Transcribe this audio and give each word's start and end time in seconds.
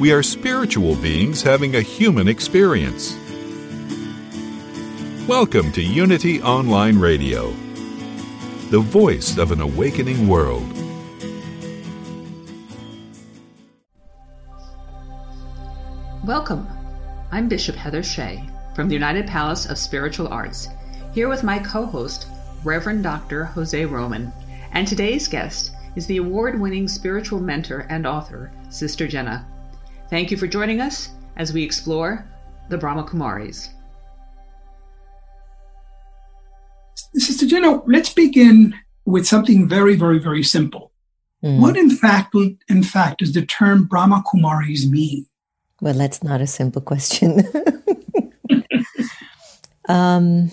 We 0.00 0.10
are 0.10 0.24
spiritual 0.24 0.96
beings 0.96 1.40
having 1.40 1.76
a 1.76 1.80
human 1.80 2.26
experience. 2.26 3.16
Welcome 5.28 5.70
to 5.70 5.82
Unity 5.82 6.42
Online 6.42 6.98
Radio, 6.98 7.50
the 8.70 8.80
voice 8.80 9.38
of 9.38 9.52
an 9.52 9.60
awakening 9.60 10.26
world. 10.26 10.66
Welcome. 16.24 16.66
I'm 17.30 17.48
Bishop 17.48 17.76
Heather 17.76 18.02
Shea 18.02 18.42
from 18.74 18.88
the 18.88 18.94
United 18.94 19.28
Palace 19.28 19.64
of 19.66 19.78
Spiritual 19.78 20.26
Arts, 20.26 20.70
here 21.12 21.28
with 21.28 21.44
my 21.44 21.60
co 21.60 21.86
host, 21.86 22.26
Reverend 22.64 23.04
Dr. 23.04 23.44
Jose 23.44 23.84
Roman, 23.84 24.32
and 24.72 24.88
today's 24.88 25.28
guest 25.28 25.70
is 25.94 26.08
the 26.08 26.16
award 26.16 26.60
winning 26.60 26.88
spiritual 26.88 27.38
mentor 27.38 27.86
and 27.88 28.08
author, 28.08 28.50
Sister 28.70 29.06
Jenna. 29.06 29.46
Thank 30.10 30.30
you 30.30 30.36
for 30.36 30.46
joining 30.46 30.80
us 30.80 31.10
as 31.36 31.52
we 31.52 31.62
explore 31.62 32.28
the 32.68 32.78
Brahma 32.78 33.04
Kumaris. 33.04 33.68
Sister 37.16 37.46
Jenna, 37.46 37.82
let's 37.86 38.12
begin 38.12 38.74
with 39.04 39.26
something 39.26 39.68
very, 39.68 39.96
very, 39.96 40.18
very 40.18 40.42
simple. 40.42 40.92
Mm. 41.42 41.60
What, 41.60 41.76
in 41.76 41.90
fact, 41.90 42.34
in 42.68 42.82
fact, 42.82 43.20
does 43.20 43.32
the 43.32 43.44
term 43.44 43.84
Brahma 43.84 44.22
Kumaris 44.26 44.88
mean? 44.88 45.26
Well, 45.80 45.94
that's 45.94 46.22
not 46.22 46.40
a 46.40 46.46
simple 46.46 46.80
question. 46.80 47.42
um, 49.88 50.50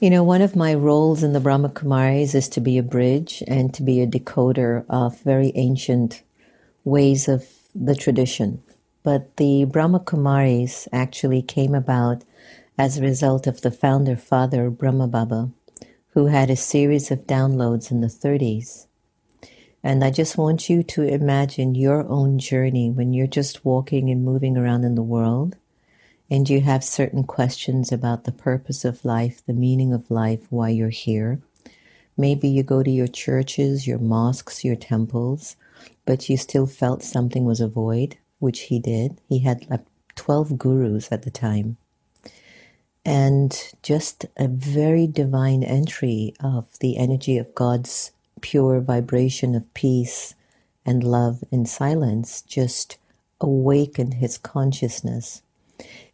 you 0.00 0.10
know, 0.10 0.22
one 0.22 0.42
of 0.42 0.54
my 0.54 0.74
roles 0.74 1.22
in 1.22 1.32
the 1.32 1.40
Brahma 1.40 1.70
Kumaris 1.70 2.34
is 2.34 2.48
to 2.50 2.60
be 2.60 2.78
a 2.78 2.82
bridge 2.82 3.42
and 3.48 3.74
to 3.74 3.82
be 3.82 4.00
a 4.00 4.06
decoder 4.06 4.84
of 4.88 5.20
very 5.22 5.52
ancient 5.56 6.22
ways 6.84 7.28
of 7.28 7.44
the 7.74 7.94
tradition. 7.94 8.62
But 9.02 9.36
the 9.36 9.64
Brahma 9.64 10.00
Kumaris 10.00 10.88
actually 10.92 11.42
came 11.42 11.74
about 11.74 12.24
as 12.78 12.96
a 12.96 13.02
result 13.02 13.46
of 13.46 13.60
the 13.60 13.70
founder 13.70 14.16
father 14.16 14.70
Brahma 14.70 15.08
Baba, 15.08 15.50
who 16.10 16.26
had 16.26 16.50
a 16.50 16.56
series 16.56 17.10
of 17.10 17.26
downloads 17.26 17.90
in 17.90 18.00
the 18.00 18.08
30s. 18.08 18.86
And 19.82 20.02
I 20.02 20.10
just 20.10 20.36
want 20.36 20.68
you 20.68 20.82
to 20.82 21.02
imagine 21.02 21.74
your 21.74 22.06
own 22.08 22.38
journey 22.38 22.90
when 22.90 23.12
you're 23.12 23.26
just 23.26 23.64
walking 23.64 24.10
and 24.10 24.24
moving 24.24 24.56
around 24.56 24.84
in 24.84 24.94
the 24.94 25.02
world 25.02 25.56
and 26.30 26.48
you 26.48 26.60
have 26.60 26.84
certain 26.84 27.24
questions 27.24 27.90
about 27.90 28.24
the 28.24 28.32
purpose 28.32 28.84
of 28.84 29.04
life, 29.04 29.42
the 29.46 29.52
meaning 29.52 29.92
of 29.92 30.10
life, 30.10 30.40
why 30.50 30.68
you're 30.68 30.90
here. 30.90 31.40
Maybe 32.16 32.48
you 32.48 32.62
go 32.62 32.82
to 32.82 32.90
your 32.90 33.06
churches, 33.06 33.86
your 33.86 33.98
mosques, 33.98 34.64
your 34.64 34.76
temples, 34.76 35.56
but 36.08 36.30
you 36.30 36.38
still 36.38 36.66
felt 36.66 37.02
something 37.02 37.44
was 37.44 37.60
a 37.60 37.68
void, 37.68 38.16
which 38.38 38.60
he 38.62 38.78
did. 38.78 39.20
He 39.28 39.40
had 39.40 39.68
like 39.68 39.84
12 40.14 40.56
gurus 40.56 41.12
at 41.12 41.22
the 41.22 41.30
time. 41.30 41.76
And 43.04 43.52
just 43.82 44.24
a 44.38 44.48
very 44.48 45.06
divine 45.06 45.62
entry 45.62 46.32
of 46.40 46.78
the 46.80 46.96
energy 46.96 47.36
of 47.36 47.54
God's 47.54 48.12
pure 48.40 48.80
vibration 48.80 49.54
of 49.54 49.74
peace 49.74 50.34
and 50.86 51.04
love 51.04 51.44
in 51.52 51.66
silence 51.66 52.40
just 52.40 52.96
awakened 53.38 54.14
his 54.14 54.38
consciousness 54.38 55.42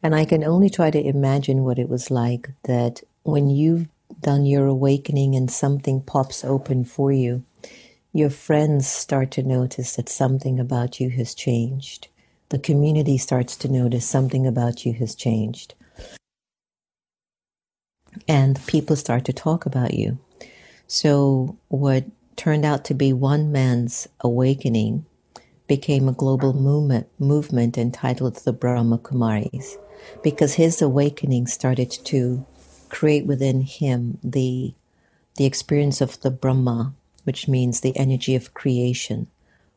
and 0.02 0.14
I 0.14 0.24
can 0.24 0.44
only 0.44 0.68
try 0.68 0.90
to 0.90 1.02
imagine 1.02 1.64
what 1.64 1.78
it 1.78 1.88
was 1.88 2.10
like 2.10 2.50
that 2.64 3.02
when 3.22 3.48
you've 3.48 3.88
done 4.20 4.44
your 4.44 4.66
awakening 4.66 5.34
and 5.34 5.50
something 5.50 6.02
pops 6.02 6.44
open 6.44 6.84
for 6.84 7.10
you, 7.10 7.42
your 8.14 8.30
friends 8.30 8.86
start 8.86 9.32
to 9.32 9.42
notice 9.42 9.96
that 9.96 10.08
something 10.08 10.60
about 10.60 11.00
you 11.00 11.10
has 11.10 11.34
changed. 11.34 12.06
The 12.50 12.60
community 12.60 13.18
starts 13.18 13.56
to 13.56 13.68
notice 13.68 14.06
something 14.06 14.46
about 14.46 14.86
you 14.86 14.92
has 14.94 15.16
changed. 15.16 15.74
And 18.28 18.64
people 18.66 18.94
start 18.94 19.24
to 19.24 19.32
talk 19.32 19.66
about 19.66 19.94
you. 19.94 20.18
So, 20.86 21.58
what 21.68 22.04
turned 22.36 22.64
out 22.64 22.84
to 22.84 22.94
be 22.94 23.12
one 23.12 23.50
man's 23.50 24.08
awakening 24.20 25.04
became 25.66 26.08
a 26.08 26.12
global 26.12 26.52
movement, 26.52 27.08
movement 27.18 27.76
entitled 27.76 28.36
the 28.36 28.52
Brahma 28.52 28.98
Kumaris 28.98 29.76
because 30.22 30.54
his 30.54 30.80
awakening 30.80 31.48
started 31.48 31.90
to 31.90 32.46
create 32.90 33.26
within 33.26 33.62
him 33.62 34.18
the 34.22 34.72
the 35.36 35.46
experience 35.46 36.00
of 36.00 36.20
the 36.20 36.30
Brahma, 36.30 36.94
which 37.24 37.48
means 37.48 37.80
the 37.80 37.96
energy 37.96 38.34
of 38.34 38.54
creation, 38.54 39.26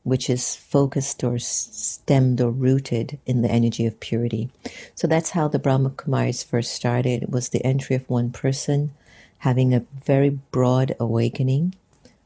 which 0.04 0.30
is 0.30 0.56
focused 0.56 1.24
or 1.24 1.40
stemmed 1.40 2.40
or 2.40 2.52
rooted 2.52 3.20
in 3.26 3.42
the 3.42 3.52
energy 3.52 3.86
of 3.86 4.00
purity. 4.00 4.50
So 4.96 5.08
that's 5.08 5.32
how 5.32 5.48
the 5.48 5.60
Brahma 5.60 5.90
Kumaris 5.92 6.46
first 6.46 6.72
started. 6.72 7.24
It 7.24 7.30
was 7.30 7.50
the 7.50 7.66
entry 7.66 7.96
of 7.96 8.10
one 8.10 8.32
person 8.32 8.92
having 9.40 9.74
a 9.74 9.86
very 10.06 10.30
broad 10.30 10.96
awakening. 11.00 11.76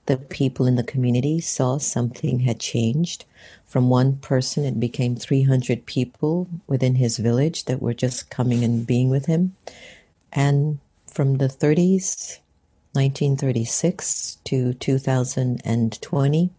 The 0.05 0.17
people 0.17 0.65
in 0.65 0.75
the 0.75 0.83
community 0.83 1.39
saw 1.39 1.77
something 1.77 2.39
had 2.41 2.59
changed 2.59 3.25
from 3.71 3.89
one 3.89 4.17
person, 4.17 4.65
it 4.65 4.81
became 4.81 5.15
300 5.15 5.85
people 5.85 6.49
within 6.67 6.95
his 6.95 7.15
village 7.15 7.63
that 7.65 7.81
were 7.81 7.93
just 7.93 8.29
coming 8.29 8.65
and 8.65 8.85
being 8.85 9.09
with 9.09 9.27
him. 9.27 9.55
And 10.33 10.79
from 11.07 11.37
the 11.37 11.47
30s, 11.47 12.39
1936 12.93 14.37
to 14.43 14.73
2020, 14.73 16.49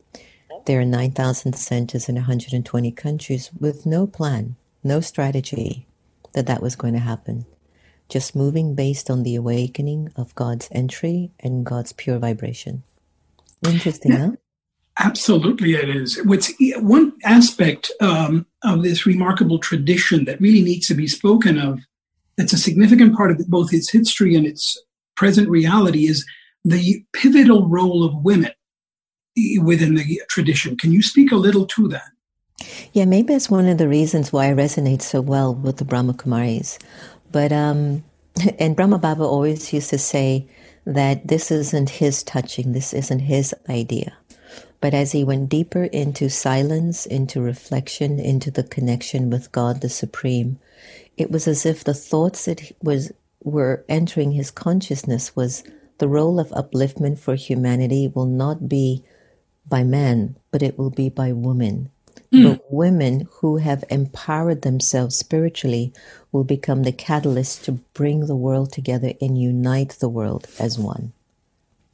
there 0.65 0.81
are 0.81 0.84
9,000 0.84 1.53
centers 1.54 2.09
in 2.09 2.15
120 2.15 2.93
countries 2.93 3.50
with 3.59 3.84
no 3.84 4.06
plan, 4.06 4.56
no 4.82 5.00
strategy 5.00 5.87
that 6.32 6.47
that 6.47 6.62
was 6.62 6.76
going 6.76 6.94
to 6.94 7.00
happen. 7.00 7.44
Just 8.09 8.37
moving 8.37 8.75
based 8.75 9.10
on 9.10 9.22
the 9.22 9.34
awakening 9.34 10.10
of 10.16 10.34
God's 10.34 10.69
entry 10.72 11.32
and 11.41 11.66
God's 11.66 11.93
pure 11.93 12.19
vibration. 12.19 12.82
Interesting, 13.66 14.12
huh? 14.12 14.31
Absolutely, 14.99 15.75
it 15.75 15.88
is. 15.88 16.20
What's 16.25 16.53
one 16.76 17.14
aspect 17.25 17.91
um, 18.00 18.47
of 18.62 18.82
this 18.82 19.06
remarkable 19.06 19.59
tradition 19.59 20.26
that 20.26 20.41
really 20.41 20.62
needs 20.62 20.87
to 20.88 20.94
be 20.94 21.06
spoken 21.06 21.59
of, 21.59 21.81
that's 22.37 22.53
a 22.53 22.59
significant 22.59 23.16
part 23.16 23.31
of 23.31 23.38
both 23.49 23.72
its 23.72 23.91
history 23.91 24.34
and 24.34 24.47
its 24.47 24.78
present 25.22 25.49
reality, 25.49 26.09
is 26.09 26.27
the 26.65 27.05
pivotal 27.12 27.69
role 27.69 28.03
of 28.03 28.25
women 28.25 28.50
within 29.62 29.94
the 29.94 30.21
tradition. 30.28 30.77
Can 30.77 30.91
you 30.91 31.00
speak 31.00 31.31
a 31.31 31.37
little 31.37 31.65
to 31.66 31.87
that? 31.94 32.10
Yeah, 32.93 33.05
maybe 33.05 33.32
it's 33.32 33.49
one 33.49 33.69
of 33.69 33.78
the 33.78 33.88
reasons 33.88 34.32
why 34.32 34.49
I 34.49 34.53
resonate 34.53 35.00
so 35.00 35.21
well 35.21 35.55
with 35.55 35.77
the 35.77 35.84
Brahma 35.84 36.15
Kumaris. 36.15 36.77
But, 37.31 37.53
um, 37.53 38.03
and 38.59 38.75
Brahma 38.75 38.99
Baba 38.99 39.22
always 39.22 39.72
used 39.72 39.91
to 39.91 39.99
say 39.99 40.49
that 40.87 41.28
this 41.28 41.53
isn't 41.53 41.91
his 41.91 42.25
touching, 42.25 42.72
this 42.72 42.93
isn't 42.93 43.21
his 43.21 43.55
idea 43.69 44.16
but 44.82 44.94
as 44.94 45.12
he 45.12 45.22
went 45.22 45.49
deeper 45.49 45.84
into 45.84 46.28
silence, 46.28 47.06
into 47.06 47.41
reflection, 47.41 48.19
into 48.19 48.50
the 48.50 48.64
connection 48.64 49.31
with 49.31 49.52
God 49.52 49.81
the 49.81 49.88
Supreme, 49.88 50.58
it 51.17 51.31
was 51.31 51.47
as 51.47 51.64
if 51.64 51.85
the 51.85 51.94
thoughts 51.94 52.47
that 52.47 52.73
was 52.82 53.12
were 53.44 53.85
entering 53.89 54.33
his 54.33 54.50
consciousness 54.50 55.35
was 55.37 55.65
the 55.99 56.09
role 56.09 56.41
of 56.41 56.49
upliftment 56.49 57.19
for 57.19 57.35
humanity 57.35 58.11
will 58.12 58.27
not 58.27 58.69
be 58.69 59.05
by 59.69 59.85
man, 59.85 60.37
but 60.50 60.62
it 60.62 60.79
will 60.79 60.91
be 60.91 61.09
by 61.09 61.33
women. 61.33 61.91
Mm. 62.33 62.44
But 62.44 62.73
women 62.73 63.29
who 63.35 63.59
have 63.59 63.85
empowered 63.91 64.62
themselves 64.62 65.17
spiritually 65.17 65.93
will 66.31 66.44
become 66.44 66.83
the 66.83 66.93
catalyst 66.93 67.65
to 67.65 67.73
bring 67.94 68.27
the 68.27 68.37
world 68.37 68.73
together 68.73 69.12
and 69.21 69.41
unite 69.41 69.91
the 70.00 70.09
world 70.09 70.49
as 70.59 70.79
one. 70.79 71.12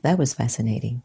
That 0.02 0.18
was 0.18 0.34
fascinating. 0.34 1.02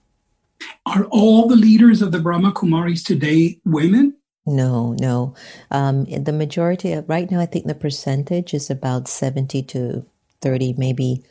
Are 0.86 1.06
all 1.06 1.48
the 1.48 1.56
leaders 1.56 2.02
of 2.02 2.12
the 2.12 2.20
Brahma 2.20 2.52
Kumaris 2.52 3.04
today 3.04 3.60
women? 3.66 4.16
No, 4.46 4.94
no. 5.00 5.36
Um, 5.72 6.06
the 6.06 6.34
majority, 6.34 6.92
of, 6.94 7.08
right 7.08 7.30
now, 7.32 7.40
I 7.40 7.46
think 7.46 7.66
the 7.66 7.76
percentage 7.76 8.54
is 8.54 8.70
about 8.70 9.08
70 9.08 9.64
to 9.64 10.06
30, 10.44 10.76
maybe 10.78 11.24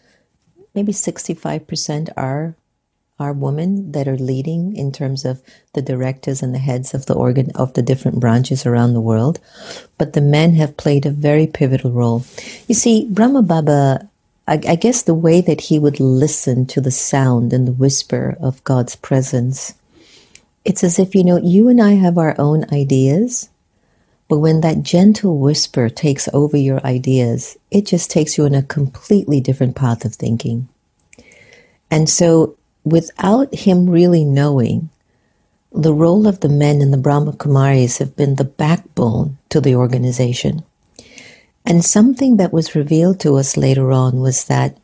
maybe 0.75 0.93
65% 0.93 2.09
are 2.17 2.57
are 3.21 3.33
women 3.33 3.93
that 3.93 4.09
are 4.09 4.17
leading 4.17 4.75
in 4.75 4.91
terms 4.91 5.25
of 5.25 5.41
the 5.75 5.83
directors 5.83 6.43
and 6.43 6.53
the 6.53 6.59
heads 6.59 6.93
of 6.93 7.07
the 7.07 7.15
organ 7.15 7.51
of 7.55 7.73
the 7.75 7.83
different 7.83 8.19
branches 8.19 8.67
around 8.67 8.95
the 8.95 9.01
world, 9.01 9.39
but 9.97 10.13
the 10.13 10.21
men 10.21 10.55
have 10.55 10.77
played 10.77 11.07
a 11.07 11.11
very 11.11 11.47
pivotal 11.47 11.93
role. 11.93 12.25
You 12.67 12.75
see, 12.75 13.07
Brahma 13.09 13.43
Baba, 13.43 14.09
I, 14.49 14.55
I 14.67 14.75
guess 14.75 15.03
the 15.03 15.15
way 15.15 15.41
that 15.41 15.61
he 15.61 15.79
would 15.79 16.01
listen 16.01 16.67
to 16.67 16.81
the 16.81 16.91
sound 16.91 17.53
and 17.53 17.69
the 17.69 17.73
whisper 17.73 18.37
of 18.41 18.65
God's 18.65 18.97
presence, 18.97 19.75
it's 20.65 20.83
as 20.83 20.99
if, 20.99 21.15
you 21.15 21.23
know, 21.23 21.37
you 21.37 21.69
and 21.69 21.81
I 21.81 21.93
have 21.93 22.19
our 22.19 22.35
own 22.39 22.65
ideas, 22.73 23.51
but 24.29 24.39
when 24.39 24.61
that 24.61 24.83
gentle 24.83 25.39
whisper 25.39 25.89
takes 25.89 26.29
over 26.33 26.57
your 26.57 26.85
ideas, 26.87 27.59
it 27.71 27.87
just 27.87 28.11
takes 28.11 28.39
you 28.39 28.45
in 28.47 28.55
a 28.55 28.63
completely 28.63 29.41
different 29.41 29.77
path 29.77 30.05
of 30.05 30.15
thinking. 30.15 30.69
And 31.91 32.09
so 32.09 32.57
without 32.85 33.55
him 33.55 33.89
really 33.89 34.25
knowing, 34.25 34.89
the 35.75 35.93
role 35.93 36.27
of 36.27 36.41
the 36.41 36.49
men 36.49 36.81
in 36.81 36.91
the 36.91 36.97
Brahma 36.99 37.33
Kumaris 37.33 37.99
have 37.99 38.17
been 38.17 38.37
the 38.37 38.45
backbone 38.45 39.39
to 39.49 39.61
the 39.61 39.75
organization. 39.75 40.65
And 41.65 41.85
something 41.85 42.37
that 42.37 42.53
was 42.53 42.75
revealed 42.75 43.21
to 43.21 43.37
us 43.37 43.57
later 43.57 43.93
on 43.93 44.21
was 44.21 44.47
that 44.47 44.77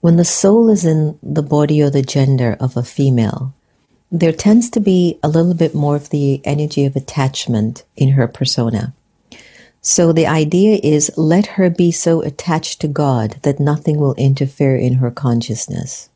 when 0.00 0.16
the 0.16 0.24
soul 0.24 0.68
is 0.68 0.84
in 0.84 1.18
the 1.22 1.42
body 1.42 1.82
or 1.82 1.88
the 1.88 2.02
gender 2.02 2.56
of 2.60 2.76
a 2.76 2.82
female, 2.82 3.54
there 4.14 4.32
tends 4.32 4.70
to 4.70 4.78
be 4.78 5.18
a 5.24 5.28
little 5.28 5.54
bit 5.54 5.74
more 5.74 5.96
of 5.96 6.10
the 6.10 6.40
energy 6.44 6.84
of 6.84 6.94
attachment 6.94 7.82
in 7.96 8.10
her 8.10 8.28
persona. 8.28 8.94
So 9.82 10.12
the 10.12 10.28
idea 10.28 10.78
is 10.84 11.10
let 11.16 11.46
her 11.58 11.68
be 11.68 11.90
so 11.90 12.22
attached 12.22 12.80
to 12.80 12.88
God 12.88 13.40
that 13.42 13.58
nothing 13.58 13.98
will 13.98 14.14
interfere 14.14 14.76
in 14.76 14.94
her 14.94 15.10
consciousness. 15.10 16.10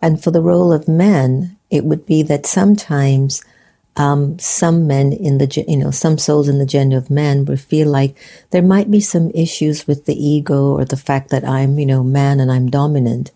And 0.00 0.22
for 0.22 0.30
the 0.30 0.40
role 0.40 0.72
of 0.72 0.86
men, 0.86 1.56
it 1.70 1.84
would 1.84 2.06
be 2.06 2.22
that 2.22 2.46
sometimes 2.46 3.42
um, 3.96 4.38
some 4.38 4.86
men 4.86 5.12
in 5.12 5.38
the, 5.38 5.64
you 5.66 5.76
know, 5.76 5.90
some 5.90 6.18
souls 6.18 6.48
in 6.48 6.60
the 6.60 6.66
gender 6.66 6.98
of 6.98 7.10
men 7.10 7.46
would 7.46 7.60
feel 7.60 7.88
like 7.88 8.14
there 8.52 8.62
might 8.62 8.92
be 8.92 9.00
some 9.00 9.32
issues 9.34 9.88
with 9.88 10.06
the 10.06 10.14
ego 10.14 10.76
or 10.76 10.84
the 10.84 10.96
fact 10.96 11.30
that 11.30 11.44
I'm, 11.44 11.80
you 11.80 11.86
know, 11.86 12.04
man 12.04 12.38
and 12.38 12.52
I'm 12.52 12.70
dominant. 12.70 13.32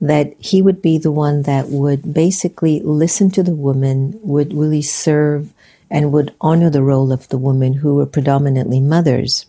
That 0.00 0.34
he 0.38 0.62
would 0.62 0.80
be 0.80 0.96
the 0.98 1.12
one 1.12 1.42
that 1.42 1.68
would 1.68 2.14
basically 2.14 2.80
listen 2.80 3.30
to 3.32 3.42
the 3.42 3.54
woman, 3.54 4.18
would 4.22 4.54
really 4.54 4.82
serve 4.82 5.52
and 5.90 6.12
would 6.12 6.34
honor 6.40 6.70
the 6.70 6.82
role 6.82 7.12
of 7.12 7.28
the 7.28 7.38
women 7.38 7.74
who 7.74 7.96
were 7.96 8.06
predominantly 8.06 8.80
mothers. 8.80 9.46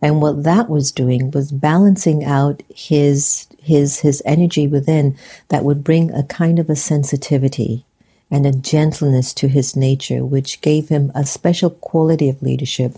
And 0.00 0.20
what 0.20 0.44
that 0.44 0.68
was 0.68 0.92
doing 0.92 1.30
was 1.30 1.52
balancing 1.52 2.24
out 2.24 2.62
his 2.74 3.46
his 3.60 4.00
his 4.00 4.20
energy 4.24 4.66
within 4.66 5.16
that 5.48 5.64
would 5.64 5.84
bring 5.84 6.10
a 6.10 6.24
kind 6.24 6.58
of 6.58 6.68
a 6.68 6.76
sensitivity 6.76 7.84
and 8.28 8.46
a 8.46 8.52
gentleness 8.52 9.34
to 9.34 9.46
his 9.46 9.76
nature, 9.76 10.24
which 10.24 10.60
gave 10.60 10.88
him 10.88 11.12
a 11.14 11.24
special 11.24 11.70
quality 11.70 12.28
of 12.28 12.42
leadership, 12.42 12.96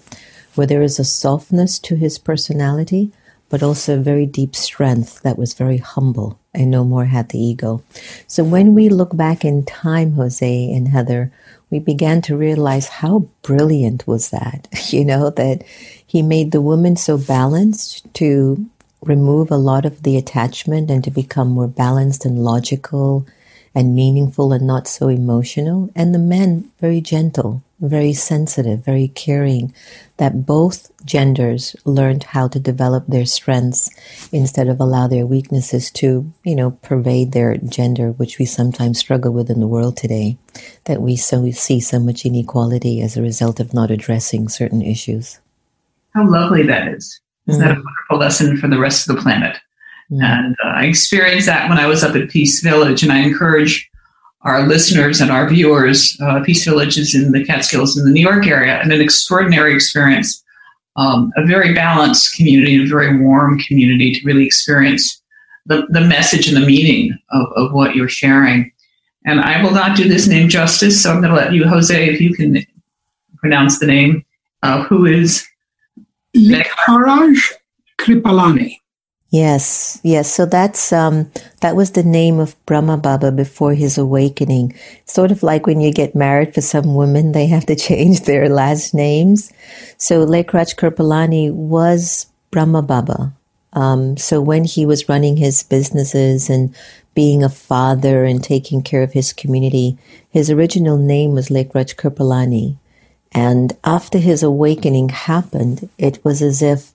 where 0.54 0.66
there 0.66 0.82
is 0.82 0.98
a 0.98 1.04
softness 1.04 1.78
to 1.80 1.96
his 1.96 2.18
personality, 2.18 3.12
but 3.50 3.62
also 3.62 3.98
a 3.98 4.02
very 4.02 4.26
deep 4.26 4.54
strength 4.54 5.20
that 5.22 5.36
was 5.36 5.52
very 5.52 5.78
humble 5.78 6.38
and 6.54 6.70
no 6.70 6.84
more 6.84 7.06
had 7.06 7.28
the 7.28 7.38
ego. 7.38 7.82
So 8.26 8.44
when 8.44 8.74
we 8.74 8.88
look 8.88 9.16
back 9.16 9.44
in 9.44 9.64
time, 9.64 10.12
Jose 10.12 10.72
and 10.72 10.88
Heather, 10.88 11.32
we 11.70 11.78
began 11.78 12.22
to 12.22 12.36
realize 12.36 12.88
how 12.88 13.28
brilliant 13.42 14.06
was 14.06 14.30
that, 14.30 14.68
you 14.92 15.04
know, 15.04 15.30
that 15.30 15.64
he 16.06 16.22
made 16.22 16.52
the 16.52 16.62
woman 16.62 16.96
so 16.96 17.18
balanced 17.18 18.12
to 18.14 18.64
remove 19.02 19.50
a 19.50 19.56
lot 19.56 19.84
of 19.84 20.02
the 20.02 20.16
attachment 20.16 20.90
and 20.90 21.04
to 21.04 21.10
become 21.10 21.48
more 21.48 21.68
balanced 21.68 22.24
and 22.24 22.44
logical 22.44 23.26
and 23.74 23.94
meaningful 23.94 24.52
and 24.52 24.66
not 24.66 24.86
so 24.86 25.08
emotional. 25.08 25.90
And 25.96 26.14
the 26.14 26.18
men, 26.18 26.70
very 26.80 27.00
gentle, 27.00 27.62
very 27.80 28.12
sensitive, 28.12 28.84
very 28.84 29.08
caring, 29.08 29.74
that 30.16 30.46
both 30.46 30.92
genders 31.04 31.74
learned 31.84 32.22
how 32.22 32.48
to 32.48 32.60
develop 32.60 33.06
their 33.06 33.26
strengths 33.26 33.90
instead 34.32 34.68
of 34.68 34.80
allow 34.80 35.08
their 35.08 35.26
weaknesses 35.26 35.90
to, 35.90 36.32
you 36.44 36.54
know, 36.54 36.70
pervade 36.70 37.32
their 37.32 37.56
gender, 37.56 38.12
which 38.12 38.38
we 38.38 38.44
sometimes 38.44 38.98
struggle 38.98 39.32
with 39.32 39.50
in 39.50 39.60
the 39.60 39.66
world 39.66 39.96
today, 39.96 40.38
that 40.84 41.02
we 41.02 41.16
so 41.16 41.50
see 41.50 41.80
so 41.80 41.98
much 41.98 42.24
inequality 42.24 43.00
as 43.00 43.16
a 43.16 43.22
result 43.22 43.58
of 43.58 43.74
not 43.74 43.90
addressing 43.90 44.48
certain 44.48 44.82
issues. 44.82 45.40
How 46.14 46.28
lovely 46.28 46.62
that 46.62 46.88
is. 46.88 47.20
Is 47.46 47.56
mm-hmm. 47.56 47.64
that 47.64 47.72
a 47.72 47.82
wonderful 47.82 48.18
lesson 48.18 48.56
for 48.56 48.68
the 48.68 48.78
rest 48.78 49.08
of 49.08 49.16
the 49.16 49.22
planet? 49.22 49.58
Mm-hmm. 50.10 50.22
And 50.22 50.56
uh, 50.64 50.68
I 50.68 50.84
experienced 50.84 51.46
that 51.46 51.68
when 51.68 51.78
I 51.78 51.86
was 51.86 52.04
up 52.04 52.14
at 52.14 52.30
Peace 52.30 52.60
Village, 52.60 53.02
and 53.02 53.12
I 53.12 53.18
encourage 53.18 53.90
our 54.42 54.66
listeners 54.66 55.20
and 55.20 55.30
our 55.30 55.48
viewers. 55.48 56.18
Uh, 56.20 56.42
Peace 56.44 56.64
Village 56.64 56.98
is 56.98 57.14
in 57.14 57.32
the 57.32 57.44
Catskills 57.44 57.96
in 57.96 58.04
the 58.04 58.10
New 58.10 58.20
York 58.20 58.46
area, 58.46 58.80
and 58.80 58.92
an 58.92 59.00
extraordinary 59.00 59.74
experience. 59.74 60.42
Um, 60.96 61.32
a 61.36 61.44
very 61.44 61.74
balanced 61.74 62.36
community, 62.36 62.84
a 62.84 62.86
very 62.86 63.18
warm 63.18 63.58
community 63.58 64.14
to 64.14 64.24
really 64.24 64.46
experience 64.46 65.20
the, 65.66 65.86
the 65.88 66.00
message 66.00 66.46
and 66.46 66.56
the 66.56 66.64
meaning 66.64 67.18
of, 67.30 67.46
of 67.56 67.72
what 67.72 67.96
you're 67.96 68.08
sharing. 68.08 68.70
And 69.24 69.40
I 69.40 69.60
will 69.60 69.72
not 69.72 69.96
do 69.96 70.08
this 70.08 70.28
name 70.28 70.48
justice, 70.48 71.02
so 71.02 71.10
I'm 71.10 71.20
going 71.20 71.30
to 71.30 71.36
let 71.36 71.52
you, 71.52 71.66
Jose, 71.66 72.08
if 72.08 72.20
you 72.20 72.32
can 72.34 72.64
pronounce 73.38 73.80
the 73.80 73.86
name, 73.86 74.24
uh, 74.62 74.84
who 74.84 75.06
is 75.06 75.44
Lekharaj 76.36 77.38
Kripalani. 77.98 78.78
Yes, 79.34 79.98
yes. 80.04 80.32
So 80.32 80.46
that's 80.46 80.92
um, 80.92 81.28
that 81.60 81.74
was 81.74 81.90
the 81.90 82.04
name 82.04 82.38
of 82.38 82.54
Brahma 82.66 82.96
Baba 82.96 83.32
before 83.32 83.74
his 83.74 83.98
awakening. 83.98 84.74
Sort 85.06 85.32
of 85.32 85.42
like 85.42 85.66
when 85.66 85.80
you 85.80 85.92
get 85.92 86.14
married 86.14 86.54
for 86.54 86.60
some 86.60 86.94
women, 86.94 87.32
they 87.32 87.48
have 87.48 87.66
to 87.66 87.74
change 87.88 88.20
their 88.20 88.48
last 88.48 88.94
names. 88.94 89.52
So 89.98 90.24
Lekharaj 90.24 90.76
Kripalani 90.76 91.52
was 91.52 92.26
Brahma 92.52 92.82
Baba. 92.82 93.32
Um, 93.72 94.16
so 94.16 94.40
when 94.40 94.62
he 94.62 94.86
was 94.86 95.08
running 95.08 95.36
his 95.36 95.64
businesses 95.64 96.48
and 96.48 96.72
being 97.16 97.42
a 97.42 97.48
father 97.48 98.24
and 98.24 98.38
taking 98.38 98.82
care 98.82 99.02
of 99.02 99.14
his 99.14 99.32
community, 99.32 99.98
his 100.30 100.48
original 100.48 100.96
name 100.96 101.32
was 101.32 101.48
Lekharaj 101.48 101.96
Kripalani. 101.96 102.76
And 103.32 103.76
after 103.82 104.18
his 104.18 104.44
awakening 104.44 105.08
happened, 105.08 105.88
it 105.98 106.24
was 106.24 106.40
as 106.40 106.62
if 106.62 106.93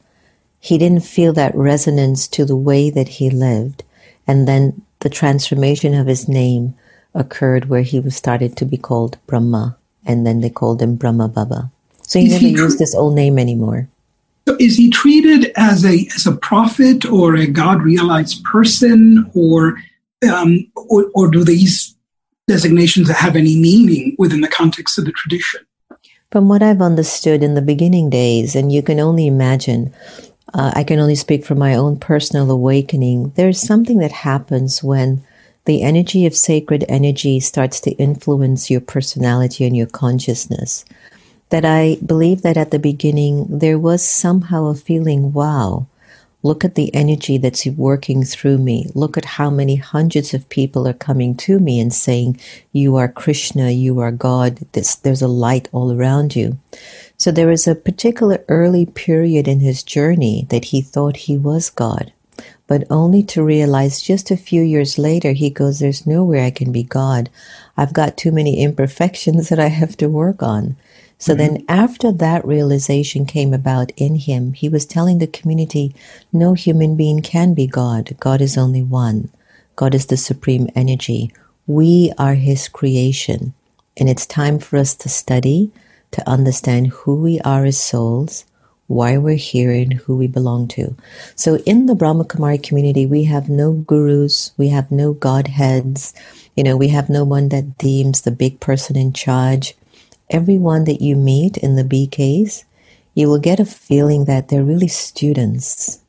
he 0.60 0.78
didn't 0.78 1.06
feel 1.06 1.34
that 1.34 1.56
resonance 1.56 2.28
to 2.30 2.46
the 2.46 2.56
way 2.56 2.90
that 2.90 3.08
he 3.08 3.30
lived. 3.30 3.84
And 4.28 4.48
then 4.48 4.82
the 5.00 5.10
transformation 5.10 5.94
of 5.94 6.08
his 6.08 6.28
name 6.28 6.76
occurred 7.14 7.70
where 7.70 7.82
he 7.82 8.00
was 8.00 8.16
started 8.16 8.56
to 8.58 8.66
be 8.66 8.78
called 8.78 9.18
Brahma. 9.26 9.78
And 10.06 10.26
then 10.26 10.42
they 10.42 10.50
called 10.50 10.82
him 10.82 10.96
Brahma 10.96 11.28
Baba. 11.28 11.72
So 12.04 12.20
he 12.20 12.26
is 12.26 12.32
never 12.34 12.46
he 12.46 12.52
used 12.52 12.80
his 12.80 12.96
old 12.96 13.16
name 13.16 13.38
anymore. 13.40 13.88
So 14.48 14.58
is 14.60 14.78
he 14.78 14.90
treated 14.90 15.52
as 15.56 15.86
a 15.86 16.08
as 16.16 16.26
a 16.26 16.36
prophet 16.36 17.06
or 17.06 17.36
a 17.36 17.46
God 17.46 17.84
realized 17.84 18.44
person, 18.44 19.30
or, 19.36 19.78
um, 20.28 20.66
or 20.76 21.12
or 21.14 21.30
do 21.30 21.44
these 21.44 21.96
designations 22.48 23.12
have 23.12 23.36
any 23.36 23.56
meaning 23.58 24.16
within 24.18 24.42
the 24.42 24.48
context 24.48 24.98
of 24.98 25.06
the 25.06 25.12
tradition? 25.12 25.62
From 26.32 26.48
what 26.48 26.64
I've 26.64 26.82
understood 26.82 27.44
in 27.44 27.54
the 27.54 27.62
beginning 27.62 28.10
days, 28.10 28.56
and 28.56 28.72
you 28.72 28.82
can 28.82 29.00
only 29.00 29.28
imagine, 29.28 29.94
uh, 30.54 30.72
I 30.76 30.84
can 30.84 31.00
only 31.00 31.16
speak 31.16 31.46
from 31.46 31.60
my 31.60 31.76
own 31.76 31.98
personal 31.98 32.50
awakening, 32.52 33.32
there's 33.36 33.60
something 33.60 34.00
that 34.00 34.12
happens 34.12 34.84
when 34.84 35.24
the 35.66 35.82
energy 35.82 36.26
of 36.26 36.36
sacred 36.36 36.86
energy 36.88 37.40
starts 37.40 37.80
to 37.82 37.92
influence 37.92 38.70
your 38.70 38.82
personality 38.82 39.66
and 39.66 39.76
your 39.76 39.88
consciousness. 39.88 40.86
That 41.50 41.66
I 41.66 41.98
believe 42.06 42.44
that 42.44 42.58
at 42.58 42.72
the 42.72 42.80
beginning 42.80 43.46
there 43.50 43.80
was 43.80 44.08
somehow 44.08 44.68
a 44.68 44.76
feeling, 44.76 45.34
wow, 45.34 45.88
Look 46.42 46.64
at 46.64 46.76
the 46.76 46.94
energy 46.96 47.38
that's 47.38 47.66
working 47.66 48.24
through 48.24 48.60
me. 48.60 48.88
Look 48.96 49.18
at 49.18 49.26
how 49.26 49.50
many 49.50 49.76
hundreds 49.76 50.34
of 50.34 50.48
people 50.48 50.88
are 50.88 50.94
coming 50.94 51.36
to 51.38 51.60
me 51.60 51.82
and 51.82 51.94
saying, 51.94 52.40
You 52.72 52.96
are 52.96 53.10
Krishna, 53.10 53.72
you 53.72 54.00
are 54.00 54.12
God. 54.12 54.60
This, 54.72 54.96
there's 54.96 55.22
a 55.22 55.28
light 55.28 55.68
all 55.74 55.92
around 55.92 56.38
you. 56.38 56.58
So 57.20 57.32
there 57.32 57.48
was 57.48 57.68
a 57.68 57.76
particular 57.76 58.46
early 58.48 58.86
period 58.86 59.46
in 59.46 59.60
his 59.60 59.84
journey 59.84 60.48
that 60.50 60.66
he 60.66 60.82
thought 60.82 61.28
he 61.28 61.38
was 61.38 61.70
God, 61.70 62.14
but 62.66 62.86
only 62.90 63.24
to 63.24 63.44
realize 63.44 64.02
just 64.02 64.32
a 64.32 64.38
few 64.38 64.62
years 64.62 64.98
later, 64.98 65.34
he 65.34 65.50
goes, 65.50 65.80
There's 65.80 66.08
nowhere 66.08 66.46
I 66.46 66.50
can 66.50 66.72
be 66.72 66.82
God. 66.82 67.30
I've 67.76 67.92
got 67.92 68.16
too 68.16 68.32
many 68.32 68.64
imperfections 68.64 69.50
that 69.50 69.60
I 69.60 69.68
have 69.68 69.98
to 69.98 70.08
work 70.08 70.42
on. 70.42 70.78
So 71.18 71.34
mm-hmm. 71.34 71.56
then, 71.56 71.66
after 71.68 72.14
that 72.14 72.48
realization 72.48 73.26
came 73.26 73.54
about 73.54 73.92
in 73.98 74.16
him, 74.16 74.54
he 74.54 74.70
was 74.70 74.86
telling 74.86 75.20
the 75.20 75.28
community 75.28 75.94
no 76.32 76.54
human 76.54 76.96
being 76.96 77.22
can 77.22 77.54
be 77.54 77.68
God. 77.68 78.16
God 78.22 78.40
is 78.40 78.58
only 78.58 78.82
one. 78.82 79.30
God 79.76 79.94
is 79.94 80.06
the 80.06 80.16
supreme 80.16 80.70
energy. 80.74 81.34
We 81.68 82.14
are 82.18 82.36
his 82.36 82.70
creation. 82.70 83.54
And 83.98 84.10
it's 84.10 84.26
time 84.26 84.60
for 84.60 84.78
us 84.78 84.96
to 84.96 85.10
study, 85.10 85.74
to 86.12 86.28
understand 86.30 86.88
who 86.88 87.16
we 87.16 87.40
are 87.42 87.66
as 87.66 87.80
souls, 87.80 88.46
why 88.88 89.18
we're 89.18 89.36
here 89.36 89.72
and 89.72 89.94
who 89.94 90.18
we 90.18 90.28
belong 90.28 90.68
to. 90.68 90.96
So 91.36 91.58
in 91.60 91.86
the 91.86 91.96
Brahma 91.96 92.26
Kumari 92.26 92.62
community, 92.62 93.06
we 93.06 93.26
have 93.26 93.48
no 93.48 93.74
gurus, 93.74 94.52
we 94.58 94.70
have 94.70 94.92
no 94.92 95.14
godheads, 95.14 96.14
you 96.56 96.64
know, 96.64 96.76
we 96.76 96.88
have 96.90 97.10
no 97.10 97.24
one 97.24 97.50
that 97.50 97.78
deems 97.78 98.22
the 98.22 98.32
big 98.32 98.60
person 98.60 98.98
in 98.98 99.14
charge. 99.14 99.76
Everyone 100.30 100.86
that 100.86 101.02
you 101.02 101.16
meet 101.16 101.58
in 101.58 101.76
the 101.76 101.84
BKs, 101.84 102.64
you 103.14 103.28
will 103.28 103.40
get 103.40 103.60
a 103.60 103.66
feeling 103.66 104.26
that 104.26 104.48
they're 104.48 104.64
really 104.64 104.88
students 104.88 106.00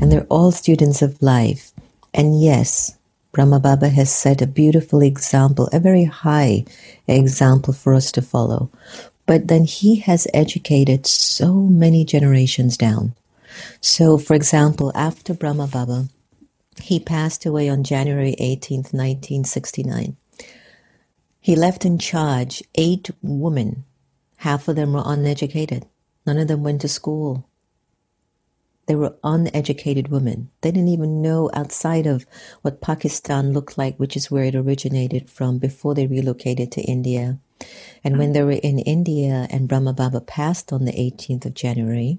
and 0.00 0.12
they're 0.12 0.26
all 0.28 0.52
students 0.52 1.02
of 1.02 1.22
life. 1.22 1.72
And 2.12 2.40
yes, 2.40 2.96
Brahma 3.32 3.60
Baba 3.60 3.88
has 3.88 4.12
set 4.12 4.42
a 4.42 4.46
beautiful 4.46 5.00
example, 5.00 5.68
a 5.72 5.80
very 5.80 6.04
high 6.04 6.64
example 7.06 7.72
for 7.72 7.94
us 7.94 8.10
to 8.12 8.22
follow. 8.22 8.70
But 9.28 9.48
then 9.48 9.64
he 9.64 9.96
has 9.96 10.26
educated 10.32 11.06
so 11.06 11.52
many 11.52 12.02
generations 12.02 12.78
down. 12.78 13.14
So, 13.78 14.16
for 14.16 14.32
example, 14.32 14.90
after 14.94 15.34
Brahma 15.34 15.66
Baba, 15.66 16.08
he 16.80 16.98
passed 16.98 17.44
away 17.44 17.68
on 17.68 17.84
January 17.84 18.34
18th, 18.40 18.94
1969. 18.94 20.16
He 21.42 21.54
left 21.54 21.84
in 21.84 21.98
charge 21.98 22.62
eight 22.76 23.10
women. 23.20 23.84
Half 24.38 24.66
of 24.66 24.76
them 24.76 24.94
were 24.94 25.02
uneducated. 25.04 25.84
None 26.26 26.38
of 26.38 26.48
them 26.48 26.62
went 26.62 26.80
to 26.80 26.88
school. 26.88 27.46
They 28.86 28.94
were 28.94 29.16
uneducated 29.22 30.08
women. 30.08 30.48
They 30.62 30.70
didn't 30.70 30.88
even 30.88 31.20
know 31.20 31.50
outside 31.52 32.06
of 32.06 32.24
what 32.62 32.80
Pakistan 32.80 33.52
looked 33.52 33.76
like, 33.76 33.98
which 33.98 34.16
is 34.16 34.30
where 34.30 34.44
it 34.44 34.54
originated 34.54 35.28
from 35.28 35.58
before 35.58 35.94
they 35.94 36.06
relocated 36.06 36.72
to 36.72 36.80
India. 36.80 37.40
And 38.04 38.18
when 38.18 38.32
they 38.32 38.42
were 38.42 38.52
in 38.52 38.78
India 38.78 39.46
and 39.50 39.68
Brahma 39.68 39.92
Baba 39.92 40.20
passed 40.20 40.72
on 40.72 40.84
the 40.84 40.92
18th 40.92 41.46
of 41.46 41.54
January, 41.54 42.18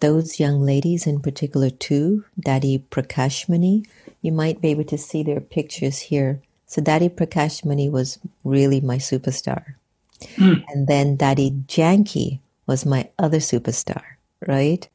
those 0.00 0.40
young 0.40 0.60
ladies, 0.60 1.06
in 1.06 1.20
particular 1.20 1.70
two, 1.70 2.24
Dadi 2.40 2.82
Prakashmani, 2.90 3.86
you 4.20 4.32
might 4.32 4.60
be 4.60 4.68
able 4.68 4.84
to 4.84 4.98
see 4.98 5.22
their 5.22 5.40
pictures 5.40 5.98
here. 5.98 6.40
So 6.66 6.82
Dadi 6.82 7.08
Prakashmani 7.08 7.90
was 7.90 8.18
really 8.44 8.80
my 8.80 8.96
superstar. 8.96 9.74
Mm. 10.36 10.64
And 10.68 10.86
then 10.86 11.16
Dadi 11.16 11.66
Janki 11.66 12.40
was 12.66 12.86
my 12.86 13.10
other 13.18 13.38
superstar, 13.38 14.02
right? 14.46 14.88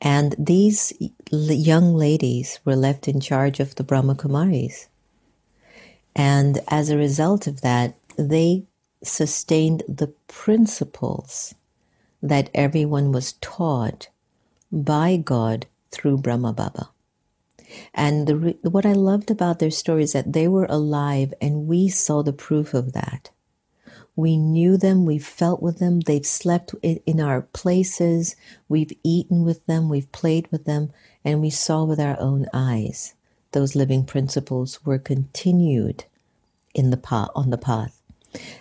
And 0.00 0.34
these 0.38 0.92
young 1.30 1.94
ladies 1.94 2.60
were 2.64 2.76
left 2.76 3.08
in 3.08 3.20
charge 3.20 3.60
of 3.60 3.74
the 3.74 3.84
Brahma 3.84 4.14
Kumaris. 4.14 4.88
And 6.14 6.60
as 6.68 6.90
a 6.90 6.96
result 6.96 7.46
of 7.46 7.62
that, 7.62 7.96
they 8.16 8.64
sustained 9.04 9.82
the 9.88 10.08
principles 10.28 11.54
that 12.22 12.50
everyone 12.54 13.12
was 13.12 13.34
taught 13.34 14.08
by 14.72 15.16
God 15.16 15.66
through 15.90 16.18
Brahma 16.18 16.52
Baba. 16.52 16.90
And 17.92 18.26
the, 18.26 18.58
what 18.62 18.86
I 18.86 18.92
loved 18.92 19.30
about 19.30 19.58
their 19.58 19.70
story 19.70 20.04
is 20.04 20.12
that 20.12 20.32
they 20.32 20.48
were 20.48 20.66
alive 20.68 21.34
and 21.40 21.66
we 21.66 21.88
saw 21.88 22.22
the 22.22 22.32
proof 22.32 22.74
of 22.74 22.92
that. 22.92 23.30
We 24.16 24.36
knew 24.36 24.76
them, 24.76 25.04
we 25.04 25.18
felt 25.18 25.60
with 25.60 25.78
them, 25.78 26.00
they've 26.00 26.26
slept 26.26 26.74
in 26.82 27.20
our 27.20 27.42
places, 27.42 28.36
we've 28.68 28.92
eaten 29.02 29.44
with 29.44 29.66
them, 29.66 29.88
we've 29.88 30.10
played 30.12 30.46
with 30.52 30.66
them, 30.66 30.92
and 31.24 31.40
we 31.40 31.50
saw 31.50 31.82
with 31.84 31.98
our 31.98 32.18
own 32.20 32.46
eyes 32.52 33.14
those 33.52 33.74
living 33.74 34.04
principles 34.04 34.84
were 34.84 34.98
continued 34.98 36.04
in 36.74 36.90
the 36.90 36.96
path, 36.96 37.30
on 37.34 37.50
the 37.50 37.58
path. 37.58 37.93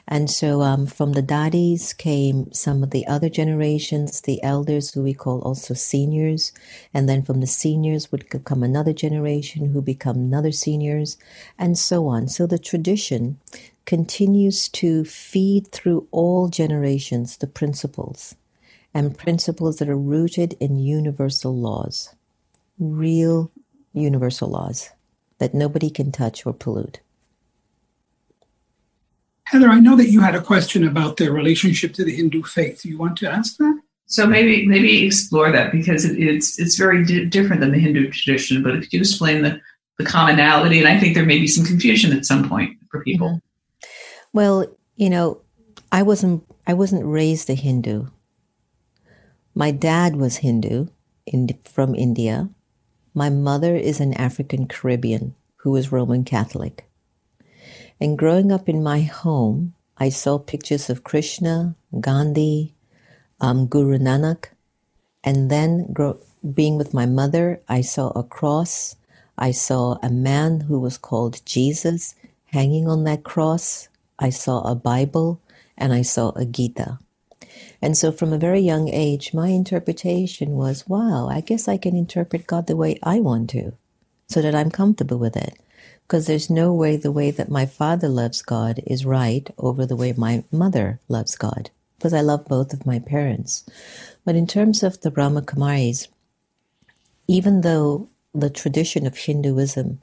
And 0.07 0.29
so 0.29 0.61
um, 0.61 0.85
from 0.85 1.13
the 1.13 1.21
daddies 1.21 1.93
came 1.93 2.51
some 2.51 2.83
of 2.83 2.91
the 2.91 3.07
other 3.07 3.29
generations, 3.29 4.21
the 4.21 4.41
elders, 4.43 4.93
who 4.93 5.01
we 5.01 5.13
call 5.13 5.41
also 5.41 5.73
seniors. 5.73 6.51
And 6.93 7.09
then 7.09 7.23
from 7.23 7.41
the 7.41 7.47
seniors 7.47 8.11
would 8.11 8.29
come 8.45 8.63
another 8.63 8.93
generation 8.93 9.71
who 9.71 9.81
become 9.81 10.17
another 10.17 10.51
seniors, 10.51 11.17
and 11.57 11.77
so 11.77 12.07
on. 12.07 12.27
So 12.27 12.45
the 12.45 12.59
tradition 12.59 13.39
continues 13.85 14.69
to 14.69 15.03
feed 15.03 15.67
through 15.67 16.07
all 16.11 16.47
generations 16.47 17.37
the 17.37 17.47
principles 17.47 18.35
and 18.93 19.17
principles 19.17 19.77
that 19.77 19.89
are 19.89 19.97
rooted 19.97 20.53
in 20.59 20.77
universal 20.77 21.55
laws, 21.55 22.13
real 22.77 23.51
universal 23.93 24.49
laws 24.49 24.91
that 25.39 25.53
nobody 25.53 25.89
can 25.89 26.11
touch 26.11 26.45
or 26.45 26.53
pollute. 26.53 26.99
Heather, 29.53 29.69
I 29.69 29.79
know 29.79 29.95
that 29.97 30.09
you 30.09 30.19
had 30.19 30.33
a 30.33 30.41
question 30.41 30.83
about 30.83 31.17
their 31.17 31.31
relationship 31.31 31.93
to 31.93 32.03
the 32.03 32.15
Hindu 32.15 32.41
faith. 32.41 32.81
Do 32.81 32.89
you 32.89 32.97
want 32.97 33.15
to 33.19 33.29
ask 33.29 33.57
that? 33.57 33.79
So 34.07 34.25
maybe 34.25 34.65
maybe 34.65 35.05
explore 35.05 35.51
that 35.51 35.71
because 35.71 36.05
it, 36.05 36.17
it's 36.17 36.59
it's 36.59 36.75
very 36.75 37.05
di- 37.05 37.25
different 37.25 37.61
than 37.61 37.71
the 37.71 37.77
Hindu 37.77 38.09
tradition. 38.09 38.63
But 38.63 38.77
if 38.77 38.91
you 38.91 38.99
explain 38.99 39.43
the 39.43 39.61
the 39.99 40.05
commonality, 40.05 40.79
and 40.79 40.87
I 40.87 40.99
think 40.99 41.13
there 41.13 41.23
may 41.23 41.37
be 41.37 41.45
some 41.45 41.63
confusion 41.65 42.17
at 42.17 42.25
some 42.25 42.49
point 42.49 42.75
for 42.89 43.03
people. 43.03 43.27
Mm-hmm. 43.27 43.87
Well, 44.33 44.65
you 44.95 45.11
know, 45.11 45.41
I 45.91 46.01
wasn't 46.01 46.43
I 46.65 46.73
wasn't 46.73 47.05
raised 47.05 47.47
a 47.51 47.53
Hindu. 47.53 48.07
My 49.53 49.69
dad 49.69 50.15
was 50.15 50.37
Hindu 50.37 50.87
in, 51.27 51.49
from 51.63 51.93
India. 51.93 52.49
My 53.13 53.29
mother 53.29 53.75
is 53.75 53.99
an 53.99 54.15
African 54.15 54.67
Caribbean 54.67 55.35
who 55.57 55.69
was 55.69 55.91
Roman 55.91 56.23
Catholic. 56.23 56.89
And 57.99 58.17
growing 58.17 58.51
up 58.51 58.67
in 58.67 58.83
my 58.83 59.01
home, 59.01 59.73
I 59.97 60.09
saw 60.09 60.37
pictures 60.37 60.89
of 60.89 61.03
Krishna, 61.03 61.75
Gandhi, 61.99 62.73
um, 63.39 63.67
Guru 63.67 63.97
Nanak, 63.97 64.47
and 65.23 65.49
then 65.49 65.91
grow, 65.93 66.17
being 66.53 66.77
with 66.77 66.93
my 66.93 67.05
mother, 67.05 67.61
I 67.69 67.81
saw 67.81 68.09
a 68.09 68.23
cross. 68.23 68.95
I 69.37 69.51
saw 69.51 69.97
a 70.03 70.09
man 70.09 70.61
who 70.61 70.79
was 70.79 70.97
called 70.97 71.45
Jesus 71.45 72.15
hanging 72.45 72.87
on 72.87 73.03
that 73.05 73.23
cross. 73.23 73.87
I 74.19 74.29
saw 74.29 74.61
a 74.61 74.75
Bible 74.75 75.41
and 75.77 75.93
I 75.93 76.01
saw 76.01 76.31
a 76.35 76.45
Gita. 76.45 76.99
And 77.81 77.97
so 77.97 78.11
from 78.11 78.31
a 78.31 78.37
very 78.37 78.59
young 78.59 78.89
age, 78.89 79.33
my 79.33 79.49
interpretation 79.49 80.51
was, 80.51 80.87
wow, 80.87 81.27
I 81.29 81.41
guess 81.41 81.67
I 81.67 81.77
can 81.77 81.95
interpret 81.95 82.47
God 82.47 82.67
the 82.67 82.75
way 82.75 82.99
I 83.03 83.19
want 83.19 83.49
to 83.51 83.73
so 84.27 84.41
that 84.41 84.55
I'm 84.55 84.71
comfortable 84.71 85.17
with 85.17 85.35
it. 85.35 85.57
Because 86.07 86.27
there's 86.27 86.49
no 86.49 86.73
way 86.73 86.95
the 86.95 87.11
way 87.11 87.31
that 87.31 87.49
my 87.49 87.65
father 87.65 88.07
loves 88.07 88.41
God 88.41 88.81
is 88.85 89.05
right 89.05 89.49
over 89.57 89.85
the 89.85 89.95
way 89.95 90.13
my 90.13 90.43
mother 90.51 90.99
loves 91.07 91.35
God. 91.35 91.71
Because 91.97 92.13
I 92.13 92.21
love 92.21 92.45
both 92.45 92.73
of 92.73 92.85
my 92.85 92.99
parents. 92.99 93.65
But 94.25 94.35
in 94.35 94.45
terms 94.45 94.83
of 94.83 95.01
the 95.01 95.11
Brahma 95.11 95.41
Kumaris, 95.41 96.07
even 97.27 97.61
though 97.61 98.09
the 98.33 98.49
tradition 98.49 99.07
of 99.07 99.15
Hinduism 99.17 100.01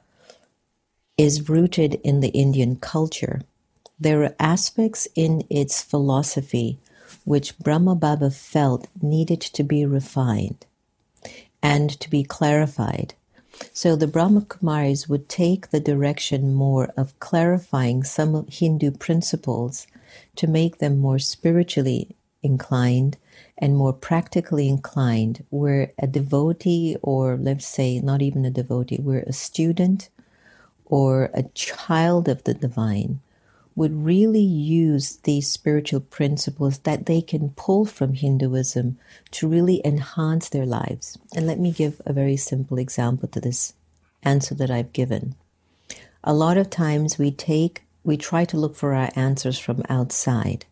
is 1.17 1.49
rooted 1.49 1.95
in 2.03 2.19
the 2.19 2.29
Indian 2.29 2.75
culture, 2.75 3.41
there 3.99 4.23
are 4.23 4.35
aspects 4.39 5.07
in 5.15 5.43
its 5.49 5.83
philosophy 5.83 6.79
which 7.23 7.57
Brahma 7.59 7.95
Baba 7.95 8.31
felt 8.31 8.87
needed 9.01 9.41
to 9.41 9.63
be 9.63 9.85
refined 9.85 10.65
and 11.61 11.89
to 11.99 12.09
be 12.09 12.23
clarified. 12.23 13.13
So 13.73 13.95
the 13.95 14.07
Brahma 14.07 14.41
Kumaris 14.41 15.07
would 15.07 15.29
take 15.29 15.69
the 15.69 15.79
direction 15.79 16.53
more 16.53 16.91
of 16.97 17.19
clarifying 17.19 18.03
some 18.03 18.45
Hindu 18.47 18.91
principles 18.91 19.87
to 20.35 20.47
make 20.47 20.77
them 20.77 20.97
more 20.99 21.19
spiritually 21.19 22.15
inclined 22.43 23.17
and 23.57 23.77
more 23.77 23.93
practically 23.93 24.67
inclined, 24.67 25.45
where 25.49 25.93
a 25.99 26.07
devotee, 26.07 26.97
or 27.01 27.37
let's 27.37 27.67
say 27.67 27.99
not 27.99 28.21
even 28.21 28.45
a 28.45 28.51
devotee, 28.51 28.97
where 28.97 29.23
a 29.27 29.33
student 29.33 30.09
or 30.85 31.29
a 31.33 31.43
child 31.53 32.27
of 32.27 32.43
the 32.43 32.53
divine 32.53 33.19
would 33.81 34.05
really 34.05 34.43
use 34.43 35.15
these 35.23 35.49
spiritual 35.49 35.99
principles 35.99 36.77
that 36.83 37.07
they 37.07 37.19
can 37.19 37.49
pull 37.49 37.83
from 37.83 38.13
Hinduism 38.13 38.95
to 39.31 39.47
really 39.47 39.81
enhance 39.83 40.49
their 40.49 40.67
lives. 40.67 41.17
And 41.35 41.47
let 41.47 41.57
me 41.57 41.71
give 41.71 41.99
a 42.05 42.13
very 42.13 42.37
simple 42.37 42.77
example 42.77 43.27
to 43.29 43.41
this 43.41 43.73
answer 44.21 44.53
that 44.53 44.69
I've 44.69 44.93
given. 44.93 45.33
A 46.23 46.31
lot 46.31 46.59
of 46.59 46.69
times 46.69 47.17
we 47.17 47.31
take, 47.31 47.81
we 48.03 48.17
try 48.17 48.45
to 48.45 48.55
look 48.55 48.75
for 48.75 48.93
our 48.93 49.09
answers 49.15 49.57
from 49.57 49.81
outside. 49.89 50.65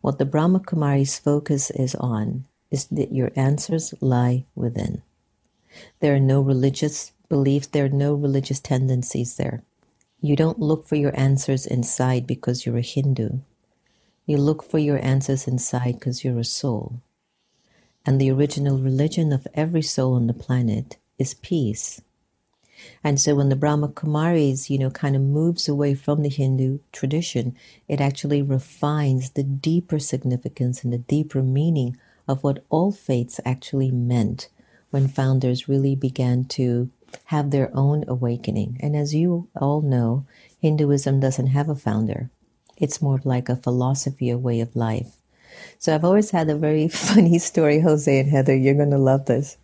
What 0.00 0.18
the 0.18 0.24
Brahma 0.24 0.60
Kumari's 0.60 1.18
focus 1.18 1.68
is 1.70 1.94
on 1.96 2.46
is 2.70 2.86
that 2.86 3.12
your 3.12 3.32
answers 3.36 3.92
lie 4.00 4.46
within. 4.54 5.02
There 6.00 6.14
are 6.14 6.30
no 6.34 6.40
religious 6.40 7.12
beliefs, 7.28 7.66
there 7.66 7.84
are 7.84 7.90
no 8.06 8.14
religious 8.14 8.60
tendencies 8.60 9.36
there. 9.36 9.62
You 10.26 10.34
don't 10.34 10.58
look 10.58 10.88
for 10.88 10.96
your 10.96 11.16
answers 11.16 11.66
inside 11.66 12.26
because 12.26 12.66
you're 12.66 12.78
a 12.78 12.82
Hindu. 12.82 13.42
You 14.26 14.38
look 14.38 14.64
for 14.64 14.78
your 14.80 14.98
answers 14.98 15.46
inside 15.46 16.00
because 16.00 16.24
you're 16.24 16.40
a 16.40 16.44
soul. 16.44 17.00
And 18.04 18.20
the 18.20 18.32
original 18.32 18.76
religion 18.76 19.32
of 19.32 19.46
every 19.54 19.82
soul 19.82 20.14
on 20.14 20.26
the 20.26 20.34
planet 20.34 20.96
is 21.16 21.34
peace. 21.34 22.00
And 23.04 23.20
so 23.20 23.36
when 23.36 23.50
the 23.50 23.54
Brahma 23.54 23.90
Kumaris, 23.90 24.68
you 24.68 24.80
know, 24.80 24.90
kind 24.90 25.14
of 25.14 25.22
moves 25.22 25.68
away 25.68 25.94
from 25.94 26.24
the 26.24 26.28
Hindu 26.28 26.80
tradition, 26.90 27.54
it 27.86 28.00
actually 28.00 28.42
refines 28.42 29.30
the 29.30 29.44
deeper 29.44 30.00
significance 30.00 30.82
and 30.82 30.92
the 30.92 30.98
deeper 30.98 31.40
meaning 31.40 31.96
of 32.26 32.42
what 32.42 32.64
all 32.68 32.90
faiths 32.90 33.38
actually 33.44 33.92
meant 33.92 34.48
when 34.90 35.06
founders 35.06 35.68
really 35.68 35.94
began 35.94 36.46
to 36.46 36.90
have 37.26 37.50
their 37.50 37.70
own 37.74 38.04
awakening. 38.08 38.78
And 38.80 38.96
as 38.96 39.14
you 39.14 39.48
all 39.56 39.82
know, 39.82 40.26
Hinduism 40.60 41.20
doesn't 41.20 41.48
have 41.48 41.68
a 41.68 41.74
founder. 41.74 42.30
It's 42.76 43.02
more 43.02 43.20
like 43.24 43.48
a 43.48 43.56
philosophy, 43.56 44.30
a 44.30 44.38
way 44.38 44.60
of 44.60 44.76
life. 44.76 45.16
So 45.78 45.94
I've 45.94 46.04
always 46.04 46.30
had 46.30 46.48
a 46.48 46.56
very 46.56 46.88
funny 47.08 47.38
story, 47.38 47.80
Jose 47.80 48.18
and 48.18 48.28
Heather. 48.28 48.54
You're 48.54 48.74
going 48.74 48.90
to 48.90 48.98
love 48.98 49.26
this. 49.26 49.56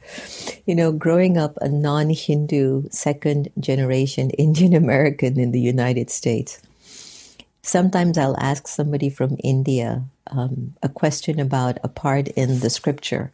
You 0.67 0.75
know, 0.75 0.93
growing 0.93 1.37
up 1.37 1.57
a 1.61 1.69
non 1.69 2.11
Hindu, 2.11 2.89
second 2.91 3.49
generation 3.59 4.31
Indian 4.39 4.75
American 4.75 5.39
in 5.39 5.53
the 5.53 5.61
United 5.61 6.11
States, 6.11 6.61
sometimes 7.63 8.19
I'll 8.19 8.39
ask 8.39 8.67
somebody 8.69 9.11
from 9.11 9.37
India 9.43 10.05
um, 10.31 10.75
a 10.83 10.89
question 10.89 11.39
about 11.41 11.79
a 11.83 11.89
part 11.89 12.29
in 12.29 12.61
the 12.61 12.71
scripture. 12.71 13.33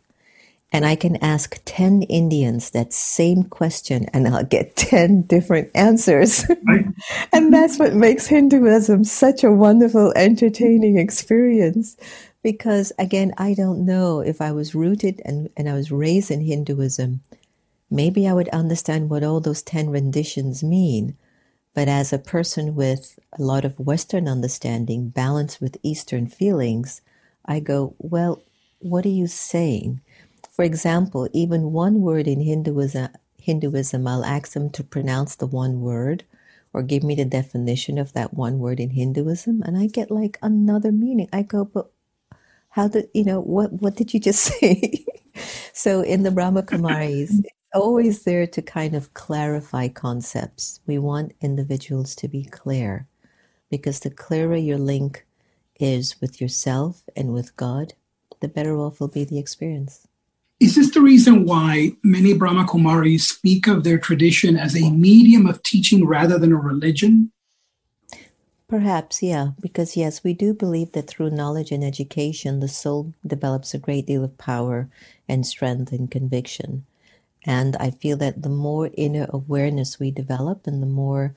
And 0.71 0.85
I 0.85 0.97
can 0.97 1.17
ask 1.17 1.61
10 1.65 2.03
Indians 2.03 2.71
that 2.71 2.93
same 2.93 3.45
question 3.45 4.07
and 4.13 4.29
I'll 4.29 4.45
get 4.45 4.77
10 4.77 5.23
different 5.23 5.71
answers. 5.75 6.45
Right. 6.67 6.85
and 7.33 7.53
that's 7.53 7.79
what 7.79 7.95
makes 7.95 8.27
Hinduism 8.27 9.05
such 9.05 9.45
a 9.45 9.53
wonderful, 9.53 10.13
entertaining 10.15 10.99
experience 10.99 11.97
because 12.43 12.93
again, 12.99 13.33
I 13.37 13.55
don't 13.55 13.85
know 13.85 14.21
if 14.21 14.41
I 14.41 14.53
was 14.53 14.75
rooted 14.75 15.21
and, 15.25 15.51
and 15.57 15.69
I 15.69 15.75
was 15.75 15.91
raised 15.91 16.31
in 16.31 16.43
Hinduism, 16.43 17.21
maybe 17.91 18.29
I 18.29 18.35
would 18.35 18.49
understand 18.51 19.11
what 19.11 19.25
all 19.25 19.41
those 19.41 19.63
10 19.63 19.91
renditions 19.91 20.63
mean. 20.63 21.17
But 21.75 21.89
as 21.89 22.13
a 22.13 22.19
person 22.19 22.75
with 22.75 23.19
a 23.39 23.43
lot 23.43 23.65
of 23.65 23.79
Western 23.79 24.29
understanding 24.29 25.11
balanced 25.11 25.61
with 25.61 25.79
Eastern 25.83 26.27
feelings, 26.27 27.03
I 27.45 27.61
go, 27.61 27.95
well, 27.99 28.43
what 28.81 29.05
are 29.05 29.11
you 29.11 29.27
saying? 29.27 30.01
For 30.59 30.65
example, 30.65 31.29
even 31.33 31.71
one 31.71 32.01
word 32.01 32.27
in 32.27 32.41
Hinduism, 32.41 33.11
Hinduism, 33.41 34.09
I'll 34.09 34.25
ask 34.25 34.55
them 34.55 34.71
to 34.71 34.83
pronounce 34.83 35.37
the 35.37 35.47
one 35.47 35.83
word 35.83 36.25
or 36.75 36.83
give 36.83 37.05
me 37.05 37.15
the 37.15 37.25
definition 37.25 37.97
of 37.97 38.13
that 38.15 38.35
one 38.35 38.59
word 38.59 38.81
in 38.81 38.91
Hinduism, 38.91 39.63
and 39.63 39.79
I 39.79 39.87
get 39.87 40.11
like 40.11 40.37
another 40.43 40.91
meaning. 40.91 41.29
I 41.33 41.43
go, 41.43 41.65
but 41.65 41.93
how 42.71 42.89
did 42.89 43.09
you 43.15 43.23
know 43.23 43.41
what 43.41 43.73
what 43.75 43.95
did 43.95 44.13
you 44.13 44.19
just 44.19 44.43
say? 44.61 45.07
So 45.75 46.01
in 46.03 46.25
the 46.25 46.33
brahma 46.33 46.65
kumaris 46.65 47.39
it's 47.45 47.71
always 47.73 48.25
there 48.25 48.49
to 48.49 48.61
kind 48.61 48.97
of 48.97 49.15
clarify 49.15 49.87
concepts. 49.87 50.81
We 50.89 50.99
want 50.99 51.35
individuals 51.41 52.17
to 52.17 52.27
be 52.27 52.45
clear 52.45 53.07
because 53.71 54.01
the 54.01 54.11
clearer 54.11 54.57
your 54.57 54.79
link 54.79 55.25
is 55.79 56.21
with 56.21 56.41
yourself 56.41 57.05
and 57.17 57.33
with 57.33 57.57
god 57.57 57.95
the 58.41 58.49
better 58.49 58.77
off 58.77 59.01
will 59.01 59.09
be 59.09 59.25
the 59.25 59.39
experience 59.39 60.08
is 60.61 60.75
this 60.75 60.93
the 60.93 61.01
reason 61.01 61.45
why 61.45 61.93
many 62.03 62.35
brahma 62.35 62.65
kumaris 62.65 63.21
speak 63.21 63.67
of 63.67 63.85
their 63.85 63.99
tradition 63.99 64.57
as 64.57 64.77
a 64.77 64.91
medium 64.91 65.47
of 65.47 65.63
teaching 65.63 66.07
rather 66.07 66.39
than 66.39 66.53
a 66.53 66.57
religion 66.57 67.31
Perhaps, 68.69 69.23
yeah, 69.23 69.53
because 69.63 69.97
yes, 69.97 70.23
we 70.23 70.35
do 70.35 70.53
believe 70.53 70.93
that 70.93 71.09
through 71.09 71.31
knowledge 71.31 71.73
and 71.73 71.83
education, 71.83 72.61
the 72.61 72.69
soul 72.69 73.15
develops 73.27 73.73
a 73.73 73.79
great 73.79 74.05
deal 74.07 74.23
of 74.23 74.37
power 74.37 74.91
and 75.27 75.47
strength 75.47 75.91
and 75.91 76.11
conviction. 76.11 76.85
And 77.47 77.77
I 77.77 77.91
feel 77.91 78.19
that 78.19 78.43
the 78.43 78.51
more 78.51 78.91
inner 78.95 79.27
awareness 79.31 79.99
we 79.99 80.11
develop 80.11 80.67
and 80.67 80.83
the 80.83 80.87
more 80.87 81.35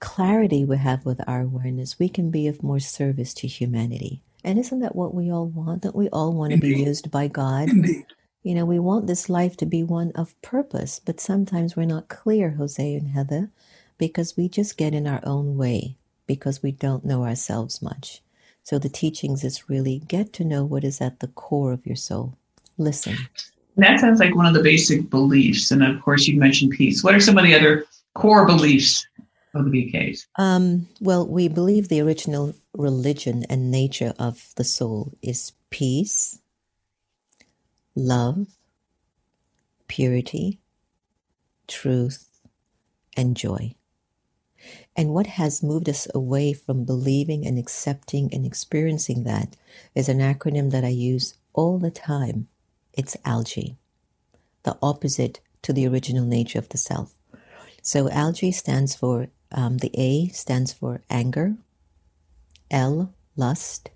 clarity 0.00 0.62
we 0.66 0.76
have 0.76 1.06
with 1.06 1.26
our 1.26 1.40
awareness, 1.40 1.98
we 1.98 2.10
can 2.10 2.30
be 2.30 2.46
of 2.46 2.62
more 2.62 2.80
service 2.80 3.32
to 3.34 3.46
humanity. 3.46 4.20
And 4.44 4.58
isn't 4.58 4.80
that 4.80 4.94
what 4.94 5.14
we 5.14 5.32
all 5.32 5.46
want? 5.46 5.82
Don't 5.82 5.96
we 5.96 6.10
all 6.10 6.34
want 6.34 6.52
to 6.52 6.58
be 6.58 6.78
used 6.78 7.10
by 7.10 7.28
God? 7.28 7.70
Indeed. 7.70 8.04
You 8.42 8.54
know, 8.54 8.64
we 8.64 8.78
want 8.78 9.06
this 9.06 9.28
life 9.28 9.56
to 9.58 9.66
be 9.66 9.82
one 9.82 10.12
of 10.14 10.40
purpose, 10.40 10.98
but 10.98 11.20
sometimes 11.20 11.76
we're 11.76 11.84
not 11.84 12.08
clear, 12.08 12.50
Jose 12.50 12.94
and 12.94 13.08
Heather, 13.08 13.50
because 13.98 14.36
we 14.36 14.48
just 14.48 14.78
get 14.78 14.94
in 14.94 15.06
our 15.06 15.20
own 15.24 15.56
way 15.56 15.96
because 16.26 16.62
we 16.62 16.72
don't 16.72 17.04
know 17.04 17.24
ourselves 17.24 17.82
much. 17.82 18.22
So 18.62 18.78
the 18.78 18.88
teachings 18.88 19.44
is 19.44 19.68
really 19.68 19.98
get 19.98 20.32
to 20.34 20.44
know 20.44 20.64
what 20.64 20.84
is 20.84 21.00
at 21.00 21.20
the 21.20 21.28
core 21.28 21.72
of 21.72 21.86
your 21.86 21.96
soul. 21.96 22.38
Listen. 22.78 23.16
That 23.76 24.00
sounds 24.00 24.20
like 24.20 24.34
one 24.34 24.46
of 24.46 24.54
the 24.54 24.62
basic 24.62 25.10
beliefs. 25.10 25.70
And 25.70 25.82
of 25.82 26.00
course, 26.00 26.26
you 26.26 26.38
mentioned 26.38 26.72
peace. 26.72 27.04
What 27.04 27.14
are 27.14 27.20
some 27.20 27.36
of 27.36 27.44
the 27.44 27.54
other 27.54 27.84
core 28.14 28.46
beliefs 28.46 29.06
of 29.54 29.64
the 29.64 29.70
BKs? 29.70 30.26
Um, 30.36 30.88
well, 31.00 31.26
we 31.26 31.48
believe 31.48 31.88
the 31.88 32.00
original 32.00 32.54
religion 32.74 33.44
and 33.50 33.70
nature 33.70 34.14
of 34.18 34.52
the 34.56 34.64
soul 34.64 35.12
is 35.22 35.52
peace, 35.70 36.40
love, 38.00 38.46
purity, 39.88 40.58
truth, 41.68 42.28
and 43.16 43.36
joy. 43.36 43.74
And 44.96 45.14
what 45.14 45.26
has 45.26 45.62
moved 45.62 45.88
us 45.88 46.06
away 46.14 46.52
from 46.52 46.84
believing 46.84 47.46
and 47.46 47.58
accepting 47.58 48.32
and 48.32 48.44
experiencing 48.44 49.24
that 49.24 49.56
is 49.94 50.08
an 50.08 50.18
acronym 50.18 50.70
that 50.70 50.84
I 50.84 50.88
use 50.88 51.34
all 51.52 51.78
the 51.78 51.90
time. 51.90 52.48
It's 52.92 53.16
algae, 53.24 53.76
the 54.62 54.76
opposite 54.82 55.40
to 55.62 55.72
the 55.72 55.86
original 55.86 56.24
nature 56.24 56.58
of 56.58 56.68
the 56.68 56.78
self. 56.78 57.14
So 57.82 58.10
algae 58.10 58.52
stands 58.52 58.94
for, 58.94 59.28
um, 59.52 59.78
the 59.78 59.90
A 59.94 60.28
stands 60.28 60.72
for 60.72 61.02
anger, 61.08 61.56
L, 62.70 63.14
lust, 63.36 63.90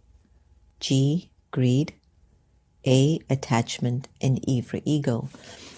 G, 0.81 1.31
greed, 1.51 1.95
A, 2.87 3.20
attachment, 3.31 4.09
and 4.20 4.40
E 4.49 4.61
for 4.61 4.81
ego. 4.85 5.29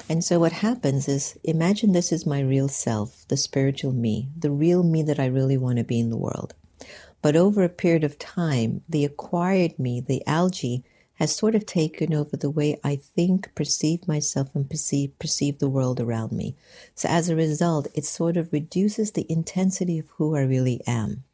And 0.08 0.22
so 0.22 0.38
what 0.38 0.52
happens 0.52 1.08
is 1.08 1.38
imagine 1.42 1.92
this 1.92 2.12
is 2.12 2.26
my 2.26 2.40
real 2.40 2.68
self, 2.68 3.26
the 3.28 3.36
spiritual 3.36 3.92
me, 3.92 4.28
the 4.38 4.50
real 4.50 4.82
me 4.82 5.02
that 5.02 5.18
I 5.18 5.26
really 5.26 5.56
want 5.56 5.78
to 5.78 5.84
be 5.84 5.98
in 5.98 6.10
the 6.10 6.16
world. 6.16 6.54
But 7.22 7.34
over 7.34 7.64
a 7.64 7.68
period 7.68 8.04
of 8.04 8.18
time, 8.18 8.82
the 8.88 9.04
acquired 9.04 9.78
me, 9.78 10.00
the 10.00 10.24
algae, 10.26 10.84
has 11.14 11.34
sort 11.34 11.54
of 11.54 11.64
taken 11.64 12.14
over 12.14 12.36
the 12.36 12.50
way 12.50 12.78
I 12.84 12.96
think, 12.96 13.52
perceive 13.54 14.06
myself, 14.06 14.54
and 14.54 14.68
perceive, 14.68 15.18
perceive 15.18 15.58
the 15.58 15.68
world 15.68 15.98
around 15.98 16.32
me. 16.32 16.54
So 16.94 17.08
as 17.08 17.28
a 17.28 17.34
result, 17.34 17.88
it 17.94 18.04
sort 18.04 18.36
of 18.36 18.52
reduces 18.52 19.12
the 19.12 19.26
intensity 19.28 19.98
of 19.98 20.10
who 20.10 20.36
I 20.36 20.42
really 20.42 20.82
am. 20.86 21.24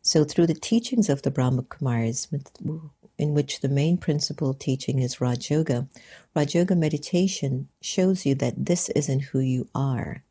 So 0.00 0.24
through 0.24 0.46
the 0.46 0.54
teachings 0.54 1.08
of 1.08 1.22
the 1.22 1.30
Brahma 1.30 1.64
Kumaris, 1.64 2.28
in 3.18 3.34
which 3.34 3.60
the 3.60 3.68
main 3.68 3.98
principle 3.98 4.54
teaching 4.54 5.00
is 5.00 5.20
Raj 5.20 5.50
Yoga, 5.50 5.88
Raj 6.34 6.54
Yoga 6.54 6.76
meditation 6.76 7.68
shows 7.80 8.24
you 8.24 8.34
that 8.36 8.66
this 8.66 8.88
isn't 8.90 9.24
who 9.24 9.40
you 9.40 9.68
are. 9.74 10.22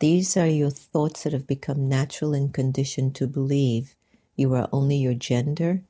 These 0.00 0.36
are 0.36 0.46
your 0.46 0.70
thoughts 0.70 1.22
that 1.22 1.32
have 1.32 1.46
become 1.46 1.88
natural 1.88 2.34
and 2.34 2.52
conditioned 2.52 3.14
to 3.14 3.26
believe 3.26 3.94
you 4.34 4.52
are 4.54 4.68
only 4.72 4.96
your 4.96 5.14
gender, 5.14 5.82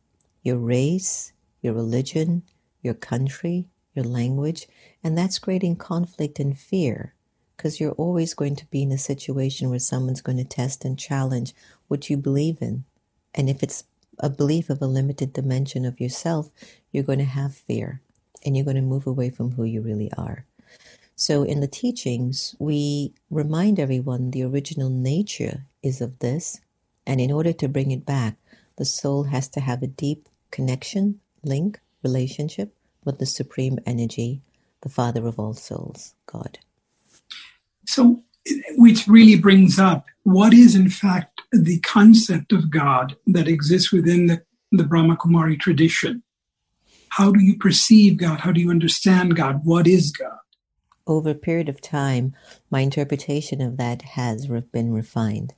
your 0.42 0.58
race, 0.58 1.32
your 1.60 1.74
religion, 1.74 2.42
your 2.82 2.94
country, 2.94 3.66
your 3.94 4.04
language, 4.04 4.68
and 5.02 5.18
that's 5.18 5.40
creating 5.40 5.76
conflict 5.76 6.38
and 6.38 6.56
fear 6.56 7.14
because 7.56 7.80
you're 7.80 7.92
always 7.92 8.34
going 8.34 8.54
to 8.54 8.66
be 8.66 8.82
in 8.82 8.92
a 8.92 8.98
situation 8.98 9.70
where 9.70 9.78
someone's 9.78 10.20
going 10.20 10.38
to 10.38 10.44
test 10.44 10.84
and 10.84 10.98
challenge 10.98 11.54
what 11.88 12.10
you 12.10 12.16
believe 12.16 12.58
in. 12.60 12.84
And 13.34 13.48
if 13.48 13.62
it's 13.62 13.84
a 14.18 14.30
belief 14.30 14.70
of 14.70 14.82
a 14.82 14.86
limited 14.86 15.32
dimension 15.32 15.84
of 15.84 16.00
yourself, 16.00 16.50
you're 16.92 17.04
going 17.04 17.18
to 17.18 17.24
have 17.24 17.54
fear 17.54 18.00
and 18.44 18.56
you're 18.56 18.64
going 18.64 18.76
to 18.76 18.82
move 18.82 19.06
away 19.06 19.30
from 19.30 19.52
who 19.52 19.64
you 19.64 19.80
really 19.80 20.10
are. 20.16 20.44
So, 21.14 21.42
in 21.44 21.60
the 21.60 21.66
teachings, 21.66 22.54
we 22.58 23.14
remind 23.30 23.80
everyone 23.80 24.30
the 24.30 24.42
original 24.42 24.90
nature 24.90 25.64
is 25.82 26.02
of 26.02 26.18
this, 26.18 26.60
and 27.06 27.20
in 27.20 27.32
order 27.32 27.54
to 27.54 27.68
bring 27.68 27.90
it 27.90 28.04
back, 28.04 28.36
the 28.76 28.84
soul 28.84 29.24
has 29.24 29.48
to 29.48 29.60
have 29.60 29.82
a 29.82 29.86
deep 29.86 30.28
connection, 30.50 31.20
link, 31.42 31.80
relationship 32.02 32.74
with 33.04 33.18
the 33.18 33.24
supreme 33.24 33.78
energy, 33.86 34.42
the 34.82 34.90
Father 34.90 35.26
of 35.26 35.38
all 35.38 35.54
souls, 35.54 36.14
God. 36.26 36.58
So, 37.86 38.22
which 38.76 39.08
really 39.08 39.40
brings 39.40 39.78
up 39.78 40.04
what 40.24 40.52
is, 40.52 40.74
in 40.74 40.90
fact, 40.90 41.35
the 41.52 41.80
concept 41.80 42.52
of 42.52 42.70
God 42.70 43.16
that 43.26 43.48
exists 43.48 43.92
within 43.92 44.26
the, 44.26 44.42
the 44.72 44.84
Brahma 44.84 45.16
Kumari 45.16 45.58
tradition. 45.58 46.22
How 47.10 47.30
do 47.30 47.40
you 47.40 47.56
perceive 47.56 48.18
God? 48.18 48.40
How 48.40 48.52
do 48.52 48.60
you 48.60 48.70
understand 48.70 49.36
God? 49.36 49.60
What 49.64 49.86
is 49.86 50.10
God? 50.10 50.38
Over 51.06 51.30
a 51.30 51.34
period 51.34 51.68
of 51.68 51.80
time, 51.80 52.34
my 52.70 52.80
interpretation 52.80 53.60
of 53.60 53.76
that 53.76 54.02
has 54.02 54.48
been 54.72 54.92
refined. 54.92 55.54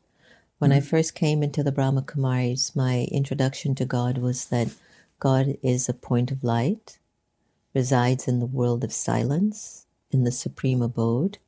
When 0.59 0.71
mm-hmm. 0.71 0.79
I 0.79 0.81
first 0.81 1.15
came 1.15 1.43
into 1.43 1.63
the 1.63 1.73
Brahma 1.73 2.03
Kumaris, 2.03 2.77
my 2.77 3.09
introduction 3.11 3.75
to 3.77 3.85
God 3.85 4.19
was 4.19 4.47
that 4.47 4.69
God 5.19 5.57
is 5.63 5.89
a 5.89 5.95
point 5.95 6.31
of 6.31 6.45
light, 6.45 6.99
resides 7.75 8.29
in 8.29 8.41
the 8.41 8.47
world 8.47 8.85
of 8.85 8.93
silence, 8.93 9.87
in 10.11 10.25
the 10.25 10.33
supreme 10.33 10.83
abode, 10.83 11.39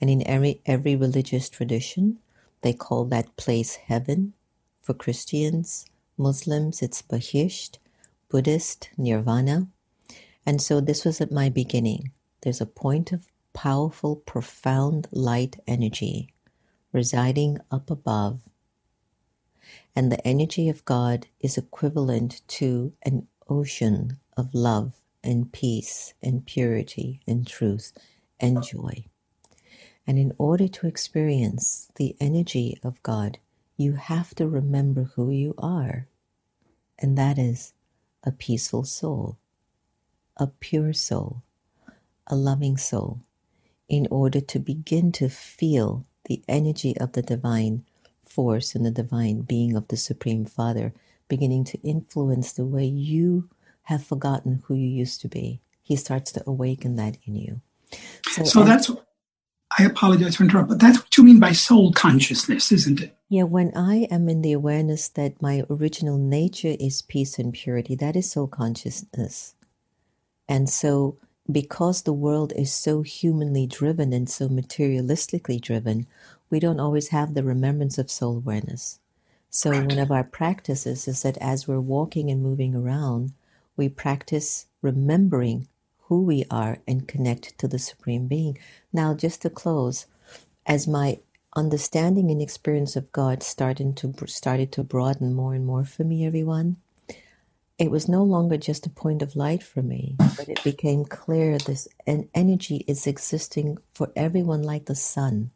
and 0.00 0.10
in 0.10 0.26
every, 0.26 0.60
every 0.66 0.96
religious 0.96 1.48
tradition, 1.48 2.18
they 2.64 2.72
call 2.72 3.04
that 3.04 3.36
place 3.36 3.76
heaven. 3.76 4.32
For 4.80 4.94
Christians, 4.94 5.84
Muslims, 6.16 6.80
it's 6.80 7.02
Bahisht, 7.02 7.76
Buddhist, 8.30 8.88
Nirvana. 8.96 9.68
And 10.46 10.62
so 10.62 10.80
this 10.80 11.04
was 11.04 11.20
at 11.20 11.30
my 11.30 11.50
beginning. 11.50 12.10
There's 12.40 12.62
a 12.62 12.66
point 12.66 13.12
of 13.12 13.28
powerful, 13.52 14.16
profound 14.16 15.08
light 15.12 15.60
energy 15.66 16.30
residing 16.90 17.58
up 17.70 17.90
above. 17.90 18.40
And 19.94 20.10
the 20.10 20.26
energy 20.26 20.70
of 20.70 20.86
God 20.86 21.26
is 21.40 21.58
equivalent 21.58 22.40
to 22.48 22.94
an 23.02 23.28
ocean 23.46 24.20
of 24.38 24.54
love 24.54 24.94
and 25.22 25.52
peace 25.52 26.14
and 26.22 26.46
purity 26.46 27.20
and 27.26 27.46
truth 27.46 27.92
and 28.40 28.62
joy. 28.62 29.04
And 30.06 30.18
in 30.18 30.32
order 30.38 30.68
to 30.68 30.86
experience 30.86 31.88
the 31.96 32.14
energy 32.20 32.78
of 32.82 33.02
God, 33.02 33.38
you 33.76 33.94
have 33.94 34.34
to 34.36 34.46
remember 34.46 35.04
who 35.14 35.30
you 35.30 35.54
are. 35.58 36.06
And 36.98 37.16
that 37.18 37.38
is 37.38 37.72
a 38.22 38.30
peaceful 38.30 38.84
soul, 38.84 39.38
a 40.36 40.46
pure 40.46 40.92
soul, 40.92 41.42
a 42.26 42.36
loving 42.36 42.76
soul, 42.76 43.20
in 43.88 44.06
order 44.10 44.40
to 44.40 44.58
begin 44.58 45.12
to 45.12 45.28
feel 45.28 46.06
the 46.26 46.42
energy 46.48 46.96
of 46.98 47.12
the 47.12 47.22
divine 47.22 47.84
force 48.24 48.74
and 48.74 48.84
the 48.84 48.90
divine 48.90 49.42
being 49.42 49.76
of 49.76 49.88
the 49.88 49.96
Supreme 49.96 50.44
Father 50.44 50.92
beginning 51.28 51.64
to 51.64 51.80
influence 51.82 52.52
the 52.52 52.64
way 52.64 52.84
you 52.84 53.48
have 53.84 54.04
forgotten 54.04 54.62
who 54.66 54.74
you 54.74 54.86
used 54.86 55.20
to 55.20 55.28
be. 55.28 55.60
He 55.82 55.96
starts 55.96 56.32
to 56.32 56.42
awaken 56.46 56.96
that 56.96 57.18
in 57.24 57.36
you. 57.36 57.60
So, 58.30 58.44
so 58.44 58.62
that's, 58.64 58.90
I 59.78 59.84
apologize 59.84 60.36
for 60.36 60.44
interrupting, 60.44 60.78
but 60.78 60.84
that's 60.84 60.98
what 60.98 61.16
you 61.16 61.24
mean 61.24 61.40
by 61.40 61.52
soul 61.52 61.92
consciousness, 61.92 62.70
isn't 62.70 63.00
it? 63.00 63.16
Yeah, 63.28 63.42
when 63.42 63.72
I 63.76 64.06
am 64.10 64.28
in 64.28 64.42
the 64.42 64.52
awareness 64.52 65.08
that 65.08 65.42
my 65.42 65.64
original 65.68 66.16
nature 66.16 66.76
is 66.78 67.02
peace 67.02 67.38
and 67.38 67.52
purity, 67.52 67.96
that 67.96 68.14
is 68.14 68.30
soul 68.30 68.46
consciousness. 68.46 69.54
And 70.48 70.70
so, 70.70 71.18
because 71.50 72.02
the 72.02 72.12
world 72.12 72.52
is 72.54 72.72
so 72.72 73.02
humanly 73.02 73.66
driven 73.66 74.12
and 74.12 74.30
so 74.30 74.48
materialistically 74.48 75.60
driven, 75.60 76.06
we 76.50 76.60
don't 76.60 76.80
always 76.80 77.08
have 77.08 77.34
the 77.34 77.42
remembrance 77.42 77.98
of 77.98 78.10
soul 78.10 78.36
awareness. 78.36 79.00
So, 79.50 79.70
right. 79.70 79.86
one 79.86 79.98
of 79.98 80.10
our 80.12 80.24
practices 80.24 81.08
is 81.08 81.22
that 81.22 81.38
as 81.38 81.66
we're 81.66 81.80
walking 81.80 82.30
and 82.30 82.42
moving 82.42 82.76
around, 82.76 83.32
we 83.76 83.88
practice 83.88 84.66
remembering 84.82 85.66
who 86.06 86.22
we 86.22 86.44
are 86.50 86.78
and 86.86 87.08
connect 87.08 87.58
to 87.58 87.68
the 87.68 87.78
Supreme 87.78 88.26
Being. 88.26 88.58
Now, 88.92 89.14
just 89.14 89.42
to 89.42 89.50
close, 89.50 90.06
as 90.66 90.86
my 90.86 91.20
understanding 91.56 92.30
and 92.30 92.42
experience 92.42 92.96
of 92.96 93.12
God 93.12 93.42
started 93.42 93.96
to 93.98 94.14
started 94.26 94.72
to 94.72 94.84
broaden 94.84 95.34
more 95.34 95.54
and 95.54 95.64
more 95.64 95.84
for 95.84 96.04
me, 96.04 96.26
everyone, 96.26 96.76
it 97.78 97.90
was 97.90 98.08
no 98.08 98.22
longer 98.22 98.56
just 98.56 98.86
a 98.86 98.90
point 98.90 99.22
of 99.22 99.34
light 99.34 99.62
for 99.62 99.82
me, 99.82 100.16
but 100.36 100.48
it 100.48 100.62
became 100.62 101.04
clear 101.04 101.58
this 101.58 101.88
an 102.06 102.28
energy 102.34 102.84
is 102.86 103.06
existing 103.06 103.78
for 103.94 104.12
everyone 104.14 104.62
like 104.62 104.86
the 104.86 104.94
sun. 104.94 105.50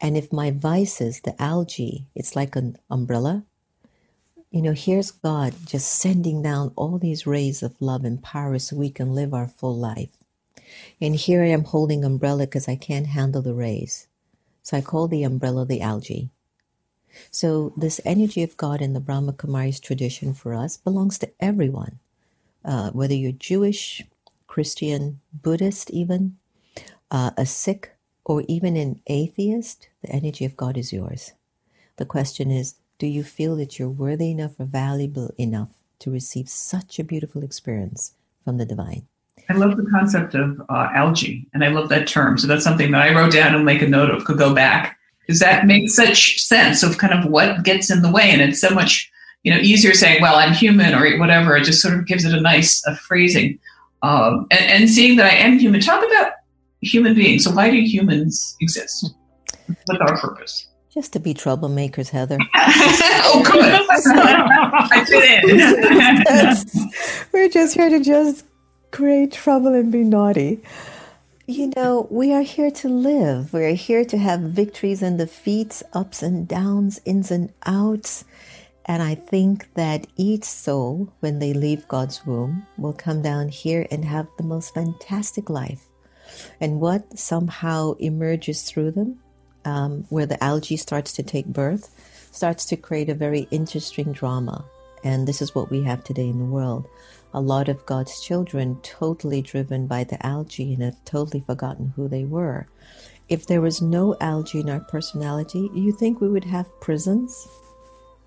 And 0.00 0.16
if 0.16 0.32
my 0.32 0.50
vices, 0.50 1.20
the 1.20 1.40
algae, 1.40 2.08
it's 2.14 2.34
like 2.34 2.56
an 2.56 2.76
umbrella, 2.90 3.44
you 4.52 4.60
know, 4.60 4.74
here's 4.74 5.10
God 5.10 5.54
just 5.64 5.90
sending 5.90 6.42
down 6.42 6.72
all 6.76 6.98
these 6.98 7.26
rays 7.26 7.62
of 7.62 7.80
love 7.80 8.04
and 8.04 8.22
power 8.22 8.58
so 8.58 8.76
we 8.76 8.90
can 8.90 9.14
live 9.14 9.32
our 9.32 9.48
full 9.48 9.76
life. 9.76 10.22
And 11.00 11.16
here 11.16 11.42
I 11.42 11.48
am 11.48 11.64
holding 11.64 12.04
umbrella 12.04 12.44
because 12.44 12.68
I 12.68 12.76
can't 12.76 13.06
handle 13.06 13.40
the 13.40 13.54
rays. 13.54 14.08
So 14.62 14.76
I 14.76 14.82
call 14.82 15.08
the 15.08 15.24
umbrella 15.24 15.64
the 15.64 15.80
algae. 15.80 16.28
So 17.30 17.72
this 17.78 18.00
energy 18.04 18.42
of 18.42 18.58
God 18.58 18.82
in 18.82 18.92
the 18.92 19.00
Brahma 19.00 19.32
Kumaris 19.32 19.80
tradition 19.80 20.34
for 20.34 20.52
us 20.52 20.76
belongs 20.76 21.18
to 21.20 21.30
everyone, 21.40 21.98
uh, 22.62 22.90
whether 22.90 23.14
you're 23.14 23.32
Jewish, 23.32 24.02
Christian, 24.46 25.20
Buddhist, 25.32 25.90
even 25.90 26.36
uh, 27.10 27.30
a 27.38 27.46
Sikh, 27.46 27.90
or 28.24 28.44
even 28.48 28.76
an 28.76 29.00
atheist. 29.06 29.88
The 30.02 30.10
energy 30.10 30.44
of 30.44 30.58
God 30.58 30.76
is 30.76 30.92
yours. 30.92 31.32
The 31.96 32.06
question 32.06 32.50
is, 32.50 32.74
do 33.02 33.08
you 33.08 33.24
feel 33.24 33.56
that 33.56 33.80
you're 33.80 33.90
worthy 33.90 34.30
enough 34.30 34.52
or 34.60 34.64
valuable 34.64 35.34
enough 35.36 35.70
to 35.98 36.08
receive 36.08 36.48
such 36.48 37.00
a 37.00 37.04
beautiful 37.04 37.42
experience 37.42 38.14
from 38.44 38.58
the 38.58 38.64
divine? 38.64 39.08
I 39.50 39.54
love 39.54 39.76
the 39.76 39.90
concept 39.90 40.36
of 40.36 40.60
uh, 40.68 40.88
algae, 40.94 41.48
and 41.52 41.64
I 41.64 41.68
love 41.68 41.88
that 41.88 42.06
term. 42.06 42.38
So 42.38 42.46
that's 42.46 42.62
something 42.62 42.92
that 42.92 43.02
I 43.02 43.12
wrote 43.12 43.32
down 43.32 43.56
and 43.56 43.64
make 43.64 43.82
a 43.82 43.88
note 43.88 44.10
of. 44.10 44.24
Could 44.24 44.38
go 44.38 44.54
back 44.54 44.96
because 45.18 45.40
that 45.40 45.66
makes 45.66 45.96
such 45.96 46.40
sense 46.42 46.84
of 46.84 46.98
kind 46.98 47.12
of 47.12 47.28
what 47.28 47.64
gets 47.64 47.90
in 47.90 48.02
the 48.02 48.12
way, 48.12 48.30
and 48.30 48.40
it's 48.40 48.60
so 48.60 48.70
much 48.70 49.10
you 49.42 49.52
know 49.52 49.58
easier 49.60 49.94
saying, 49.94 50.22
"Well, 50.22 50.36
I'm 50.36 50.52
human" 50.52 50.94
or 50.94 51.18
whatever. 51.18 51.56
It 51.56 51.64
just 51.64 51.82
sort 51.82 51.94
of 51.94 52.06
gives 52.06 52.24
it 52.24 52.32
a 52.32 52.40
nice 52.40 52.86
a 52.86 52.94
phrasing. 52.94 53.58
Um, 54.02 54.46
and, 54.52 54.82
and 54.82 54.88
seeing 54.88 55.16
that 55.16 55.26
I 55.26 55.34
am 55.34 55.58
human. 55.58 55.80
Talk 55.80 56.06
about 56.06 56.34
human 56.82 57.16
beings. 57.16 57.42
So 57.42 57.50
why 57.50 57.68
do 57.68 57.80
humans 57.80 58.56
exist? 58.60 59.12
What's 59.66 60.00
our 60.00 60.20
purpose? 60.20 60.68
Just 60.92 61.14
to 61.14 61.20
be 61.20 61.32
troublemakers, 61.32 62.10
Heather. 62.10 62.36
oh, 62.54 63.42
good. 63.50 63.64
I 64.92 65.04
fit 65.06 65.44
in. 66.74 66.90
We're 67.32 67.48
just 67.48 67.74
here 67.74 67.88
to 67.88 67.98
just 67.98 68.44
create 68.90 69.32
trouble 69.32 69.72
and 69.72 69.90
be 69.90 70.04
naughty. 70.04 70.60
You 71.46 71.72
know, 71.74 72.06
we 72.10 72.34
are 72.34 72.42
here 72.42 72.70
to 72.70 72.88
live. 72.90 73.54
We 73.54 73.64
are 73.64 73.74
here 73.74 74.04
to 74.04 74.18
have 74.18 74.40
victories 74.40 75.00
and 75.00 75.16
defeats, 75.16 75.82
ups 75.94 76.22
and 76.22 76.46
downs, 76.46 77.00
ins 77.06 77.30
and 77.30 77.50
outs. 77.64 78.26
And 78.84 79.02
I 79.02 79.14
think 79.14 79.72
that 79.74 80.06
each 80.16 80.44
soul, 80.44 81.10
when 81.20 81.38
they 81.38 81.54
leave 81.54 81.88
God's 81.88 82.26
womb, 82.26 82.66
will 82.76 82.92
come 82.92 83.22
down 83.22 83.48
here 83.48 83.86
and 83.90 84.04
have 84.04 84.28
the 84.36 84.44
most 84.44 84.74
fantastic 84.74 85.48
life. 85.48 85.88
And 86.60 86.80
what 86.80 87.18
somehow 87.18 87.94
emerges 87.94 88.62
through 88.64 88.90
them 88.90 89.20
um, 89.64 90.04
where 90.08 90.26
the 90.26 90.42
algae 90.42 90.76
starts 90.76 91.12
to 91.14 91.22
take 91.22 91.46
birth, 91.46 91.90
starts 92.32 92.64
to 92.66 92.76
create 92.76 93.08
a 93.08 93.14
very 93.14 93.46
interesting 93.50 94.12
drama. 94.12 94.64
And 95.04 95.26
this 95.26 95.42
is 95.42 95.54
what 95.54 95.70
we 95.70 95.82
have 95.82 96.04
today 96.04 96.28
in 96.28 96.38
the 96.38 96.44
world. 96.44 96.86
A 97.34 97.40
lot 97.40 97.68
of 97.68 97.86
God's 97.86 98.20
children 98.20 98.78
totally 98.82 99.42
driven 99.42 99.86
by 99.86 100.04
the 100.04 100.24
algae 100.24 100.74
and 100.74 100.82
have 100.82 101.04
totally 101.04 101.40
forgotten 101.40 101.92
who 101.96 102.08
they 102.08 102.24
were. 102.24 102.66
If 103.28 103.46
there 103.46 103.60
was 103.60 103.80
no 103.80 104.16
algae 104.20 104.60
in 104.60 104.68
our 104.68 104.80
personality, 104.80 105.70
do 105.72 105.80
you 105.80 105.92
think 105.92 106.20
we 106.20 106.28
would 106.28 106.44
have 106.44 106.68
prisons? 106.80 107.48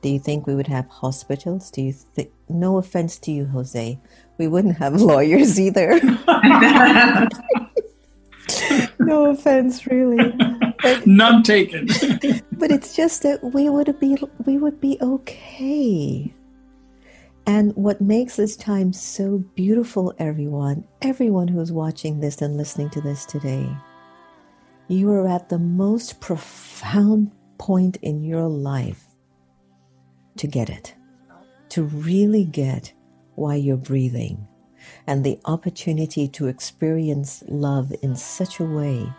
Do 0.01 0.09
you 0.09 0.19
think 0.19 0.47
we 0.47 0.55
would 0.55 0.67
have 0.67 0.87
hospitals? 0.87 1.71
Do 1.71 1.81
you 1.81 1.93
think, 1.93 2.31
no 2.49 2.77
offense 2.77 3.17
to 3.19 3.31
you, 3.31 3.45
Jose, 3.45 3.99
we 4.37 4.47
wouldn't 4.47 4.77
have 4.77 4.93
lawyers 5.01 5.59
either. 5.59 5.99
no 8.99 9.31
offense, 9.31 9.87
really. 9.87 10.33
But, 10.85 11.07
None 11.07 11.41
taken. 11.41 11.87
but 12.51 12.71
it's 12.71 12.95
just 12.95 13.23
that 13.23 13.43
we 13.43 13.69
would 13.69 13.99
be 13.99 14.17
we 14.45 14.59
would 14.59 14.79
be 14.79 14.99
okay. 15.01 16.31
And 17.47 17.75
what 17.75 18.01
makes 18.01 18.35
this 18.35 18.55
time 18.55 18.93
so 18.93 19.39
beautiful, 19.55 20.13
everyone, 20.19 20.85
everyone 21.01 21.47
who's 21.47 21.71
watching 21.71 22.19
this 22.19 22.39
and 22.39 22.55
listening 22.55 22.91
to 22.91 23.01
this 23.01 23.25
today, 23.25 23.67
you 24.87 25.11
are 25.11 25.27
at 25.27 25.49
the 25.49 25.57
most 25.57 26.21
profound 26.21 27.31
point 27.57 27.97
in 28.03 28.23
your 28.23 28.47
life 28.47 29.05
to 30.37 30.45
get 30.45 30.69
it, 30.69 30.93
to 31.69 31.83
really 31.83 32.45
get 32.45 32.93
why 33.33 33.55
you're 33.55 33.77
breathing 33.77 34.47
and 35.07 35.23
the 35.23 35.39
opportunity 35.45 36.27
to 36.27 36.45
experience 36.47 37.43
love 37.47 37.91
in 38.03 38.15
such 38.15 38.59
a 38.59 38.63
way 38.63 39.11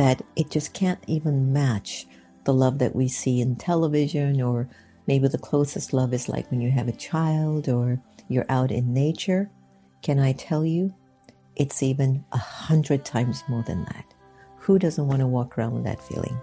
that 0.00 0.22
it 0.34 0.48
just 0.50 0.72
can't 0.72 1.04
even 1.06 1.52
match 1.52 2.06
the 2.44 2.54
love 2.54 2.78
that 2.78 2.96
we 2.96 3.06
see 3.06 3.42
in 3.42 3.54
television 3.54 4.40
or 4.40 4.66
maybe 5.06 5.28
the 5.28 5.36
closest 5.36 5.92
love 5.92 6.14
is 6.14 6.26
like 6.26 6.50
when 6.50 6.62
you 6.62 6.70
have 6.70 6.88
a 6.88 6.92
child 6.92 7.68
or 7.68 8.00
you're 8.28 8.46
out 8.48 8.70
in 8.70 8.94
nature. 8.94 9.50
Can 10.00 10.18
I 10.18 10.32
tell 10.32 10.64
you? 10.64 10.94
It's 11.54 11.82
even 11.82 12.24
a 12.32 12.38
hundred 12.38 13.04
times 13.04 13.44
more 13.46 13.62
than 13.64 13.84
that. 13.84 14.06
Who 14.60 14.78
doesn't 14.78 15.06
want 15.06 15.20
to 15.20 15.26
walk 15.26 15.58
around 15.58 15.74
with 15.74 15.84
that 15.84 16.02
feeling? 16.02 16.40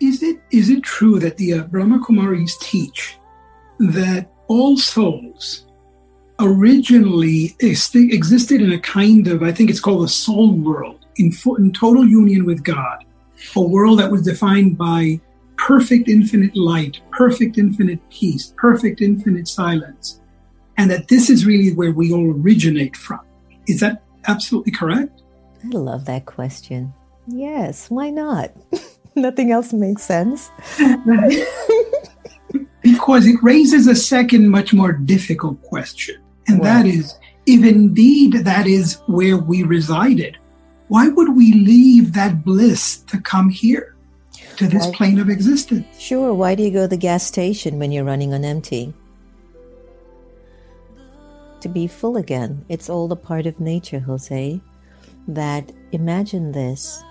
Is 0.00 0.22
it 0.22 0.40
is 0.50 0.70
it 0.70 0.82
true 0.82 1.18
that 1.18 1.36
the 1.36 1.52
uh, 1.52 1.62
Brahma 1.64 1.98
Kumaris 1.98 2.58
teach 2.60 3.18
that 3.78 4.30
all 4.46 4.78
souls 4.78 5.66
originally 6.38 7.54
existed 7.60 8.62
in 8.62 8.72
a 8.72 8.78
kind 8.78 9.28
of, 9.28 9.42
I 9.42 9.52
think 9.52 9.68
it's 9.68 9.80
called 9.80 10.04
a 10.04 10.08
soul 10.08 10.52
world, 10.52 11.03
in, 11.16 11.32
in 11.58 11.72
total 11.72 12.04
union 12.04 12.44
with 12.44 12.62
God, 12.62 13.04
a 13.56 13.60
world 13.60 13.98
that 14.00 14.10
was 14.10 14.22
defined 14.22 14.78
by 14.78 15.20
perfect 15.56 16.08
infinite 16.08 16.56
light, 16.56 17.00
perfect 17.10 17.58
infinite 17.58 18.00
peace, 18.10 18.52
perfect 18.56 19.00
infinite 19.00 19.48
silence, 19.48 20.20
and 20.76 20.90
that 20.90 21.08
this 21.08 21.30
is 21.30 21.46
really 21.46 21.72
where 21.72 21.92
we 21.92 22.12
all 22.12 22.32
originate 22.32 22.96
from. 22.96 23.20
Is 23.66 23.80
that 23.80 24.02
absolutely 24.26 24.72
correct? 24.72 25.22
I 25.64 25.68
love 25.68 26.04
that 26.06 26.26
question. 26.26 26.92
Yes, 27.26 27.90
why 27.90 28.10
not? 28.10 28.52
Nothing 29.16 29.52
else 29.52 29.72
makes 29.72 30.02
sense. 30.02 30.50
because 32.82 33.26
it 33.26 33.42
raises 33.42 33.86
a 33.86 33.94
second, 33.94 34.50
much 34.50 34.74
more 34.74 34.92
difficult 34.92 35.62
question 35.62 36.16
And 36.48 36.62
that 36.62 36.86
is, 36.86 37.16
if 37.46 37.64
indeed 37.64 38.44
that 38.44 38.66
is 38.66 39.00
where 39.06 39.38
we 39.38 39.62
resided, 39.62 40.36
why 40.94 41.08
would 41.08 41.34
we 41.34 41.52
leave 41.52 42.12
that 42.12 42.44
bliss 42.44 42.98
to 42.98 43.20
come 43.20 43.48
here, 43.48 43.96
to 44.58 44.68
this 44.68 44.86
why, 44.86 44.92
plane 44.92 45.18
of 45.18 45.28
existence? 45.28 45.84
Sure. 45.98 46.32
Why 46.32 46.54
do 46.54 46.62
you 46.62 46.70
go 46.70 46.82
to 46.82 46.88
the 46.88 46.96
gas 46.96 47.24
station 47.26 47.80
when 47.80 47.90
you're 47.90 48.04
running 48.04 48.32
on 48.32 48.44
empty? 48.44 48.94
To 51.62 51.68
be 51.68 51.88
full 51.88 52.16
again. 52.16 52.64
It's 52.68 52.88
all 52.88 53.10
a 53.10 53.16
part 53.16 53.46
of 53.46 53.58
nature, 53.58 53.98
Jose. 53.98 54.60
That 55.26 55.72
imagine 55.90 56.52
this 56.52 57.02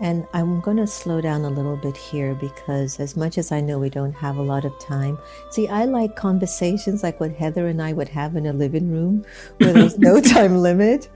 and 0.00 0.26
I'm 0.32 0.60
going 0.60 0.76
to 0.76 0.86
slow 0.86 1.20
down 1.20 1.44
a 1.44 1.50
little 1.50 1.76
bit 1.76 1.96
here 1.96 2.34
because, 2.34 3.00
as 3.00 3.16
much 3.16 3.38
as 3.38 3.50
I 3.52 3.60
know 3.60 3.78
we 3.78 3.88
don't 3.88 4.12
have 4.12 4.36
a 4.36 4.42
lot 4.42 4.64
of 4.64 4.78
time, 4.78 5.18
see, 5.50 5.68
I 5.68 5.84
like 5.84 6.16
conversations 6.16 7.02
like 7.02 7.18
what 7.18 7.32
Heather 7.32 7.66
and 7.66 7.80
I 7.80 7.92
would 7.92 8.08
have 8.08 8.36
in 8.36 8.46
a 8.46 8.52
living 8.52 8.90
room 8.90 9.24
where 9.58 9.72
there's 9.72 9.98
no 9.98 10.20
time 10.34 10.58
limit. 10.58 11.08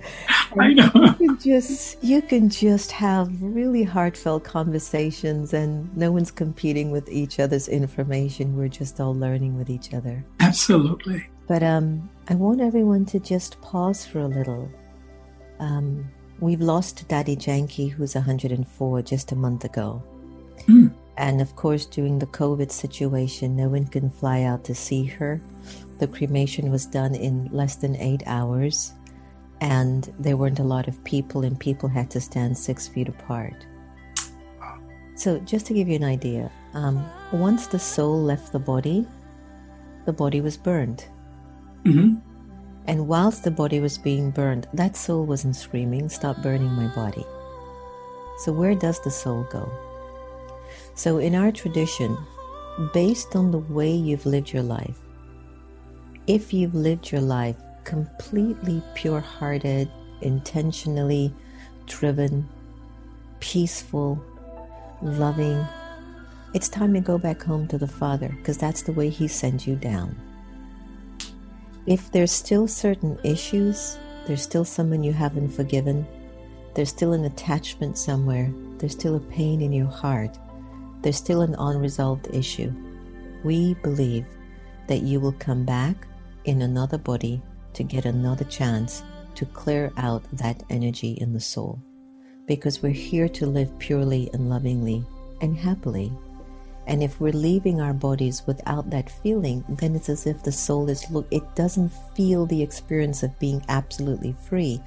And 0.52 0.62
I 0.62 0.72
know. 0.72 0.90
You 0.94 1.28
can 1.28 1.38
just 1.38 2.02
you 2.02 2.22
can 2.22 2.48
just 2.48 2.90
have 2.92 3.30
really 3.42 3.82
heartfelt 3.82 4.44
conversations, 4.44 5.52
and 5.52 5.94
no 5.96 6.10
one's 6.10 6.30
competing 6.30 6.90
with 6.90 7.08
each 7.10 7.38
other's 7.38 7.68
information. 7.68 8.56
We're 8.56 8.68
just 8.68 9.00
all 9.00 9.14
learning 9.14 9.58
with 9.58 9.68
each 9.68 9.92
other. 9.92 10.24
Absolutely. 10.40 11.28
But 11.46 11.62
um, 11.62 12.08
I 12.28 12.34
want 12.34 12.60
everyone 12.60 13.04
to 13.06 13.20
just 13.20 13.60
pause 13.60 14.06
for 14.06 14.20
a 14.20 14.28
little. 14.28 14.70
Um, 15.58 16.08
We've 16.40 16.60
lost 16.60 17.06
Dadi 17.08 17.38
Janki, 17.38 17.88
who's 17.88 18.14
104, 18.14 19.02
just 19.02 19.32
a 19.32 19.36
month 19.36 19.64
ago. 19.64 20.02
Mm. 20.66 20.92
And 21.18 21.42
of 21.42 21.54
course, 21.54 21.84
during 21.84 22.18
the 22.18 22.26
COVID 22.26 22.72
situation, 22.72 23.56
no 23.56 23.68
one 23.68 23.86
can 23.86 24.08
fly 24.08 24.44
out 24.44 24.64
to 24.64 24.74
see 24.74 25.04
her. 25.04 25.38
The 25.98 26.08
cremation 26.08 26.70
was 26.70 26.86
done 26.86 27.14
in 27.14 27.50
less 27.52 27.76
than 27.76 27.94
eight 27.96 28.22
hours, 28.24 28.94
and 29.60 30.10
there 30.18 30.38
weren't 30.38 30.60
a 30.60 30.64
lot 30.64 30.88
of 30.88 31.04
people, 31.04 31.44
and 31.44 31.60
people 31.60 31.90
had 31.90 32.10
to 32.12 32.20
stand 32.22 32.56
six 32.56 32.88
feet 32.88 33.08
apart. 33.08 33.66
So, 35.14 35.38
just 35.40 35.66
to 35.66 35.74
give 35.74 35.88
you 35.88 35.96
an 35.96 36.04
idea, 36.04 36.50
um, 36.72 37.04
once 37.32 37.66
the 37.66 37.78
soul 37.78 38.18
left 38.22 38.52
the 38.52 38.58
body, 38.58 39.06
the 40.06 40.14
body 40.14 40.40
was 40.40 40.56
burned. 40.56 41.04
Mm-hmm. 41.84 42.29
And 42.90 43.06
whilst 43.06 43.44
the 43.44 43.52
body 43.52 43.78
was 43.78 43.98
being 43.98 44.32
burned, 44.32 44.66
that 44.74 44.96
soul 44.96 45.24
wasn't 45.24 45.54
screaming, 45.54 46.08
Stop 46.08 46.42
burning 46.42 46.72
my 46.72 46.88
body. 46.88 47.24
So, 48.38 48.50
where 48.50 48.74
does 48.74 48.98
the 48.98 49.12
soul 49.12 49.46
go? 49.48 49.70
So, 50.96 51.18
in 51.18 51.36
our 51.36 51.52
tradition, 51.52 52.18
based 52.92 53.36
on 53.36 53.52
the 53.52 53.58
way 53.58 53.92
you've 53.92 54.26
lived 54.26 54.52
your 54.52 54.64
life, 54.64 54.98
if 56.26 56.52
you've 56.52 56.74
lived 56.74 57.12
your 57.12 57.20
life 57.20 57.54
completely 57.84 58.82
pure 58.96 59.20
hearted, 59.20 59.88
intentionally 60.22 61.32
driven, 61.86 62.48
peaceful, 63.38 64.20
loving, 65.00 65.64
it's 66.54 66.68
time 66.68 66.92
to 66.94 67.00
go 67.00 67.18
back 67.18 67.40
home 67.40 67.68
to 67.68 67.78
the 67.78 67.86
Father 67.86 68.34
because 68.38 68.58
that's 68.58 68.82
the 68.82 68.92
way 68.92 69.10
He 69.10 69.28
sends 69.28 69.64
you 69.64 69.76
down. 69.76 70.16
If 71.86 72.12
there's 72.12 72.32
still 72.32 72.68
certain 72.68 73.18
issues, 73.24 73.98
there's 74.26 74.42
still 74.42 74.64
someone 74.64 75.02
you 75.02 75.12
haven't 75.12 75.48
forgiven, 75.50 76.06
there's 76.74 76.90
still 76.90 77.14
an 77.14 77.24
attachment 77.24 77.98
somewhere, 77.98 78.52
there's 78.78 78.92
still 78.92 79.16
a 79.16 79.20
pain 79.20 79.60
in 79.60 79.72
your 79.72 79.88
heart, 79.88 80.38
there's 81.02 81.16
still 81.16 81.40
an 81.40 81.56
unresolved 81.58 82.28
issue, 82.32 82.72
we 83.44 83.74
believe 83.82 84.26
that 84.88 85.02
you 85.02 85.20
will 85.20 85.32
come 85.32 85.64
back 85.64 86.06
in 86.44 86.62
another 86.62 86.98
body 86.98 87.40
to 87.72 87.82
get 87.82 88.04
another 88.04 88.44
chance 88.44 89.02
to 89.34 89.46
clear 89.46 89.92
out 89.96 90.22
that 90.32 90.62
energy 90.68 91.12
in 91.12 91.32
the 91.32 91.40
soul. 91.40 91.80
Because 92.46 92.82
we're 92.82 92.90
here 92.90 93.28
to 93.28 93.46
live 93.46 93.78
purely 93.78 94.28
and 94.34 94.50
lovingly 94.50 95.04
and 95.40 95.56
happily 95.56 96.12
and 96.90 97.04
if 97.04 97.20
we're 97.20 97.32
leaving 97.32 97.80
our 97.80 97.94
bodies 97.94 98.42
without 98.48 98.90
that 98.90 99.08
feeling, 99.08 99.64
then 99.68 99.94
it's 99.94 100.08
as 100.08 100.26
if 100.26 100.42
the 100.42 100.50
soul 100.50 100.88
is 100.90 101.08
look 101.08 101.26
it 101.30 101.54
doesn't 101.54 101.92
feel 102.16 102.46
the 102.46 102.60
experience 102.60 103.22
of 103.22 103.38
being 103.38 103.64
absolutely 103.68 104.34
free. 104.48 104.80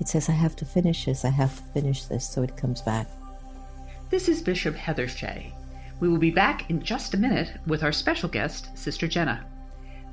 It 0.00 0.08
says 0.08 0.28
I 0.28 0.32
have 0.32 0.56
to 0.56 0.64
finish 0.64 1.04
this, 1.04 1.24
I 1.24 1.30
have 1.30 1.56
to 1.56 1.62
finish 1.72 2.06
this, 2.06 2.28
so 2.28 2.42
it 2.42 2.56
comes 2.56 2.82
back. 2.82 3.06
This 4.10 4.28
is 4.28 4.42
Bishop 4.42 4.74
Heather 4.74 5.06
Shea. 5.06 5.54
We 6.00 6.08
will 6.08 6.18
be 6.18 6.32
back 6.32 6.68
in 6.70 6.82
just 6.82 7.14
a 7.14 7.18
minute 7.18 7.52
with 7.68 7.84
our 7.84 7.92
special 7.92 8.28
guest, 8.28 8.76
Sister 8.76 9.06
Jenna. 9.06 9.46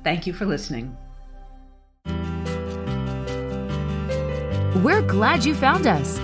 Thank 0.04 0.28
you 0.28 0.32
for 0.32 0.46
listening. 0.46 0.96
We're 4.84 5.02
glad 5.02 5.44
you 5.44 5.56
found 5.56 5.88
us. 5.88 6.18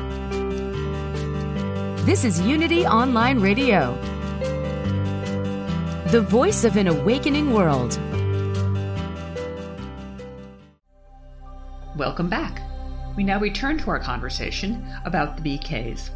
This 2.07 2.25
is 2.25 2.41
Unity 2.41 2.87
Online 2.87 3.41
Radio 3.41 3.99
the 6.11 6.23
voice 6.23 6.65
of 6.65 6.79
an 6.79 6.87
awakening 6.87 7.53
world. 7.53 7.99
Welcome 11.99 12.31
back. 12.31 12.63
We 13.15 13.25
now 13.25 13.39
return 13.39 13.77
to 13.77 13.91
our 13.91 14.01
conversation 14.01 14.91
about 15.05 15.37
the 15.37 15.59
BKs. 15.59 16.09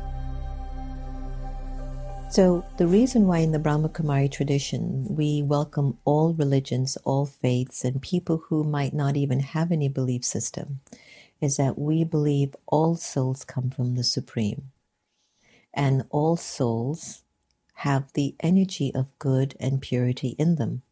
So, 2.33 2.65
the 2.79 2.87
reason 2.87 3.27
why 3.27 3.41
in 3.41 3.53
the 3.53 3.59
Brahma 3.59 3.91
Kumari 3.91 4.33
tradition 4.33 5.15
we 5.15 5.43
welcome 5.43 5.99
all 6.07 6.33
religions, 6.33 6.97
all 7.05 7.27
faiths, 7.27 7.85
and 7.85 8.01
people 8.01 8.45
who 8.49 8.65
might 8.65 8.95
not 8.95 9.19
even 9.19 9.41
have 9.41 9.71
any 9.71 9.91
belief 9.91 10.25
system 10.25 10.81
is 11.43 11.59
that 11.59 11.79
we 11.79 12.03
believe 12.03 12.57
all 12.67 12.97
souls 12.97 13.45
come 13.45 13.69
from 13.69 13.97
the 13.97 14.05
Supreme. 14.05 14.71
And 15.75 16.05
all 16.09 16.39
souls 16.39 17.22
have 17.75 18.13
the 18.13 18.35
energy 18.41 18.93
of 18.95 19.19
good 19.19 19.55
and 19.59 19.81
purity 19.81 20.37
in 20.39 20.57
them. 20.57 20.83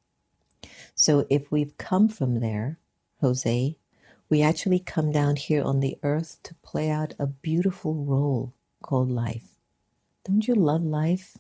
So 0.94 1.26
if 1.30 1.50
we've 1.50 1.76
come 1.78 2.08
from 2.08 2.40
there, 2.40 2.78
Jose, 3.20 3.76
we 4.28 4.42
actually 4.42 4.78
come 4.78 5.10
down 5.10 5.36
here 5.36 5.62
on 5.62 5.80
the 5.80 5.98
earth 6.02 6.38
to 6.44 6.54
play 6.56 6.90
out 6.90 7.14
a 7.18 7.26
beautiful 7.26 7.94
role 7.94 8.54
called 8.82 9.10
life. 9.10 9.56
Don't 10.24 10.46
you 10.46 10.54
love 10.54 10.82
life? 10.82 11.36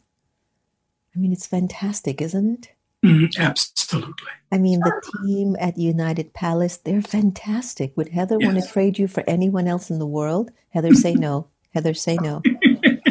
I 1.14 1.18
mean, 1.18 1.32
it's 1.32 1.46
fantastic, 1.46 2.20
isn't 2.20 2.66
it? 2.66 2.72
Mm, 3.04 3.38
absolutely. 3.38 4.28
I 4.52 4.58
mean, 4.58 4.80
the 4.80 5.00
team 5.24 5.56
at 5.58 5.78
United 5.78 6.34
Palace, 6.34 6.76
they're 6.76 7.00
fantastic. 7.00 7.96
Would 7.96 8.08
Heather 8.08 8.36
yes. 8.38 8.46
want 8.46 8.62
to 8.62 8.70
trade 8.70 8.98
you 8.98 9.08
for 9.08 9.24
anyone 9.26 9.66
else 9.66 9.90
in 9.90 9.98
the 9.98 10.06
world? 10.06 10.50
Heather, 10.70 10.94
say 10.94 11.14
no. 11.14 11.48
Heather, 11.72 11.94
say 11.94 12.16
no. 12.20 12.42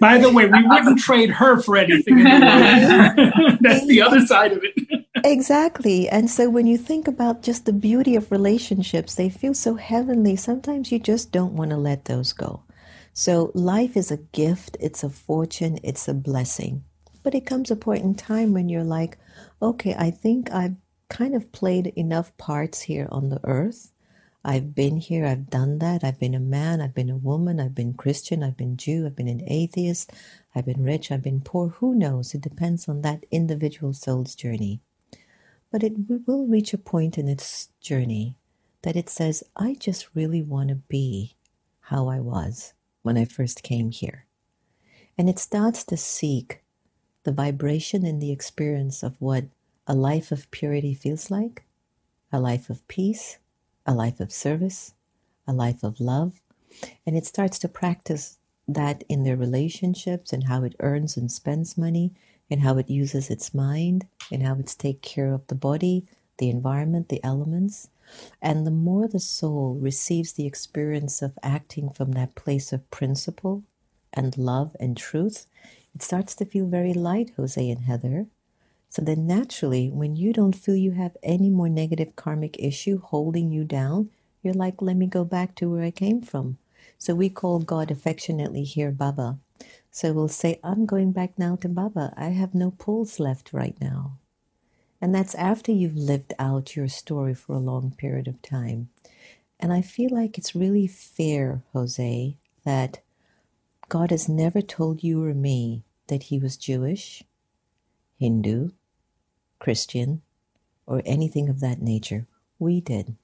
by, 0.00 0.18
the 0.18 0.30
way, 0.32 0.46
we 0.46 0.62
wouldn't 0.66 0.98
trade 0.98 1.30
her 1.30 1.60
for 1.60 1.76
anything. 1.76 2.22
That's 3.60 3.86
the 3.86 4.02
other 4.02 4.24
side 4.26 4.52
of 4.52 4.62
it. 4.62 5.04
exactly. 5.24 6.08
And 6.08 6.30
so 6.30 6.48
when 6.48 6.66
you 6.66 6.78
think 6.78 7.08
about 7.08 7.42
just 7.42 7.66
the 7.66 7.72
beauty 7.72 8.16
of 8.16 8.30
relationships, 8.30 9.14
they 9.14 9.28
feel 9.28 9.54
so 9.54 9.74
heavenly. 9.74 10.36
Sometimes 10.36 10.90
you 10.92 10.98
just 10.98 11.32
don't 11.32 11.54
want 11.54 11.70
to 11.70 11.76
let 11.76 12.06
those 12.06 12.32
go. 12.32 12.62
So 13.12 13.50
life 13.54 13.96
is 13.96 14.10
a 14.10 14.16
gift, 14.16 14.76
it's 14.80 15.02
a 15.02 15.10
fortune, 15.10 15.78
it's 15.82 16.08
a 16.08 16.14
blessing. 16.14 16.84
But 17.22 17.34
it 17.34 17.46
comes 17.46 17.70
a 17.70 17.76
point 17.76 18.04
in 18.04 18.14
time 18.14 18.52
when 18.52 18.68
you're 18.68 18.84
like, 18.84 19.18
okay, 19.60 19.94
I 19.98 20.10
think 20.10 20.50
I've 20.52 20.76
kind 21.08 21.34
of 21.34 21.52
played 21.52 21.88
enough 21.88 22.34
parts 22.38 22.80
here 22.80 23.08
on 23.10 23.28
the 23.28 23.40
earth. 23.44 23.89
I've 24.42 24.74
been 24.74 24.96
here, 24.96 25.26
I've 25.26 25.50
done 25.50 25.78
that. 25.80 26.02
I've 26.02 26.18
been 26.18 26.34
a 26.34 26.40
man, 26.40 26.80
I've 26.80 26.94
been 26.94 27.10
a 27.10 27.16
woman, 27.16 27.60
I've 27.60 27.74
been 27.74 27.92
Christian, 27.92 28.42
I've 28.42 28.56
been 28.56 28.76
Jew, 28.76 29.04
I've 29.06 29.16
been 29.16 29.28
an 29.28 29.42
atheist, 29.46 30.12
I've 30.54 30.64
been 30.64 30.82
rich, 30.82 31.10
I've 31.10 31.22
been 31.22 31.42
poor. 31.42 31.68
Who 31.68 31.94
knows? 31.94 32.34
It 32.34 32.40
depends 32.40 32.88
on 32.88 33.02
that 33.02 33.24
individual 33.30 33.92
soul's 33.92 34.34
journey. 34.34 34.80
But 35.70 35.82
it 35.82 35.92
will 36.26 36.46
reach 36.46 36.72
a 36.72 36.78
point 36.78 37.18
in 37.18 37.28
its 37.28 37.68
journey 37.80 38.36
that 38.82 38.96
it 38.96 39.10
says, 39.10 39.44
I 39.56 39.74
just 39.78 40.08
really 40.14 40.42
want 40.42 40.70
to 40.70 40.76
be 40.76 41.36
how 41.80 42.08
I 42.08 42.20
was 42.20 42.72
when 43.02 43.18
I 43.18 43.26
first 43.26 43.62
came 43.62 43.90
here. 43.90 44.26
And 45.18 45.28
it 45.28 45.38
starts 45.38 45.84
to 45.84 45.96
seek 45.98 46.62
the 47.24 47.32
vibration 47.32 48.06
and 48.06 48.22
the 48.22 48.32
experience 48.32 49.02
of 49.02 49.16
what 49.18 49.44
a 49.86 49.94
life 49.94 50.32
of 50.32 50.50
purity 50.50 50.94
feels 50.94 51.30
like, 51.30 51.64
a 52.32 52.40
life 52.40 52.70
of 52.70 52.86
peace, 52.88 53.38
a 53.86 53.94
life 53.94 54.20
of 54.20 54.32
service, 54.32 54.94
a 55.46 55.52
life 55.52 55.82
of 55.82 56.00
love, 56.00 56.40
and 57.06 57.16
it 57.16 57.26
starts 57.26 57.58
to 57.58 57.68
practice 57.68 58.38
that 58.68 59.02
in 59.08 59.24
their 59.24 59.36
relationships 59.36 60.32
and 60.32 60.44
how 60.44 60.62
it 60.62 60.76
earns 60.80 61.16
and 61.16 61.30
spends 61.30 61.76
money 61.76 62.12
and 62.50 62.60
how 62.60 62.78
it 62.78 62.90
uses 62.90 63.30
its 63.30 63.54
mind 63.54 64.06
and 64.30 64.42
how 64.42 64.56
it's 64.58 64.74
take 64.74 65.02
care 65.02 65.32
of 65.32 65.46
the 65.48 65.54
body, 65.54 66.04
the 66.38 66.50
environment, 66.50 67.08
the 67.08 67.22
elements. 67.24 67.88
And 68.42 68.66
the 68.66 68.72
more 68.72 69.06
the 69.06 69.20
soul 69.20 69.74
receives 69.80 70.32
the 70.32 70.46
experience 70.46 71.22
of 71.22 71.38
acting 71.42 71.90
from 71.90 72.12
that 72.12 72.34
place 72.34 72.72
of 72.72 72.90
principle 72.90 73.62
and 74.12 74.36
love 74.36 74.76
and 74.80 74.96
truth, 74.96 75.46
it 75.94 76.02
starts 76.02 76.34
to 76.36 76.44
feel 76.44 76.66
very 76.66 76.92
light, 76.92 77.32
Jose 77.36 77.70
and 77.70 77.82
Heather, 77.82 78.26
So 78.90 79.02
then 79.02 79.24
naturally, 79.26 79.88
when 79.88 80.16
you 80.16 80.32
don't 80.32 80.54
feel 80.54 80.74
you 80.74 80.90
have 80.92 81.16
any 81.22 81.48
more 81.48 81.68
negative 81.68 82.16
karmic 82.16 82.58
issue 82.58 83.00
holding 83.00 83.52
you 83.52 83.62
down, 83.62 84.10
you're 84.42 84.52
like, 84.52 84.82
let 84.82 84.96
me 84.96 85.06
go 85.06 85.24
back 85.24 85.54
to 85.56 85.70
where 85.70 85.84
I 85.84 85.92
came 85.92 86.22
from. 86.22 86.58
So 86.98 87.14
we 87.14 87.30
call 87.30 87.60
God 87.60 87.92
affectionately 87.92 88.64
here 88.64 88.90
Baba. 88.90 89.38
So 89.92 90.12
we'll 90.12 90.28
say, 90.28 90.58
I'm 90.64 90.86
going 90.86 91.12
back 91.12 91.38
now 91.38 91.54
to 91.56 91.68
Baba. 91.68 92.12
I 92.16 92.30
have 92.30 92.52
no 92.52 92.72
pulls 92.72 93.20
left 93.20 93.52
right 93.52 93.76
now. 93.80 94.18
And 95.00 95.14
that's 95.14 95.36
after 95.36 95.70
you've 95.70 95.96
lived 95.96 96.34
out 96.38 96.74
your 96.74 96.88
story 96.88 97.34
for 97.34 97.54
a 97.54 97.60
long 97.60 97.92
period 97.96 98.26
of 98.26 98.42
time. 98.42 98.88
And 99.60 99.72
I 99.72 99.82
feel 99.82 100.10
like 100.10 100.36
it's 100.36 100.54
really 100.54 100.88
fair, 100.88 101.62
Jose, 101.72 102.36
that 102.64 103.00
God 103.88 104.10
has 104.10 104.28
never 104.28 104.60
told 104.60 105.04
you 105.04 105.24
or 105.24 105.34
me 105.34 105.84
that 106.08 106.24
he 106.24 106.38
was 106.38 106.56
Jewish, 106.56 107.22
Hindu, 108.18 108.70
Christian, 109.60 110.22
or 110.86 111.02
anything 111.06 111.48
of 111.48 111.60
that 111.60 111.80
nature. 111.80 112.26
We 112.58 112.80
did. 112.80 113.14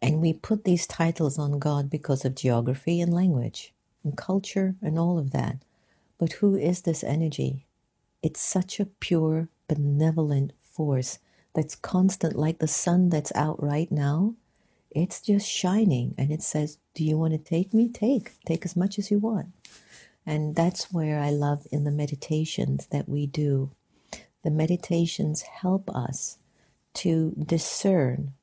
And 0.00 0.20
we 0.20 0.32
put 0.32 0.64
these 0.64 0.86
titles 0.86 1.38
on 1.38 1.58
God 1.58 1.90
because 1.90 2.24
of 2.24 2.36
geography 2.36 3.00
and 3.00 3.12
language 3.12 3.74
and 4.04 4.16
culture 4.16 4.76
and 4.80 4.98
all 4.98 5.18
of 5.18 5.32
that. 5.32 5.58
But 6.18 6.34
who 6.34 6.54
is 6.54 6.82
this 6.82 7.02
energy? 7.02 7.66
It's 8.22 8.40
such 8.40 8.78
a 8.78 8.86
pure, 8.86 9.48
benevolent 9.66 10.52
force 10.60 11.18
that's 11.54 11.74
constant, 11.74 12.36
like 12.36 12.58
the 12.58 12.68
sun 12.68 13.08
that's 13.08 13.32
out 13.34 13.62
right 13.62 13.90
now. 13.90 14.34
It's 14.90 15.20
just 15.20 15.48
shining 15.48 16.14
and 16.16 16.30
it 16.30 16.42
says, 16.42 16.78
Do 16.94 17.04
you 17.04 17.18
want 17.18 17.32
to 17.32 17.38
take 17.38 17.74
me? 17.74 17.88
Take. 17.88 18.32
Take 18.44 18.64
as 18.64 18.76
much 18.76 18.98
as 18.98 19.10
you 19.10 19.18
want. 19.18 19.48
And 20.26 20.54
that's 20.54 20.92
where 20.92 21.18
I 21.18 21.30
love 21.30 21.66
in 21.72 21.84
the 21.84 21.90
meditations 21.90 22.86
that 22.92 23.08
we 23.08 23.26
do 23.26 23.72
the 24.44 24.52
meditations 24.52 25.42
help 25.42 25.90
us 25.90 26.38
to 26.94 27.34
discern 27.44 28.34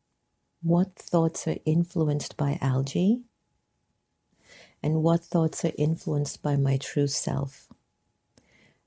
what 0.64 0.96
thoughts 0.96 1.48
are 1.48 1.58
influenced 1.66 2.38
by 2.38 2.60
algae 2.62 3.22
and 4.84 5.04
what 5.04 5.22
thoughts 5.22 5.66
are 5.66 5.74
influenced 5.78 6.44
by 6.44 6.56
my 6.58 6.78
true 6.78 7.08
self. 7.08 7.68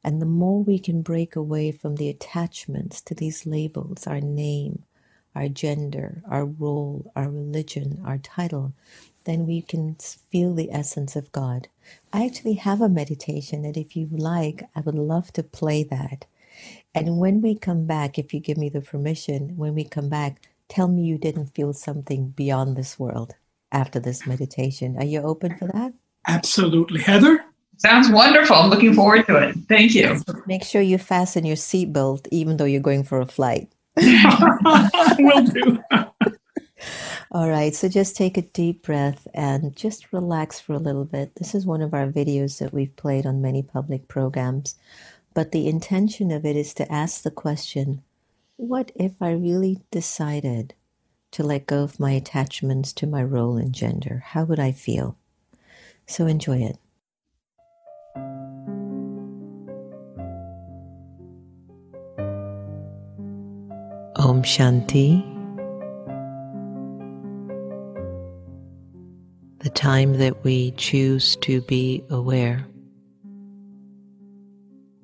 And 0.04 0.22
the 0.22 0.26
more 0.26 0.62
we 0.62 0.78
can 0.78 1.02
break 1.02 1.36
away 1.36 1.72
from 1.72 1.96
the 1.96 2.08
attachments 2.08 3.02
to 3.02 3.14
these 3.14 3.46
labels, 3.46 4.06
our 4.06 4.20
name, 4.20 4.84
our 5.34 5.48
gender, 5.48 6.22
our 6.28 6.46
role, 6.46 7.12
our 7.16 7.30
religion, 7.30 8.02
our 8.04 8.18
title, 8.18 8.72
then 9.24 9.46
we 9.46 9.62
can 9.62 9.96
feel 9.96 10.54
the 10.54 10.72
essence 10.72 11.16
of 11.16 11.32
God. 11.32 11.68
I 12.12 12.26
actually 12.26 12.54
have 12.54 12.80
a 12.80 12.88
meditation 12.88 13.62
that 13.62 13.76
if 13.76 13.96
you 13.96 14.08
like, 14.10 14.64
I 14.76 14.80
would 14.80 14.94
love 14.96 15.32
to 15.34 15.42
play 15.42 15.84
that 15.84 16.26
and 16.94 17.18
when 17.18 17.40
we 17.40 17.56
come 17.56 17.86
back, 17.86 18.18
if 18.18 18.32
you 18.32 18.40
give 18.40 18.56
me 18.56 18.68
the 18.68 18.80
permission, 18.80 19.56
when 19.56 19.74
we 19.74 19.84
come 19.84 20.08
back, 20.08 20.40
tell 20.68 20.88
me 20.88 21.02
you 21.02 21.18
didn't 21.18 21.54
feel 21.54 21.72
something 21.72 22.28
beyond 22.30 22.76
this 22.76 22.98
world 22.98 23.34
after 23.72 23.98
this 23.98 24.26
meditation. 24.26 24.96
Are 24.98 25.04
you 25.04 25.20
open 25.20 25.56
for 25.58 25.66
that? 25.68 25.92
Absolutely. 26.26 27.00
Heather? 27.00 27.44
Sounds 27.78 28.08
wonderful. 28.08 28.56
I'm 28.56 28.70
looking 28.70 28.94
forward 28.94 29.26
to 29.26 29.36
it. 29.36 29.56
Thank 29.68 29.94
you. 29.94 30.20
Make 30.46 30.62
sure 30.62 30.80
you 30.80 30.96
fasten 30.96 31.44
your 31.44 31.56
seatbelt 31.56 32.28
even 32.30 32.56
though 32.56 32.64
you're 32.64 32.80
going 32.80 33.02
for 33.02 33.20
a 33.20 33.26
flight. 33.26 33.70
Will 33.96 35.44
do. 35.44 35.82
All 37.32 37.48
right, 37.48 37.74
so 37.74 37.88
just 37.88 38.14
take 38.14 38.36
a 38.36 38.42
deep 38.42 38.84
breath 38.84 39.26
and 39.34 39.74
just 39.74 40.12
relax 40.12 40.60
for 40.60 40.74
a 40.74 40.78
little 40.78 41.04
bit. 41.04 41.34
This 41.34 41.52
is 41.52 41.66
one 41.66 41.82
of 41.82 41.92
our 41.92 42.06
videos 42.06 42.60
that 42.60 42.72
we've 42.72 42.94
played 42.94 43.26
on 43.26 43.42
many 43.42 43.60
public 43.60 44.06
programs. 44.06 44.76
But 45.34 45.50
the 45.50 45.66
intention 45.66 46.30
of 46.30 46.46
it 46.46 46.54
is 46.54 46.72
to 46.74 46.90
ask 46.90 47.22
the 47.22 47.30
question 47.30 48.02
what 48.56 48.92
if 48.94 49.20
I 49.20 49.32
really 49.32 49.82
decided 49.90 50.74
to 51.32 51.42
let 51.42 51.66
go 51.66 51.82
of 51.82 51.98
my 51.98 52.12
attachments 52.12 52.92
to 52.92 53.06
my 53.08 53.24
role 53.24 53.56
and 53.56 53.74
gender? 53.74 54.22
How 54.26 54.44
would 54.44 54.60
I 54.60 54.70
feel? 54.70 55.18
So 56.06 56.28
enjoy 56.28 56.58
it. 56.58 56.78
Om 64.16 64.42
Shanti. 64.42 65.30
The 69.58 69.70
time 69.70 70.18
that 70.18 70.44
we 70.44 70.70
choose 70.72 71.34
to 71.36 71.60
be 71.62 72.04
aware 72.08 72.66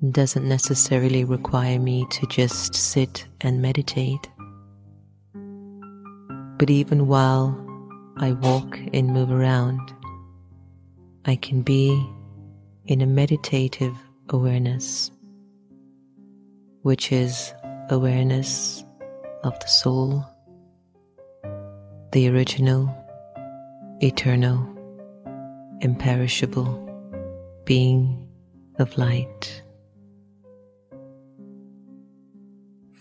doesn't 0.09 0.49
necessarily 0.49 1.23
require 1.23 1.77
me 1.77 2.07
to 2.09 2.25
just 2.25 2.73
sit 2.73 3.27
and 3.41 3.61
meditate. 3.61 4.27
But 6.57 6.71
even 6.71 7.07
while 7.07 7.55
I 8.17 8.31
walk 8.31 8.79
and 8.93 9.13
move 9.13 9.31
around, 9.31 9.79
I 11.25 11.35
can 11.35 11.61
be 11.61 12.03
in 12.87 13.01
a 13.01 13.05
meditative 13.05 13.95
awareness, 14.29 15.11
which 16.81 17.11
is 17.11 17.53
awareness 17.89 18.83
of 19.43 19.59
the 19.59 19.67
soul, 19.67 20.25
the 22.11 22.27
original, 22.27 22.89
eternal, 23.99 24.67
imperishable 25.81 26.87
being 27.65 28.27
of 28.79 28.97
light. 28.97 29.60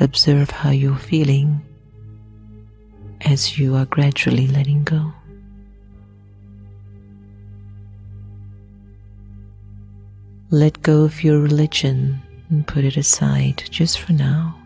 Observe 0.00 0.50
how 0.50 0.70
you're 0.70 0.96
feeling 0.96 1.60
as 3.22 3.58
you 3.58 3.74
are 3.74 3.86
gradually 3.86 4.46
letting 4.46 4.84
go. 4.84 5.12
Let 10.50 10.80
go 10.82 11.02
of 11.02 11.24
your 11.24 11.40
religion 11.40 12.22
and 12.48 12.64
put 12.64 12.84
it 12.84 12.96
aside 12.96 13.64
just 13.70 13.98
for 13.98 14.12
now. 14.12 14.56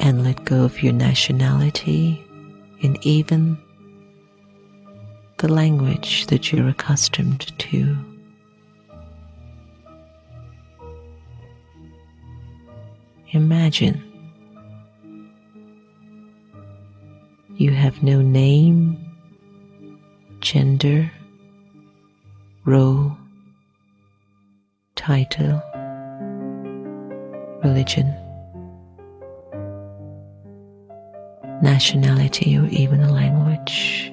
And 0.00 0.24
let 0.24 0.44
go 0.44 0.64
of 0.64 0.82
your 0.82 0.92
nationality 0.92 2.20
and 2.82 2.98
even 3.02 3.58
the 5.38 5.48
language 5.48 6.26
that 6.26 6.52
you're 6.52 6.68
accustomed 6.68 7.56
to. 7.58 7.96
Imagine 13.30 14.02
you 17.54 17.70
have 17.70 18.02
no 18.02 18.20
name, 18.20 18.96
gender, 20.40 21.10
role, 22.64 23.16
title, 24.96 25.62
religion, 27.62 28.12
nationality, 31.62 32.56
or 32.58 32.66
even 32.66 33.00
a 33.02 33.12
language. 33.12 34.12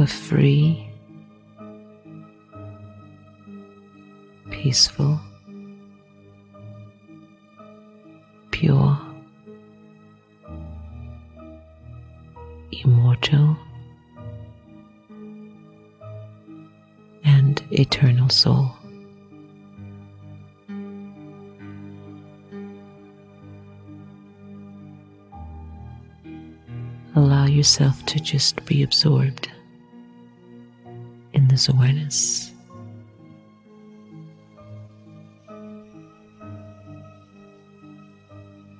A 0.00 0.06
free, 0.06 0.88
peaceful, 4.50 5.20
pure, 8.50 8.98
immortal, 12.72 13.58
and 17.22 17.62
eternal 17.70 18.30
soul. 18.30 18.72
Allow 27.14 27.44
yourself 27.44 28.06
to 28.06 28.18
just 28.18 28.64
be 28.64 28.82
absorbed 28.82 29.50
this 31.50 31.68
awareness. 31.68 32.52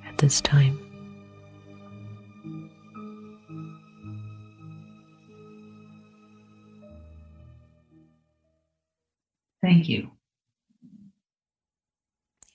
At 0.07 0.17
this 0.17 0.41
time, 0.41 0.79
Thank 9.61 9.87
you. 9.87 10.09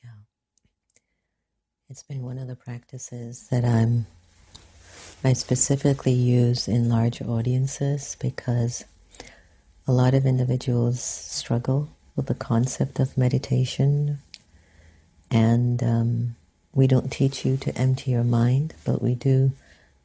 Yeah. 0.03 0.11
It's 1.89 2.03
been 2.03 2.23
one 2.23 2.37
of 2.39 2.49
the 2.49 2.57
practices 2.57 3.47
that 3.51 3.65
I'm 3.65 4.07
I 5.25 5.33
specifically 5.33 6.13
use 6.13 6.69
in 6.69 6.89
large 6.89 7.23
audiences 7.23 8.17
because 8.21 8.85
a 9.87 9.93
lot 9.93 10.15
of 10.15 10.27
individuals 10.27 11.01
struggle 11.01 11.89
with 12.17 12.27
the 12.27 12.35
concept 12.35 12.99
of 12.99 13.17
meditation, 13.17 14.19
and 15.31 15.83
um, 15.83 16.37
we 16.73 16.87
don't 16.87 17.13
teach 17.13 17.45
you 17.45 17.57
to 17.59 17.77
empty 17.77 18.11
your 18.11 18.25
mind, 18.25 18.75
but 18.85 19.03
we 19.03 19.15
do 19.15 19.53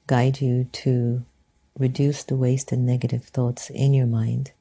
guide 0.08 0.42
you 0.42 0.66
to 0.72 1.24
reduce 1.80 2.24
the 2.24 2.36
waste 2.36 2.72
and 2.72 2.86
negative 2.86 3.24
thoughts 3.26 3.70
in 3.70 3.94
your 3.94 4.06
mind 4.08 4.52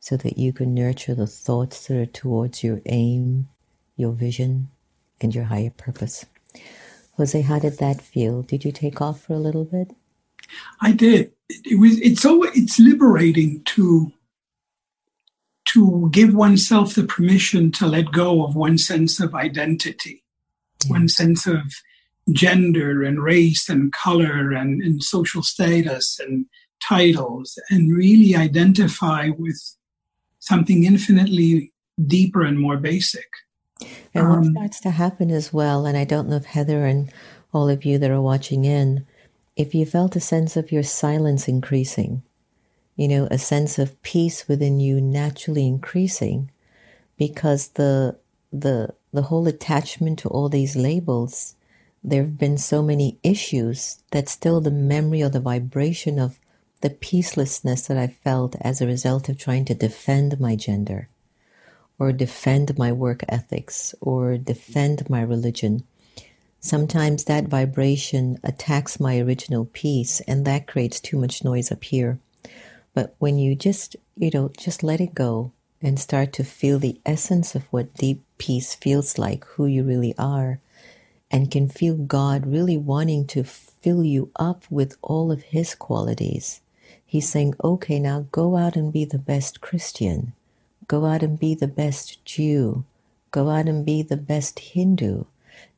so 0.00 0.16
that 0.16 0.38
you 0.38 0.52
can 0.52 0.74
nurture 0.74 1.14
the 1.14 1.26
thoughts 1.26 1.86
that 1.86 1.96
are 1.96 2.06
towards 2.06 2.62
your 2.62 2.80
aim, 2.86 3.48
your 3.96 4.12
vision, 4.12 4.68
and 5.20 5.34
your 5.34 5.44
higher 5.44 5.70
purpose. 5.70 6.26
Jose, 7.16 7.40
how 7.42 7.58
did 7.58 7.78
that 7.78 8.00
feel? 8.00 8.42
Did 8.42 8.64
you 8.64 8.72
take 8.72 9.00
off 9.00 9.22
for 9.22 9.34
a 9.34 9.38
little 9.38 9.64
bit? 9.64 9.92
I 10.80 10.92
did. 10.92 11.32
It 11.48 11.78
was. 11.78 12.00
It's 12.00 12.22
so. 12.22 12.42
It's 12.44 12.78
liberating 12.78 13.62
to 13.64 14.12
to 15.66 16.08
give 16.12 16.34
oneself 16.34 16.94
the 16.94 17.04
permission 17.04 17.70
to 17.72 17.86
let 17.86 18.12
go 18.12 18.44
of 18.44 18.56
one 18.56 18.78
sense 18.78 19.20
of 19.20 19.34
identity, 19.34 20.24
one 20.88 21.08
sense 21.08 21.46
of 21.46 21.60
gender 22.30 23.02
and 23.02 23.22
race 23.22 23.68
and 23.68 23.92
color 23.92 24.52
and, 24.52 24.82
and 24.82 25.02
social 25.02 25.42
status 25.42 26.18
and 26.20 26.46
titles, 26.82 27.58
and 27.70 27.96
really 27.96 28.34
identify 28.34 29.28
with 29.38 29.60
something 30.40 30.84
infinitely 30.84 31.72
deeper 32.06 32.42
and 32.42 32.58
more 32.58 32.76
basic. 32.76 33.26
And 34.14 34.28
what 34.28 34.38
um, 34.38 34.52
starts 34.52 34.80
to 34.80 34.90
happen 34.90 35.30
as 35.30 35.52
well, 35.52 35.86
and 35.86 35.96
I 35.96 36.04
don't 36.04 36.28
know 36.28 36.36
if 36.36 36.44
Heather 36.44 36.84
and 36.84 37.12
all 37.52 37.68
of 37.68 37.84
you 37.84 37.98
that 37.98 38.10
are 38.10 38.20
watching 38.20 38.64
in, 38.64 39.06
if 39.56 39.74
you 39.74 39.84
felt 39.84 40.16
a 40.16 40.20
sense 40.20 40.56
of 40.56 40.72
your 40.72 40.82
silence 40.82 41.48
increasing, 41.48 42.22
you 42.96 43.08
know, 43.08 43.26
a 43.30 43.38
sense 43.38 43.78
of 43.78 44.00
peace 44.02 44.46
within 44.48 44.80
you 44.80 45.00
naturally 45.00 45.66
increasing, 45.66 46.50
because 47.16 47.68
the 47.68 48.16
the 48.52 48.94
the 49.12 49.22
whole 49.22 49.46
attachment 49.46 50.18
to 50.18 50.28
all 50.28 50.48
these 50.48 50.76
labels, 50.76 51.54
there 52.02 52.22
have 52.22 52.38
been 52.38 52.58
so 52.58 52.82
many 52.82 53.18
issues 53.22 54.02
that 54.10 54.28
still 54.28 54.60
the 54.60 54.70
memory 54.70 55.22
or 55.22 55.28
the 55.28 55.40
vibration 55.40 56.18
of 56.18 56.38
the 56.80 56.90
peacelessness 56.90 57.86
that 57.86 57.96
I 57.96 58.08
felt 58.08 58.56
as 58.60 58.80
a 58.80 58.86
result 58.86 59.28
of 59.28 59.38
trying 59.38 59.64
to 59.66 59.74
defend 59.74 60.40
my 60.40 60.56
gender 60.56 61.08
or 61.98 62.12
defend 62.12 62.76
my 62.76 62.90
work 62.90 63.22
ethics 63.28 63.94
or 64.00 64.36
defend 64.36 65.08
my 65.08 65.22
religion. 65.22 65.84
Sometimes 66.58 67.24
that 67.24 67.44
vibration 67.44 68.38
attacks 68.42 68.98
my 68.98 69.18
original 69.18 69.66
peace 69.72 70.20
and 70.26 70.44
that 70.44 70.66
creates 70.66 71.00
too 71.00 71.18
much 71.18 71.44
noise 71.44 71.70
up 71.70 71.84
here. 71.84 72.18
But 72.94 73.14
when 73.18 73.38
you 73.38 73.54
just, 73.54 73.96
you 74.16 74.30
know, 74.32 74.50
just 74.58 74.82
let 74.82 75.00
it 75.00 75.14
go 75.14 75.52
and 75.80 75.98
start 75.98 76.32
to 76.34 76.44
feel 76.44 76.78
the 76.78 77.00
essence 77.06 77.54
of 77.54 77.64
what 77.72 77.94
deep 77.94 78.22
peace 78.38 78.74
feels 78.74 79.18
like, 79.18 79.44
who 79.44 79.66
you 79.66 79.82
really 79.82 80.14
are, 80.18 80.60
and 81.30 81.50
can 81.50 81.68
feel 81.68 81.96
God 81.96 82.46
really 82.46 82.76
wanting 82.76 83.26
to 83.28 83.42
fill 83.44 84.04
you 84.04 84.30
up 84.36 84.64
with 84.70 84.96
all 85.02 85.32
of 85.32 85.42
His 85.44 85.74
qualities 85.74 86.60
He's 87.12 87.28
saying, 87.28 87.56
okay, 87.62 88.00
now 88.00 88.24
go 88.32 88.56
out 88.56 88.74
and 88.74 88.90
be 88.90 89.04
the 89.04 89.18
best 89.18 89.60
Christian. 89.60 90.32
Go 90.88 91.04
out 91.04 91.22
and 91.22 91.38
be 91.38 91.54
the 91.54 91.68
best 91.68 92.24
Jew. 92.24 92.86
Go 93.30 93.50
out 93.50 93.68
and 93.68 93.84
be 93.84 94.00
the 94.00 94.16
best 94.16 94.58
Hindu. 94.58 95.24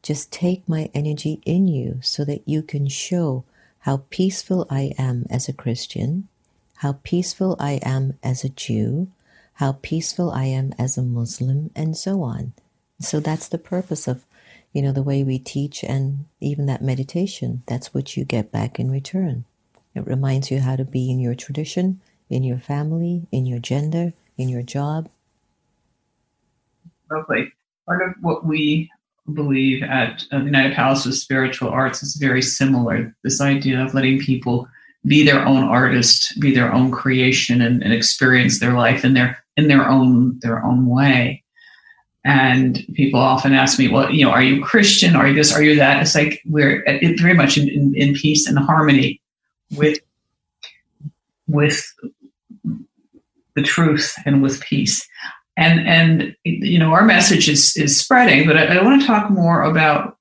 Just 0.01 0.31
take 0.31 0.69
my 0.69 0.91
energy 0.95 1.41
in 1.45 1.67
you 1.67 1.99
so 2.03 2.25
that 2.25 2.47
you 2.47 2.63
can 2.63 2.87
show 2.87 3.43
how 3.81 4.05
peaceful 4.11 4.65
I 4.71 4.93
am 4.97 5.27
as 5.29 5.49
a 5.49 5.53
Christian, 5.53 6.29
how 6.85 6.99
peaceful 7.03 7.57
I 7.59 7.81
am 7.83 8.19
as 8.23 8.45
a 8.45 8.51
Jew, 8.51 9.09
how 9.55 9.79
peaceful 9.81 10.31
I 10.31 10.45
am 10.45 10.75
as 10.79 10.99
a 10.99 11.03
Muslim, 11.03 11.71
and 11.75 11.97
so 11.97 12.23
on. 12.23 12.53
So 13.01 13.21
that's 13.21 13.49
the 13.49 13.57
purpose 13.57 14.07
of, 14.07 14.27
you 14.75 14.83
know, 14.83 14.93
the 14.93 15.03
way 15.03 15.25
we 15.25 15.39
teach 15.39 15.83
and 15.83 16.27
even 16.41 16.67
that 16.67 16.83
meditation. 16.83 17.63
That's 17.67 17.95
what 17.95 18.19
you 18.19 18.27
get 18.27 18.53
back 18.53 18.79
in 18.79 18.91
return. 18.91 19.47
It 19.95 20.07
reminds 20.07 20.51
you 20.51 20.61
how 20.61 20.77
to 20.77 20.85
be 20.85 21.11
in 21.11 21.21
your 21.21 21.35
tradition, 21.35 22.03
in 22.29 22.45
your 22.45 22.59
family, 22.59 23.29
in 23.33 23.47
your 23.47 23.61
gender, 23.61 24.13
in 24.37 24.51
your 24.51 24.63
job, 24.63 25.09
Lovely. 27.11 27.53
Part 27.87 28.03
of 28.03 28.15
what 28.21 28.47
we 28.47 28.91
believe 29.33 29.83
at 29.83 30.25
the 30.31 30.39
United 30.39 30.75
Palace 30.75 31.07
of 31.07 31.15
Spiritual 31.15 31.71
Arts 31.71 32.03
is 32.03 32.17
very 32.17 32.43
similar. 32.43 33.15
This 33.23 33.41
idea 33.41 33.83
of 33.83 33.95
letting 33.95 34.19
people 34.19 34.69
be 35.07 35.25
their 35.25 35.45
own 35.45 35.65
artist, 35.65 36.39
be 36.41 36.55
their 36.55 36.73
own 36.73 36.91
creation, 36.91 37.61
and, 37.61 37.83
and 37.83 37.93
experience 37.93 38.61
their 38.61 38.73
life 38.73 39.05
in 39.05 39.15
their 39.15 39.45
in 39.57 39.69
their 39.69 39.89
own 39.89 40.39
their 40.41 40.65
own 40.65 40.87
way. 40.87 41.43
And 42.27 42.83
people 42.95 43.21
often 43.21 43.53
ask 43.53 43.79
me, 43.79 43.89
well, 43.89 44.11
you 44.11 44.25
know, 44.25 44.31
are 44.31 44.43
you 44.43 44.65
Christian? 44.65 45.15
Are 45.15 45.29
you 45.29 45.35
this? 45.35 45.55
Are 45.55 45.63
you 45.63 45.77
that? 45.77 46.01
It's 46.01 46.15
like 46.15 46.41
we're 46.47 46.83
very 47.19 47.35
much 47.35 47.59
in, 47.59 47.69
in, 47.69 47.95
in 47.95 48.15
peace 48.15 48.49
and 48.49 48.59
harmony 48.59 49.21
with 49.77 49.99
with 51.47 51.85
the 53.55 53.63
truth 53.63 54.15
and 54.25 54.43
with 54.43 54.61
peace. 54.63 55.07
And 55.57 55.87
and 55.87 56.35
you 56.45 56.79
know, 56.79 56.93
our 56.93 57.05
message 57.05 57.49
is 57.49 57.77
is 57.77 58.01
spreading, 58.01 58.47
but 58.47 58.57
I, 58.57 58.79
I 58.79 58.83
want 58.83 59.03
to 59.03 59.07
talk 59.07 59.31
more 59.31 59.63
about 59.63 60.14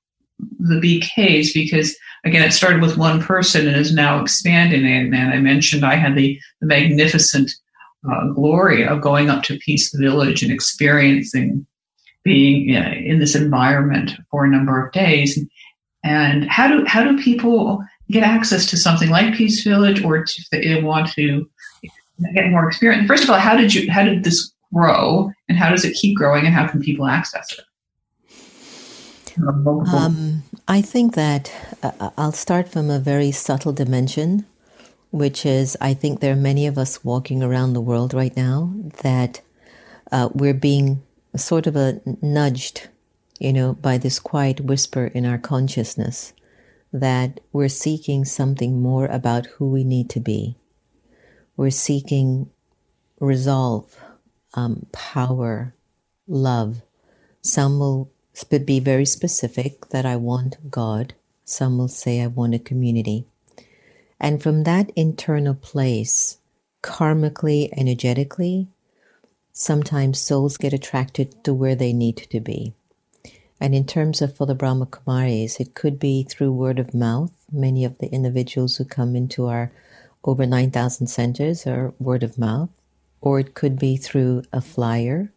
the 0.58 0.80
BKs 0.80 1.52
because 1.54 1.96
again, 2.24 2.42
it 2.42 2.52
started 2.52 2.80
with 2.80 2.96
one 2.96 3.20
person 3.20 3.66
and 3.66 3.76
is 3.76 3.94
now 3.94 4.20
expanding. 4.20 4.86
And, 4.86 5.14
and 5.14 5.32
I 5.32 5.38
mentioned 5.38 5.84
I 5.84 5.96
had 5.96 6.14
the, 6.14 6.38
the 6.60 6.66
magnificent 6.66 7.50
uh, 8.10 8.28
glory 8.28 8.86
of 8.86 9.00
going 9.00 9.30
up 9.30 9.42
to 9.44 9.58
Peace 9.58 9.94
Village 9.94 10.42
and 10.42 10.52
experiencing 10.52 11.66
being 12.24 12.74
uh, 12.74 12.92
in 13.04 13.18
this 13.18 13.34
environment 13.34 14.12
for 14.30 14.44
a 14.44 14.50
number 14.50 14.84
of 14.84 14.92
days. 14.92 15.38
And 16.02 16.48
how 16.50 16.68
do 16.68 16.84
how 16.86 17.04
do 17.04 17.22
people 17.22 17.84
get 18.10 18.22
access 18.22 18.66
to 18.70 18.76
something 18.76 19.10
like 19.10 19.34
Peace 19.34 19.62
Village, 19.62 20.02
or 20.02 20.16
if 20.16 20.50
they 20.50 20.82
want 20.82 21.10
to 21.12 21.48
get 22.34 22.50
more 22.50 22.66
experience? 22.68 23.06
First 23.06 23.24
of 23.24 23.30
all, 23.30 23.38
how 23.38 23.56
did 23.56 23.74
you 23.74 23.90
how 23.90 24.04
did 24.04 24.24
this 24.24 24.52
grow, 24.72 25.30
and 25.48 25.56
how 25.56 25.70
does 25.70 25.84
it 25.84 25.94
keep 25.94 26.16
growing, 26.16 26.44
and 26.44 26.54
how 26.54 26.66
can 26.66 26.82
people 26.82 27.06
access 27.06 27.52
it? 27.52 27.64
Um, 29.38 30.42
I 30.68 30.80
think 30.80 31.14
that 31.14 31.52
uh, 31.82 32.10
I'll 32.16 32.32
start 32.32 32.68
from 32.68 32.90
a 32.90 32.98
very 32.98 33.30
subtle 33.30 33.72
dimension, 33.72 34.46
which 35.10 35.44
is 35.44 35.76
I 35.80 35.94
think 35.94 36.20
there 36.20 36.32
are 36.32 36.36
many 36.36 36.66
of 36.66 36.78
us 36.78 37.04
walking 37.04 37.42
around 37.42 37.72
the 37.72 37.80
world 37.80 38.14
right 38.14 38.36
now 38.36 38.72
that 39.02 39.40
uh, 40.12 40.28
we're 40.32 40.54
being 40.54 41.02
sort 41.36 41.66
of 41.66 41.76
a 41.76 42.00
nudged, 42.22 42.88
you 43.40 43.52
know, 43.52 43.74
by 43.74 43.98
this 43.98 44.18
quiet 44.18 44.60
whisper 44.60 45.06
in 45.06 45.26
our 45.26 45.38
consciousness 45.38 46.32
that 46.92 47.40
we're 47.52 47.68
seeking 47.68 48.24
something 48.24 48.80
more 48.80 49.06
about 49.06 49.46
who 49.46 49.68
we 49.68 49.82
need 49.82 50.08
to 50.10 50.20
be. 50.20 50.56
We're 51.56 51.70
seeking 51.70 52.50
resolve, 53.18 53.96
um, 54.54 54.86
power, 54.92 55.74
love. 56.28 56.82
Some 57.42 57.80
will 57.80 58.13
be 58.66 58.80
very 58.80 59.06
specific 59.06 59.88
that 59.90 60.06
I 60.06 60.16
want 60.16 60.70
God. 60.70 61.14
Some 61.44 61.78
will 61.78 61.88
say 61.88 62.20
I 62.20 62.26
want 62.26 62.54
a 62.54 62.58
community. 62.58 63.26
And 64.18 64.42
from 64.42 64.64
that 64.64 64.90
internal 64.96 65.54
place, 65.54 66.38
karmically, 66.82 67.70
energetically, 67.76 68.68
sometimes 69.52 70.20
souls 70.20 70.56
get 70.56 70.72
attracted 70.72 71.44
to 71.44 71.54
where 71.54 71.74
they 71.74 71.92
need 71.92 72.16
to 72.16 72.40
be. 72.40 72.72
And 73.60 73.74
in 73.74 73.86
terms 73.86 74.20
of 74.20 74.36
for 74.36 74.46
the 74.46 74.54
Brahma 74.54 74.86
Kumaris, 74.86 75.60
it 75.60 75.74
could 75.74 75.98
be 75.98 76.22
through 76.24 76.52
word 76.52 76.78
of 76.78 76.92
mouth. 76.94 77.32
Many 77.52 77.84
of 77.84 77.98
the 77.98 78.08
individuals 78.08 78.76
who 78.76 78.84
come 78.84 79.14
into 79.14 79.46
our 79.46 79.70
over 80.24 80.46
9,000 80.46 81.06
centers 81.06 81.66
are 81.66 81.94
word 81.98 82.22
of 82.22 82.38
mouth, 82.38 82.70
or 83.20 83.38
it 83.38 83.54
could 83.54 83.78
be 83.78 83.96
through 83.96 84.42
a 84.52 84.60
flyer, 84.60 85.32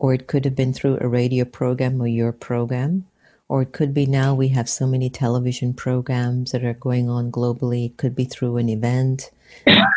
or 0.00 0.12
it 0.12 0.26
could 0.26 0.44
have 0.44 0.56
been 0.56 0.72
through 0.72 0.98
a 1.00 1.06
radio 1.06 1.44
program 1.44 2.02
or 2.02 2.08
your 2.08 2.32
program, 2.32 3.06
or 3.48 3.62
it 3.62 3.72
could 3.72 3.94
be 3.94 4.06
now 4.06 4.34
we 4.34 4.48
have 4.48 4.68
so 4.68 4.88
many 4.88 5.08
television 5.08 5.72
programs 5.72 6.50
that 6.50 6.64
are 6.64 6.74
going 6.74 7.08
on 7.08 7.30
globally. 7.30 7.86
It 7.86 7.96
could 7.96 8.16
be 8.16 8.24
through 8.24 8.56
an 8.56 8.68
event 8.68 9.30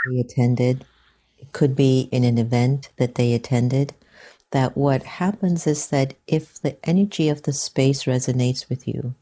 we 0.08 0.20
attended 0.20 0.86
it 1.44 1.52
could 1.52 1.76
be 1.76 2.08
in 2.10 2.24
an 2.24 2.38
event 2.38 2.88
that 2.96 3.16
they 3.16 3.34
attended, 3.34 3.94
that 4.52 4.78
what 4.78 5.04
happens 5.04 5.68
is 5.68 5.90
that 5.90 6.14
if 6.26 6.62
the 6.62 6.78
energy 6.88 7.28
of 7.28 7.42
the 7.42 7.52
space 7.52 8.06
resonates 8.06 8.70
with 8.70 8.88
you, 8.88 9.14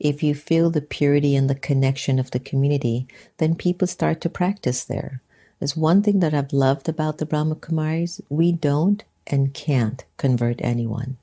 if 0.00 0.20
you 0.20 0.34
feel 0.34 0.68
the 0.68 0.80
purity 0.80 1.36
and 1.36 1.48
the 1.48 1.54
connection 1.54 2.18
of 2.18 2.32
the 2.32 2.40
community, 2.40 3.06
then 3.38 3.54
people 3.54 3.86
start 3.86 4.20
to 4.22 4.28
practice 4.28 4.82
there. 4.82 5.22
There's 5.60 5.76
one 5.76 6.02
thing 6.02 6.18
that 6.18 6.34
I've 6.34 6.52
loved 6.52 6.88
about 6.88 7.18
the 7.18 7.24
Brahma 7.24 7.54
Kumaris 7.54 8.20
we 8.28 8.50
don't 8.50 9.04
and 9.26 9.54
can't 9.54 10.04
convert 10.16 10.60
anyone. 10.62 11.16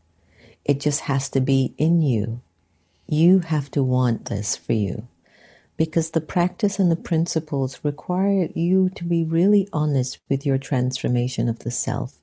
It 0.65 0.79
just 0.79 1.01
has 1.01 1.29
to 1.29 1.41
be 1.41 1.73
in 1.77 2.01
you. 2.01 2.41
You 3.07 3.39
have 3.39 3.69
to 3.71 3.83
want 3.83 4.25
this 4.25 4.55
for 4.55 4.73
you 4.73 5.07
because 5.81 6.11
the 6.11 6.21
practice 6.21 6.77
and 6.77 6.91
the 6.91 6.95
principles 6.95 7.79
require 7.83 8.49
you 8.53 8.89
to 8.89 9.03
be 9.03 9.23
really 9.23 9.67
honest 9.73 10.19
with 10.29 10.45
your 10.45 10.59
transformation 10.59 11.49
of 11.49 11.59
the 11.59 11.71
self. 11.71 12.19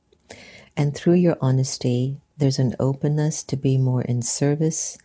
And 0.76 0.94
through 0.94 1.14
your 1.14 1.36
honesty, 1.40 2.18
there's 2.36 2.60
an 2.60 2.76
openness 2.78 3.42
to 3.42 3.56
be 3.56 3.76
more 3.76 4.02
in 4.02 4.22
service 4.22 4.96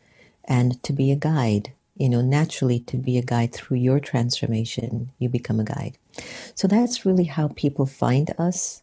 and 0.46 0.82
to 0.84 0.94
be 0.94 1.12
a 1.12 1.16
guide. 1.16 1.74
You 1.96 2.10
know, 2.10 2.22
naturally, 2.22 2.80
to 2.82 2.98
be 2.98 3.18
a 3.18 3.24
guide 3.24 3.54
through 3.54 3.78
your 3.78 4.00
transformation, 4.00 5.12
you 5.18 5.30
become 5.30 5.60
a 5.60 5.64
guide. 5.64 5.98
So 6.54 6.68
that's 6.68 7.08
really 7.08 7.24
how 7.24 7.48
people 7.56 7.88
find 7.88 8.36
us. 8.38 8.83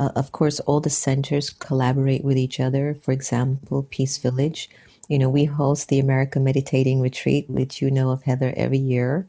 Uh, 0.00 0.10
of 0.16 0.32
course, 0.32 0.58
all 0.60 0.80
the 0.80 0.90
centers 0.90 1.50
collaborate 1.50 2.24
with 2.24 2.36
each 2.36 2.58
other. 2.58 2.94
For 2.94 3.12
example, 3.12 3.86
Peace 3.88 4.18
Village 4.18 4.68
you 5.10 5.18
know, 5.18 5.28
we 5.28 5.44
host 5.44 5.88
the 5.88 5.98
America 5.98 6.38
Meditating 6.38 7.00
Retreat, 7.00 7.50
which 7.50 7.82
you 7.82 7.90
know 7.90 8.10
of, 8.10 8.22
Heather, 8.22 8.54
every 8.56 8.78
year. 8.78 9.26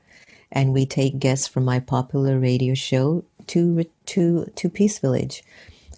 And 0.52 0.74
we 0.74 0.86
take 0.86 1.18
guests 1.18 1.48
from 1.48 1.66
my 1.66 1.80
popular 1.80 2.40
radio 2.40 2.76
show 2.76 3.24
to, 3.48 3.86
to, 4.06 4.46
to 4.46 4.70
Peace 4.70 5.00
Village, 5.00 5.44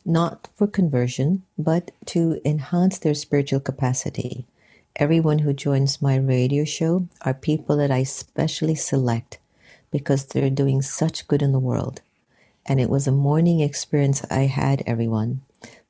not 0.06 0.48
for 0.56 0.68
conversion, 0.68 1.44
but 1.58 1.92
to 2.06 2.40
enhance 2.46 2.98
their 2.98 3.14
spiritual 3.14 3.60
capacity. 3.60 4.46
Everyone 4.96 5.40
who 5.40 5.52
joins 5.52 6.02
my 6.02 6.16
radio 6.16 6.64
show 6.64 7.10
are 7.24 7.34
people 7.34 7.76
that 7.76 7.92
I 7.92 8.04
specially 8.04 8.76
select 8.76 9.38
because 9.92 10.28
they're 10.28 10.50
doing 10.50 10.82
such 10.82 11.28
good 11.28 11.42
in 11.42 11.52
the 11.52 11.60
world. 11.60 12.00
And 12.66 12.80
it 12.80 12.90
was 12.90 13.08
a 13.08 13.12
morning 13.12 13.60
experience 13.60 14.24
I 14.30 14.44
had, 14.44 14.84
everyone 14.86 15.42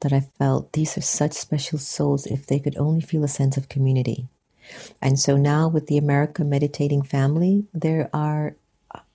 that 0.02 0.14
I 0.14 0.20
felt 0.20 0.74
these 0.74 0.98
are 0.98 1.02
such 1.02 1.34
special 1.34 1.80
souls 1.80 2.26
if 2.26 2.46
they 2.46 2.60
could 2.60 2.78
only 2.78 3.02
feel 3.02 3.24
a 3.24 3.28
sense 3.28 3.58
of 3.58 3.70
community. 3.70 4.28
And 5.02 5.20
so 5.20 5.38
now 5.38 5.68
with 5.68 5.88
the 5.88 5.98
America 5.98 6.44
Meditating 6.44 7.04
Family, 7.04 7.66
there 7.74 8.10
are 8.14 8.56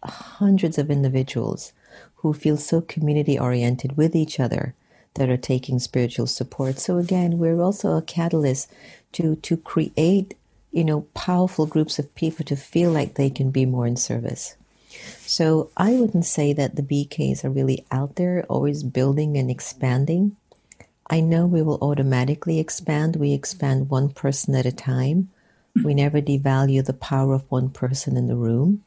hundreds 0.02 0.78
of 0.78 0.90
individuals 0.90 1.72
who 2.16 2.32
feel 2.32 2.56
so 2.56 2.80
community 2.80 3.38
oriented 3.38 3.96
with 3.96 4.14
each 4.16 4.40
other 4.40 4.74
that 5.14 5.28
are 5.28 5.36
taking 5.36 5.78
spiritual 5.78 6.26
support. 6.26 6.78
So 6.78 6.98
again, 6.98 7.38
we're 7.38 7.60
also 7.60 7.96
a 7.96 8.02
catalyst 8.02 8.70
to 9.12 9.36
to 9.36 9.56
create, 9.56 10.34
you 10.70 10.84
know, 10.84 11.02
powerful 11.14 11.66
groups 11.66 11.98
of 11.98 12.14
people 12.14 12.44
to 12.46 12.56
feel 12.56 12.90
like 12.90 13.14
they 13.14 13.30
can 13.30 13.50
be 13.50 13.66
more 13.66 13.86
in 13.86 13.96
service. 13.96 14.56
So 15.26 15.70
I 15.76 15.92
wouldn't 15.92 16.24
say 16.24 16.52
that 16.54 16.76
the 16.76 16.82
BKs 16.82 17.44
are 17.44 17.50
really 17.50 17.84
out 17.90 18.16
there 18.16 18.44
always 18.48 18.82
building 18.82 19.36
and 19.36 19.50
expanding. 19.50 20.36
I 21.10 21.20
know 21.20 21.46
we 21.46 21.62
will 21.62 21.78
automatically 21.80 22.58
expand. 22.58 23.16
We 23.16 23.32
expand 23.32 23.90
one 23.90 24.10
person 24.10 24.54
at 24.54 24.66
a 24.66 24.72
time. 24.72 25.30
We 25.84 25.94
never 25.94 26.20
devalue 26.20 26.84
the 26.84 26.92
power 26.92 27.34
of 27.34 27.50
one 27.50 27.70
person 27.70 28.16
in 28.16 28.26
the 28.26 28.36
room. 28.36 28.84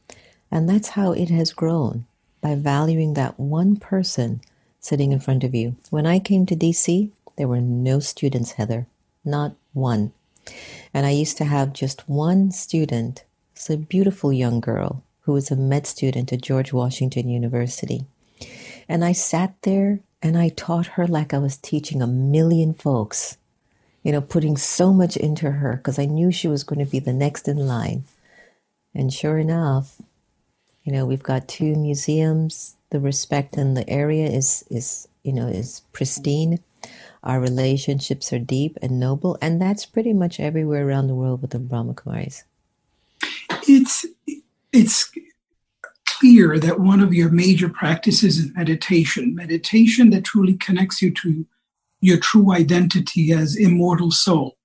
And 0.52 0.70
that's 0.70 0.90
how 0.90 1.14
it 1.14 1.30
has 1.30 1.54
grown 1.54 2.06
by 2.42 2.56
valuing 2.56 3.14
that 3.14 3.40
one 3.40 3.78
person 3.78 4.42
sitting 4.80 5.12
in 5.12 5.20
front 5.20 5.44
of 5.44 5.56
you. 5.56 5.76
When 5.90 6.06
I 6.06 6.20
came 6.20 6.46
to 6.48 6.56
DC, 6.56 7.12
there 7.38 7.48
were 7.48 7.62
no 7.62 8.00
students, 8.00 8.54
Heather, 8.54 8.88
not 9.24 9.56
one. 9.74 10.12
And 10.94 11.06
I 11.06 11.12
used 11.12 11.38
to 11.38 11.46
have 11.46 11.72
just 11.72 12.10
one 12.10 12.52
student. 12.52 13.24
It's 13.56 13.70
a 13.70 13.78
beautiful 13.78 14.34
young 14.34 14.60
girl 14.60 15.04
who 15.22 15.34
was 15.34 15.52
a 15.52 15.56
med 15.56 15.86
student 15.88 16.34
at 16.34 16.42
George 16.42 16.74
Washington 16.74 17.30
University. 17.30 18.06
And 18.88 19.06
I 19.06 19.12
sat 19.12 19.56
there 19.62 20.00
and 20.22 20.38
I 20.38 20.50
taught 20.50 20.88
her 20.88 21.08
like 21.08 21.34
I 21.34 21.38
was 21.38 21.58
teaching 21.58 22.02
a 22.02 22.08
million 22.08 22.74
folks, 22.74 23.38
you 24.04 24.12
know, 24.12 24.22
putting 24.22 24.58
so 24.58 24.94
much 24.94 25.18
into 25.18 25.52
her 25.52 25.78
because 25.78 26.00
I 26.00 26.06
knew 26.06 26.32
she 26.32 26.48
was 26.48 26.64
going 26.64 26.84
to 26.84 26.92
be 26.92 27.00
the 27.00 27.14
next 27.14 27.48
in 27.48 27.58
line. 27.58 28.04
And 28.94 29.14
sure 29.14 29.38
enough, 29.38 30.02
you 30.84 30.92
know, 30.92 31.06
we've 31.06 31.24
got 31.24 31.48
two 31.48 31.76
museums. 31.76 32.76
The 32.90 33.00
respect 33.00 33.58
in 33.58 33.74
the 33.76 33.90
area 33.90 34.28
is, 34.28 34.66
is 34.70 35.08
you 35.24 35.32
know, 35.32 35.48
is 35.48 35.82
pristine. 35.94 36.60
Our 37.24 37.40
relationships 37.40 38.34
are 38.34 38.40
deep 38.40 38.78
and 38.82 39.00
noble, 39.00 39.38
and 39.42 39.62
that's 39.62 39.86
pretty 39.86 40.12
much 40.12 40.40
everywhere 40.40 40.88
around 40.88 41.08
the 41.08 41.16
world 41.16 41.42
with 41.42 41.52
the 41.52 41.60
Brahma 41.60 41.94
Kumaris. 41.94 42.44
It's 43.68 44.06
it's 44.74 45.12
clear 46.08 46.60
that 46.60 46.80
one 46.80 47.00
of 47.00 47.14
your 47.14 47.30
major 47.30 47.70
practices 47.70 48.38
is 48.38 48.56
meditation, 48.56 49.36
meditation 49.36 50.10
that 50.12 50.24
truly 50.24 50.54
connects 50.56 51.02
you 51.02 51.12
to 51.12 51.46
your 52.00 52.18
true 52.18 52.54
identity 52.54 53.32
as 53.32 53.56
immortal 53.56 54.12
soul. 54.12 54.58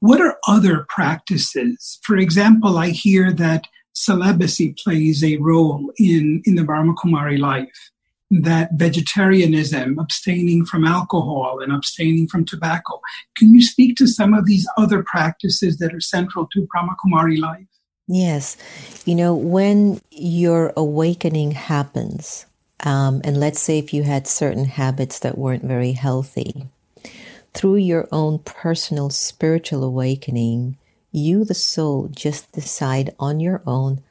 What 0.00 0.20
are 0.20 0.38
other 0.46 0.86
practices? 0.88 1.98
For 2.02 2.16
example, 2.16 2.78
I 2.78 2.90
hear 2.90 3.32
that 3.32 3.66
celibacy 3.94 4.74
plays 4.82 5.24
a 5.24 5.38
role 5.38 5.90
in, 5.96 6.42
in 6.44 6.54
the 6.54 6.64
Brahma 6.64 6.94
Kumari 6.94 7.38
life, 7.38 7.90
that 8.30 8.70
vegetarianism, 8.74 9.98
abstaining 9.98 10.66
from 10.66 10.84
alcohol 10.84 11.60
and 11.62 11.72
abstaining 11.72 12.28
from 12.28 12.44
tobacco. 12.44 13.00
Can 13.36 13.54
you 13.54 13.62
speak 13.62 13.96
to 13.96 14.06
some 14.06 14.34
of 14.34 14.44
these 14.44 14.68
other 14.76 15.02
practices 15.02 15.78
that 15.78 15.94
are 15.94 16.00
central 16.00 16.46
to 16.52 16.68
Brahma 16.70 16.96
Kumari 17.02 17.38
life? 17.38 17.66
Yes. 18.08 18.56
You 19.04 19.14
know, 19.14 19.34
when 19.34 20.00
your 20.10 20.72
awakening 20.76 21.52
happens, 21.52 22.46
um, 22.84 23.20
and 23.24 23.38
let's 23.38 23.60
say 23.60 23.78
if 23.78 23.92
you 23.92 24.04
had 24.04 24.26
certain 24.28 24.64
habits 24.66 25.18
that 25.20 25.38
weren't 25.38 25.64
very 25.64 25.92
healthy, 25.92 26.66
through 27.54 27.76
your 27.76 28.08
own 28.12 28.40
personal 28.40 29.10
spiritual 29.10 29.84
awakening, 29.84 30.78
you, 31.12 31.44
the 31.44 31.54
soul, 31.54 32.08
just 32.08 32.52
decide 32.52 33.14
on 33.20 33.40
your 33.40 33.62
own 33.66 34.02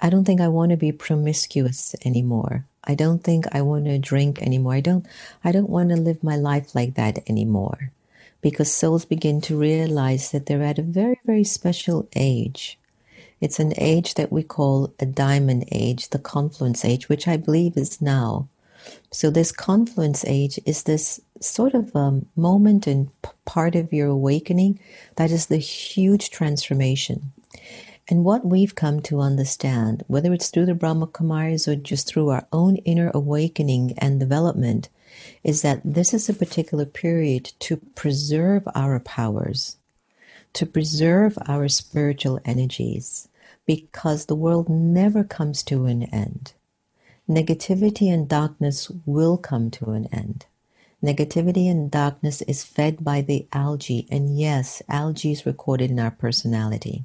I 0.00 0.10
don't 0.10 0.24
think 0.24 0.40
I 0.42 0.48
want 0.48 0.72
to 0.72 0.78
be 0.78 0.92
promiscuous 0.92 1.94
anymore. 2.04 2.66
I 2.84 2.96
don't 2.96 3.24
think 3.24 3.46
I 3.52 3.62
want 3.62 3.86
to 3.86 3.98
drink 3.98 4.42
anymore. 4.42 4.74
I 4.74 4.80
don't 4.80 5.06
I 5.44 5.52
don't 5.52 5.70
want 5.70 5.90
to 5.90 5.96
live 5.96 6.24
my 6.24 6.36
life 6.36 6.74
like 6.74 6.96
that 6.96 7.20
anymore. 7.30 7.92
Because 8.42 8.72
souls 8.74 9.06
begin 9.06 9.40
to 9.42 9.58
realize 9.58 10.32
that 10.32 10.46
they're 10.46 10.64
at 10.64 10.80
a 10.80 10.82
very, 10.82 11.20
very 11.26 11.44
special 11.44 12.08
age. 12.16 12.79
It's 13.40 13.58
an 13.58 13.72
age 13.78 14.14
that 14.14 14.30
we 14.30 14.42
call 14.42 14.92
a 14.98 15.06
diamond 15.06 15.64
age, 15.72 16.10
the 16.10 16.18
confluence 16.18 16.84
age, 16.84 17.08
which 17.08 17.26
I 17.26 17.36
believe 17.36 17.76
is 17.76 18.00
now. 18.00 18.48
So, 19.10 19.30
this 19.30 19.52
confluence 19.52 20.24
age 20.26 20.58
is 20.66 20.82
this 20.82 21.20
sort 21.40 21.74
of 21.74 21.94
um, 21.94 22.26
moment 22.36 22.86
and 22.86 23.10
part 23.44 23.74
of 23.74 23.92
your 23.92 24.08
awakening 24.08 24.78
that 25.16 25.30
is 25.30 25.46
the 25.46 25.58
huge 25.58 26.30
transformation. 26.30 27.32
And 28.08 28.24
what 28.24 28.44
we've 28.44 28.74
come 28.74 29.00
to 29.02 29.20
understand, 29.20 30.04
whether 30.08 30.32
it's 30.32 30.48
through 30.48 30.66
the 30.66 30.74
Brahma 30.74 31.06
Kumaris 31.06 31.68
or 31.68 31.76
just 31.76 32.08
through 32.08 32.28
our 32.30 32.46
own 32.52 32.76
inner 32.76 33.10
awakening 33.14 33.94
and 33.98 34.18
development, 34.18 34.88
is 35.44 35.62
that 35.62 35.80
this 35.84 36.12
is 36.12 36.28
a 36.28 36.34
particular 36.34 36.84
period 36.84 37.52
to 37.60 37.76
preserve 37.94 38.66
our 38.74 38.98
powers, 39.00 39.76
to 40.54 40.66
preserve 40.66 41.38
our 41.46 41.68
spiritual 41.68 42.40
energies, 42.44 43.28
because 43.70 44.26
the 44.26 44.34
world 44.34 44.68
never 44.68 45.22
comes 45.22 45.62
to 45.62 45.84
an 45.84 46.02
end. 46.02 46.54
Negativity 47.28 48.12
and 48.12 48.28
darkness 48.28 48.90
will 49.06 49.36
come 49.36 49.70
to 49.70 49.90
an 49.90 50.06
end. 50.06 50.44
Negativity 51.00 51.70
and 51.70 51.88
darkness 51.88 52.42
is 52.42 52.64
fed 52.64 53.04
by 53.04 53.20
the 53.20 53.46
algae, 53.52 54.08
and 54.10 54.36
yes, 54.36 54.82
algae 54.88 55.30
is 55.30 55.46
recorded 55.46 55.88
in 55.88 56.00
our 56.00 56.10
personality. 56.10 57.04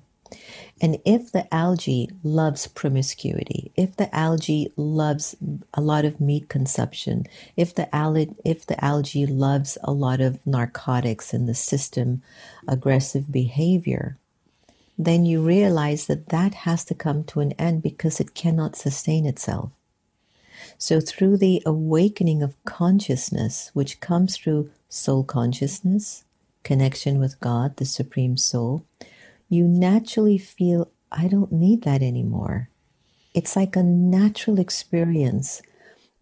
And 0.82 0.98
if 1.06 1.32
the 1.32 1.46
algae 1.54 2.10
loves 2.24 2.66
promiscuity, 2.66 3.72
if 3.76 3.96
the 3.96 4.10
algae 4.16 4.74
loves 4.76 5.36
a 5.76 5.82
lot 5.82 6.04
of 6.04 6.20
meat 6.20 6.50
consumption, 6.50 7.28
if 7.56 7.76
the 7.76 7.96
algae, 7.96 8.34
if 8.44 8.66
the 8.66 8.84
algae 8.84 9.28
loves 9.28 9.78
a 9.84 9.92
lot 9.92 10.20
of 10.20 10.44
narcotics 10.48 11.32
in 11.32 11.46
the 11.46 11.54
system, 11.54 12.24
aggressive 12.68 13.32
behavior, 13.32 14.18
then 14.98 15.26
you 15.26 15.42
realize 15.42 16.08
that 16.08 16.30
that 16.30 16.54
has 16.54 16.86
to 16.86 16.96
come 16.96 17.24
to 17.26 17.42
an 17.42 17.52
end 17.54 17.82
because 17.82 18.20
it 18.20 18.34
cannot 18.34 18.76
sustain 18.76 19.26
itself. 19.26 19.72
So, 20.78 21.00
through 21.00 21.38
the 21.38 21.62
awakening 21.66 22.42
of 22.42 22.62
consciousness, 22.66 23.72
which 23.74 24.00
comes 24.00 24.38
through 24.38 24.72
soul 24.90 25.24
consciousness, 25.24 26.24
connection 26.64 27.20
with 27.20 27.40
God, 27.40 27.78
the 27.78 27.86
Supreme 27.86 28.38
Soul, 28.38 28.86
you 29.50 29.66
naturally 29.68 30.38
feel, 30.38 30.90
I 31.12 31.28
don't 31.28 31.52
need 31.52 31.84
that 31.84 32.02
anymore. 32.02 32.70
It's 33.34 33.56
like 33.56 33.76
a 33.76 33.84
natural 33.84 34.60
experience 34.60 35.62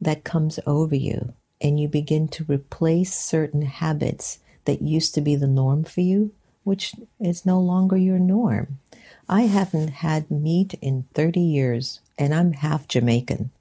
that 0.02 0.24
comes 0.24 0.60
over 0.66 0.96
you, 0.96 1.34
and 1.62 1.80
you 1.80 1.88
begin 1.88 2.28
to 2.30 2.46
replace 2.48 3.16
certain 3.16 3.62
habits 3.62 4.40
that 4.66 4.82
used 4.82 5.14
to 5.16 5.22
be 5.22 5.36
the 5.36 5.48
norm 5.48 5.84
for 5.84 6.02
you, 6.02 6.32
which 6.64 6.94
is 7.20 7.46
no 7.46 7.60
longer 7.60 7.98
your 7.98 8.20
norm. 8.20 8.80
I 9.28 9.44
haven't 9.44 9.90
had 9.90 10.30
meat 10.30 10.76
in 10.82 11.06
30 11.14 11.40
years, 11.40 12.02
and 12.18 12.34
I'm 12.34 12.54
half 12.54 12.88
Jamaican 12.88 13.52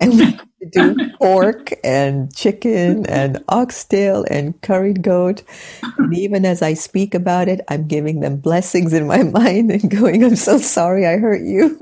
and 0.00 0.12
we 0.18 0.38
do 0.70 0.96
pork 1.18 1.72
and 1.84 2.34
chicken 2.34 3.06
and 3.06 3.42
oxtail 3.48 4.24
and 4.30 4.60
curried 4.62 5.02
goat. 5.02 5.42
And 5.98 6.14
even 6.14 6.44
as 6.44 6.62
I 6.62 6.74
speak 6.74 7.14
about 7.14 7.48
it, 7.48 7.60
I'm 7.68 7.86
giving 7.86 8.20
them 8.20 8.36
blessings 8.36 8.92
in 8.92 9.06
my 9.06 9.22
mind 9.24 9.70
and 9.70 9.90
going, 9.90 10.24
I'm 10.24 10.36
so 10.36 10.58
sorry 10.58 11.06
I 11.06 11.16
hurt 11.16 11.42
you. 11.42 11.78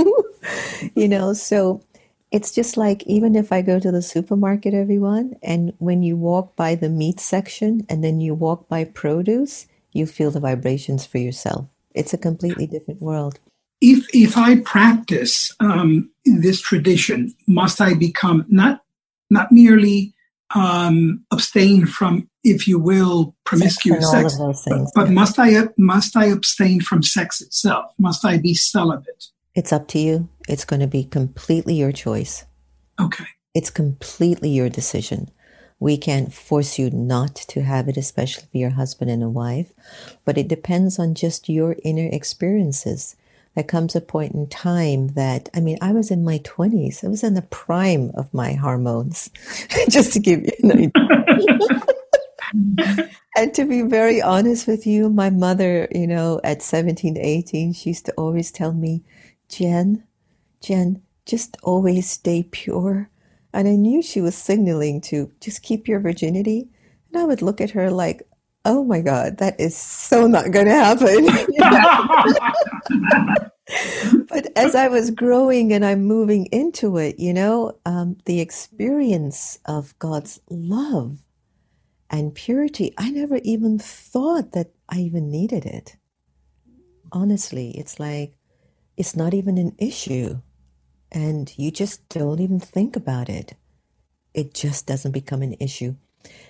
you 0.95 1.09
know, 1.09 1.33
so 1.33 1.83
it's 2.31 2.53
just 2.53 2.77
like 2.77 3.03
even 3.05 3.37
if 3.37 3.53
I 3.53 3.63
go 3.63 3.79
to 3.79 3.91
the 3.93 4.03
supermarket, 4.03 4.75
everyone, 4.75 5.37
and 5.43 5.73
when 5.79 6.03
you 6.03 6.17
walk 6.17 6.57
by 6.57 6.75
the 6.75 6.89
meat 6.89 7.21
section 7.21 7.87
and 7.89 8.03
then 8.03 8.21
you 8.21 8.35
walk 8.35 8.69
by 8.69 8.85
produce, 8.85 9.67
you 9.97 10.07
feel 10.07 10.31
the 10.31 10.41
vibrations 10.41 11.07
for 11.07 11.19
yourself. 11.19 11.67
It's 11.95 12.13
a 12.13 12.19
completely 12.19 12.67
different 12.67 13.01
world 13.01 13.41
if 13.81 14.07
if 14.15 14.37
I 14.37 14.61
practice 14.61 15.55
um, 15.61 16.11
this 16.25 16.61
tradition, 16.61 17.35
must 17.47 17.81
I 17.81 17.95
become 17.95 18.45
not 18.49 18.83
not 19.31 19.53
merely 19.53 20.15
um, 20.55 21.25
abstain 21.33 21.87
from, 21.87 22.29
if 22.45 22.69
you 22.69 22.79
will, 22.79 23.35
promiscuous 23.45 24.09
sex, 24.11 24.37
things, 24.65 24.91
but, 24.95 25.07
but 25.07 25.11
must 25.11 25.39
I 25.39 25.69
must 25.77 26.17
I 26.17 26.27
abstain 26.27 26.81
from 26.81 27.03
sex 27.03 27.41
itself? 27.41 27.93
Must 27.99 28.25
I 28.25 28.39
be 28.39 28.55
celibate? 28.55 29.27
It's 29.55 29.73
up 29.73 29.89
to 29.89 29.99
you. 29.99 30.29
It's 30.49 30.65
going 30.65 30.81
to 30.81 30.87
be 30.87 31.05
completely 31.05 31.75
your 31.75 31.93
choice. 31.93 32.45
Okay. 33.01 33.25
It's 33.55 33.71
completely 33.71 34.51
your 34.51 34.69
decision. 34.69 35.31
We 35.79 35.97
can't 35.99 36.33
force 36.33 36.79
you 36.79 36.91
not 36.91 37.35
to 37.37 37.63
have 37.63 37.89
it, 37.89 37.97
especially 37.97 38.45
for 38.51 38.59
your 38.59 38.71
husband 38.71 39.11
and 39.11 39.23
a 39.23 39.29
wife, 39.29 39.73
but 40.25 40.39
it 40.39 40.49
depends 40.49 40.99
on 40.99 41.15
just 41.15 41.49
your 41.49 41.77
inner 41.85 42.09
experiences 42.11 43.17
there 43.57 43.65
comes 43.65 43.97
a 43.97 44.03
point 44.03 44.35
in 44.35 44.47
time 44.49 45.09
that, 45.09 45.49
I 45.55 45.61
mean, 45.61 45.79
I 45.81 45.93
was 45.93 46.11
in 46.11 46.23
my 46.23 46.41
20s. 46.41 47.03
I 47.03 47.09
was 47.09 47.25
in 47.25 47.33
the 47.33 47.41
prime 47.41 48.13
of 48.15 48.33
my 48.35 48.53
hormones, 48.53 49.31
just 49.89 50.13
to 50.13 50.21
give 50.21 50.43
you 50.43 50.53
an 50.63 50.73
idea. 50.73 50.91
and 53.37 53.55
to 53.55 53.65
be 53.65 53.81
very 53.81 54.21
honest 54.21 54.67
with 54.67 54.87
you, 54.87 55.09
my 55.09 55.31
mother, 55.31 55.89
you 55.91 56.07
know, 56.07 56.39
at 56.45 56.61
17, 56.61 57.17
18, 57.17 57.73
she 57.73 57.91
used 57.91 58.05
to 58.05 58.13
always 58.13 58.53
tell 58.53 58.75
me, 58.75 59.03
Jen, 59.49 60.05
Jen, 60.61 61.01
just 61.25 61.57
always 61.63 62.11
stay 62.11 62.43
pure. 62.43 63.09
And 63.57 63.67
I 63.67 63.75
knew 63.75 64.03
she 64.03 64.21
was 64.21 64.37
signaling 64.37 65.01
to 65.03 65.33
just 65.41 65.63
keep 65.63 65.89
your 65.89 65.99
virginity. 65.99 66.69
And 67.09 67.23
I 67.23 67.25
would 67.25 67.41
look 67.41 67.63
at 67.63 67.71
her 67.71 67.91
like, 67.91 68.29
oh 68.67 68.85
my 68.85 69.01
God, 69.01 69.39
that 69.39 69.59
is 69.59 69.75
so 69.75 70.27
not 70.27 70.51
going 70.51 70.67
to 70.67 70.75
happen. 70.75 71.25
but 74.29 74.53
as 74.57 74.75
I 74.75 74.89
was 74.89 75.11
growing 75.11 75.73
and 75.73 75.87
I'm 75.87 76.05
moving 76.05 76.45
into 76.53 76.99
it, 76.99 77.19
you 77.19 77.33
know, 77.33 77.79
um, 77.87 78.19
the 78.27 78.41
experience 78.41 79.59
of 79.65 79.99
God's 79.99 80.39
love 80.51 81.23
and 82.11 82.35
purity, 82.35 82.93
I 82.99 83.11
never 83.11 83.41
even 83.43 83.79
thought 83.79 84.53
that 84.53 84.73
I 84.91 84.99
even 84.99 85.31
needed 85.31 85.65
it. 85.65 85.97
Honestly, 87.11 87.71
it's 87.71 87.99
like 87.99 88.37
it's 88.99 89.17
not 89.17 89.33
even 89.33 89.57
an 89.57 89.75
issue. 89.79 90.43
And 91.13 91.53
you 91.57 91.71
just 91.71 92.09
don't 92.09 92.41
even 92.41 92.61
think 92.61 92.97
about 92.97 93.29
it. 93.29 93.55
It 94.35 94.55
just 94.55 94.87
doesn't 94.87 95.13
become 95.13 95.43
an 95.43 95.57
issue. 95.61 95.97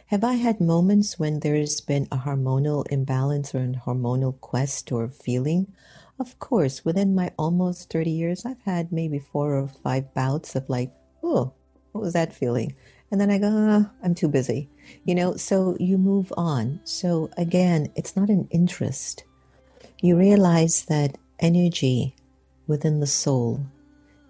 Have 0.07 0.25
I 0.25 0.35
had 0.35 0.61
moments 0.61 1.19
when 1.19 1.41
there's 1.41 1.81
been 1.81 2.09
a 2.11 2.17
hormonal 2.19 2.87
imbalance 2.91 3.55
or 3.55 3.59
a 3.59 3.69
hormonal 3.69 4.41
quest 4.41 4.91
or 4.93 5.09
feeling? 5.09 5.73
Of 6.19 6.39
course, 6.39 6.85
within 6.85 7.15
my 7.15 7.33
almost 7.39 7.93
30 7.93 8.11
years, 8.11 8.47
I've 8.47 8.63
had 8.63 8.91
maybe 8.91 9.19
four 9.19 9.55
or 9.55 9.69
five 9.69 10.15
bouts 10.15 10.57
of 10.57 10.69
like, 10.69 10.93
oh, 11.23 11.53
what 11.93 12.03
was 12.03 12.15
that 12.15 12.33
feeling? 12.33 12.75
And 13.11 13.21
then 13.21 13.31
I 13.31 13.39
go, 13.39 13.49
oh, 13.49 13.91
I'm 14.03 14.15
too 14.15 14.29
busy. 14.29 14.69
You 15.05 15.15
know, 15.15 15.37
so 15.37 15.77
you 15.79 15.99
move 15.99 16.33
on. 16.37 16.81
So 16.85 17.31
again, 17.37 17.93
it's 17.95 18.17
not 18.17 18.31
an 18.31 18.49
interest. 18.51 19.25
You 20.01 20.17
realize 20.17 20.87
that 20.87 21.19
energy 21.39 22.17
within 22.67 23.01
the 23.01 23.07
soul 23.07 23.61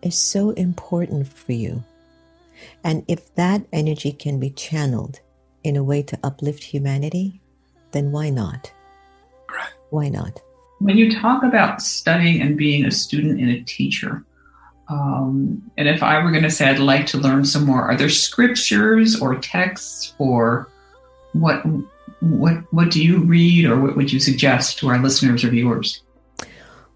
is 0.03 0.17
so 0.17 0.51
important 0.51 1.29
for 1.29 1.53
you. 1.53 1.83
And 2.85 3.05
if 3.09 3.35
that 3.35 3.67
energy 3.73 4.13
can 4.13 4.41
be 4.41 4.51
channeled 4.51 5.21
in 5.65 5.77
a 5.77 5.85
way 5.85 6.03
to 6.03 6.19
uplift 6.23 6.63
humanity, 6.63 7.41
then 7.93 8.13
why 8.13 8.31
not? 8.31 8.73
Right. 9.51 9.73
Why 9.91 10.09
not? 10.09 10.41
When 10.79 10.97
you 10.97 11.13
talk 11.21 11.43
about 11.43 11.81
studying 11.81 12.43
and 12.43 12.57
being 12.57 12.85
a 12.85 12.91
student 12.91 13.41
and 13.41 13.51
a 13.51 13.63
teacher, 13.63 14.25
um, 14.89 15.63
and 15.77 15.89
if 15.89 16.03
I 16.03 16.23
were 16.23 16.31
going 16.31 16.45
to 16.45 16.51
say 16.51 16.69
I'd 16.69 16.79
like 16.79 17.07
to 17.07 17.19
learn 17.19 17.45
some 17.45 17.67
more, 17.67 17.83
are 17.83 17.97
there 17.97 18.09
scriptures 18.09 19.21
or 19.21 19.37
texts 19.37 20.15
or 20.19 20.69
what 21.33 21.65
what 22.21 22.55
what 22.73 22.91
do 22.91 23.05
you 23.05 23.19
read 23.19 23.67
or 23.67 23.81
what 23.81 23.97
would 23.97 24.13
you 24.13 24.21
suggest 24.21 24.79
to 24.79 24.89
our 24.89 24.99
listeners 24.99 25.45
or 25.45 25.49
viewers? 25.49 26.03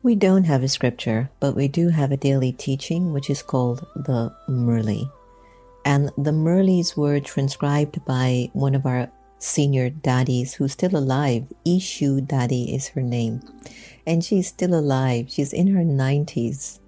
We 0.03 0.14
don't 0.14 0.44
have 0.44 0.62
a 0.62 0.68
scripture, 0.68 1.28
but 1.40 1.55
we 1.55 1.68
do 1.68 1.90
have 1.90 2.11
a 2.11 2.16
daily 2.16 2.53
teaching 2.53 3.12
which 3.12 3.28
is 3.28 3.42
called 3.42 3.86
the 3.94 4.34
Murli. 4.48 5.11
And 5.84 6.11
the 6.16 6.30
Murlis 6.30 6.96
were 6.96 7.20
transcribed 7.20 8.03
by 8.07 8.48
one 8.55 8.74
of 8.74 8.86
our 8.86 9.11
senior 9.38 9.90
dadis 9.90 10.55
who's 10.55 10.72
still 10.72 10.96
alive. 10.96 11.44
Ishu 11.66 12.26
Dadi 12.26 12.74
is 12.74 12.88
her 12.88 13.03
name. 13.03 13.42
And 14.07 14.24
she's 14.24 14.48
still 14.48 14.74
alive. 14.74 15.26
She's 15.28 15.53
in 15.53 15.66
her 15.66 15.84
90s. 15.84 16.80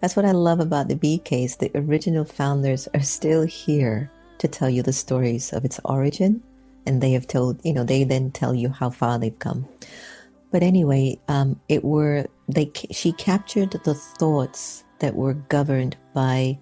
That's 0.00 0.16
what 0.16 0.24
I 0.24 0.32
love 0.32 0.60
about 0.60 0.88
the 0.88 0.96
BKs. 0.96 1.58
The 1.58 1.70
original 1.74 2.24
founders 2.24 2.88
are 2.94 3.02
still 3.02 3.42
here 3.42 4.10
to 4.38 4.48
tell 4.48 4.70
you 4.70 4.82
the 4.82 4.94
stories 4.94 5.52
of 5.52 5.66
its 5.66 5.78
origin 5.84 6.42
and 6.86 7.02
they 7.02 7.12
have 7.12 7.26
told 7.26 7.60
you 7.64 7.72
know 7.72 7.84
they 7.84 8.04
then 8.04 8.30
tell 8.30 8.54
you 8.54 8.68
how 8.68 8.88
far 8.88 9.18
they've 9.18 9.38
come 9.38 9.66
but 10.56 10.62
anyway 10.62 11.18
um, 11.28 11.60
it 11.68 11.84
were 11.84 12.24
they 12.48 12.72
she 12.90 13.12
captured 13.12 13.72
the 13.84 13.92
thoughts 13.92 14.84
that 15.00 15.14
were 15.14 15.34
governed 15.34 15.94
by 16.14 16.58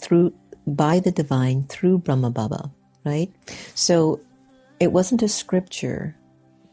through 0.00 0.32
by 0.66 1.00
the 1.00 1.12
divine 1.12 1.62
through 1.64 1.98
brahma 1.98 2.30
baba 2.30 2.70
right 3.04 3.30
so 3.74 4.18
it 4.80 4.90
wasn't 4.90 5.22
a 5.22 5.28
scripture 5.28 6.16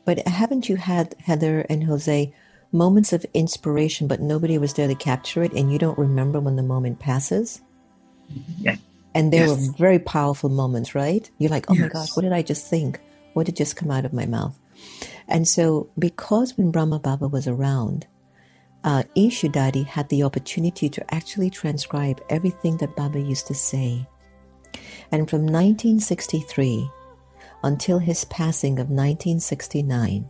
but 0.06 0.26
haven't 0.26 0.70
you 0.70 0.78
had 0.78 1.14
heather 1.20 1.66
and 1.70 1.84
jose 1.84 2.34
moments 2.72 3.12
of 3.12 3.26
inspiration 3.34 4.08
but 4.08 4.22
nobody 4.22 4.58
was 4.58 4.74
there 4.76 4.88
to 4.88 4.96
capture 4.96 5.44
it 5.44 5.52
and 5.52 5.70
you 5.70 5.78
don't 5.78 6.00
remember 6.00 6.40
when 6.40 6.56
the 6.56 6.64
moment 6.64 6.98
passes 6.98 7.62
yeah 8.62 8.78
and 9.14 9.34
there 9.34 9.48
yes. 9.48 9.68
were 9.68 9.74
very 9.74 10.00
powerful 10.00 10.50
moments, 10.50 10.96
right? 10.96 11.30
You're 11.38 11.52
like, 11.52 11.70
oh 11.70 11.74
yes. 11.74 11.82
my 11.84 11.88
gosh, 11.90 12.16
what 12.16 12.24
did 12.24 12.34
I 12.34 12.42
just 12.42 12.68
think? 12.68 13.00
What 13.34 13.46
did 13.46 13.56
just 13.56 13.76
come 13.76 13.92
out 13.92 14.06
of 14.06 14.14
my 14.14 14.26
mouth? 14.26 14.58
And 15.28 15.48
so, 15.48 15.90
because 15.98 16.58
when 16.58 16.72
Brahma 16.72 17.00
Baba 17.00 17.28
was 17.28 17.48
around, 17.48 18.08
uh, 18.84 19.04
Ishu 19.16 19.52
Dadi 19.52 19.86
had 19.86 20.10
the 20.10 20.24
opportunity 20.24 20.90
to 20.90 21.14
actually 21.14 21.50
transcribe 21.50 22.22
everything 22.30 22.78
that 22.78 22.96
Baba 22.96 23.20
used 23.20 23.48
to 23.48 23.54
say. 23.54 24.06
And 25.12 25.30
from 25.30 25.42
1963 25.44 26.90
until 27.64 28.00
his 28.00 28.26
passing 28.26 28.74
of 28.74 28.90
1969, 28.90 30.30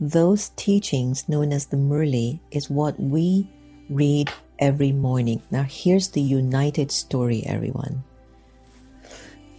those 0.00 0.50
teachings 0.50 1.28
known 1.28 1.52
as 1.52 1.66
the 1.66 1.76
Murli 1.76 2.40
is 2.50 2.68
what 2.68 2.98
we 2.98 3.48
read 3.88 4.30
every 4.58 4.92
morning. 4.92 5.40
Now, 5.50 5.62
here's 5.62 6.08
the 6.08 6.20
united 6.20 6.90
story, 6.90 7.44
everyone. 7.46 8.02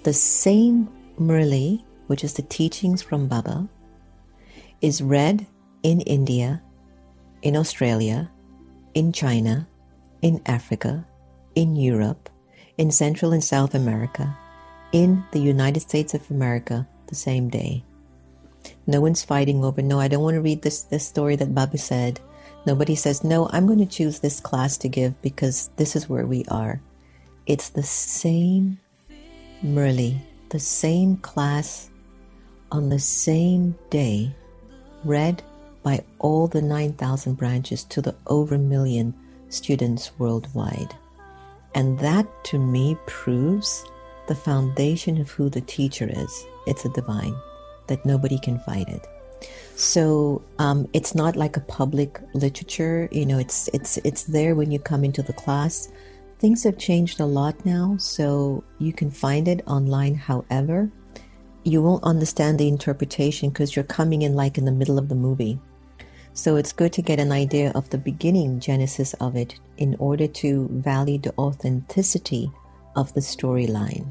The 0.04 0.14
same 0.14 0.90
Murli, 1.20 1.84
which 2.08 2.24
is 2.24 2.34
the 2.34 2.44
teachings 2.44 3.02
from 3.02 3.28
Baba, 3.28 3.68
is 4.82 5.02
read 5.02 5.46
in 5.84 6.02
India, 6.02 6.62
in 7.42 7.56
Australia, 7.56 8.32
in 8.94 9.12
China, 9.12 9.68
in 10.22 10.42
Africa, 10.46 11.06
in 11.56 11.76
Europe, 11.76 12.30
in 12.78 12.92
Central 12.92 13.32
and 13.34 13.44
South 13.44 13.76
America, 13.76 14.36
in 14.92 15.24
the 15.32 15.40
United 15.40 15.82
States 15.82 16.14
of 16.14 16.30
America 16.32 16.88
the 17.08 17.16
same 17.16 17.50
day. 17.50 17.84
No 18.86 19.02
one's 19.02 19.24
fighting 19.24 19.64
over, 19.64 19.82
no, 19.82 20.00
I 20.00 20.08
don't 20.08 20.24
want 20.24 20.36
to 20.36 20.42
read 20.42 20.62
this, 20.62 20.82
this 20.84 21.08
story 21.08 21.36
that 21.38 21.56
Baba 21.56 21.78
said. 21.78 22.20
Nobody 22.66 22.96
says, 22.96 23.24
no, 23.24 23.50
I'm 23.52 23.66
going 23.66 23.80
to 23.80 23.86
choose 23.86 24.20
this 24.20 24.40
class 24.40 24.78
to 24.80 24.90
give 24.90 25.22
because 25.22 25.70
this 25.78 25.96
is 25.96 26.10
where 26.10 26.26
we 26.26 26.44
are. 26.50 26.82
It's 27.46 27.70
the 27.70 27.84
same 27.84 28.80
Murli, 29.64 30.20
the 30.50 30.60
same 30.60 31.18
class 31.18 31.90
on 32.72 32.90
the 32.90 33.00
same 33.00 33.76
day, 33.90 34.36
read 35.04 35.42
by 35.84 36.04
all 36.20 36.48
the 36.48 36.62
9,000 36.62 37.36
branches 37.36 37.84
to 37.86 38.02
the 38.02 38.16
over 38.28 38.56
a 38.56 38.60
million 38.60 39.14
students 39.50 40.12
worldwide. 40.20 40.94
And 41.76 42.00
that 42.00 42.28
to 42.46 42.60
me 42.60 42.98
proves 43.06 43.86
the 44.28 44.36
foundation 44.36 45.20
of 45.20 45.30
who 45.30 45.50
the 45.50 45.62
teacher 45.62 46.10
is. 46.12 46.46
It's 46.66 46.86
a 46.86 46.90
divine, 46.90 47.36
that 47.88 48.06
nobody 48.06 48.38
can 48.40 48.60
fight 48.60 48.90
it. 48.90 49.08
So 49.76 50.42
um, 50.60 50.88
it's 50.94 51.14
not 51.14 51.36
like 51.36 51.56
a 51.56 51.62
public 51.62 52.20
literature. 52.34 53.08
You 53.12 53.26
know, 53.26 53.38
it's 53.38 53.70
it's 53.74 53.98
it's 53.98 54.24
there 54.24 54.56
when 54.56 54.72
you 54.72 54.80
come 54.80 55.04
into 55.04 55.22
the 55.22 55.34
class. 55.34 55.90
Things 56.40 56.64
have 56.64 56.78
changed 56.78 57.20
a 57.20 57.26
lot 57.26 57.66
now, 57.66 57.96
so 57.98 58.64
you 58.80 58.94
can 58.94 59.12
find 59.12 59.48
it 59.48 59.62
online. 59.68 60.16
However, 60.16 60.90
you 61.68 61.82
won't 61.82 62.04
understand 62.04 62.58
the 62.58 62.68
interpretation 62.68 63.50
because 63.50 63.76
you're 63.76 63.84
coming 63.84 64.22
in 64.22 64.36
like 64.36 64.58
in 64.58 64.64
the 64.64 64.72
middle 64.72 64.98
of 64.98 65.10
the 65.10 65.16
movie. 65.16 65.60
So 66.34 66.56
it's 66.56 66.72
good 66.72 66.94
to 66.94 67.02
get 67.02 67.20
an 67.20 67.32
idea 67.32 67.72
of 67.76 67.90
the 67.90 67.98
beginning 67.98 68.60
genesis 68.60 69.14
of 69.16 69.36
it 69.36 69.60
in 69.78 69.96
order 70.00 70.28
to 70.28 70.70
value 70.72 71.18
the 71.18 71.34
authenticity 71.38 72.50
of 72.96 73.14
the 73.14 73.20
storyline 73.20 74.08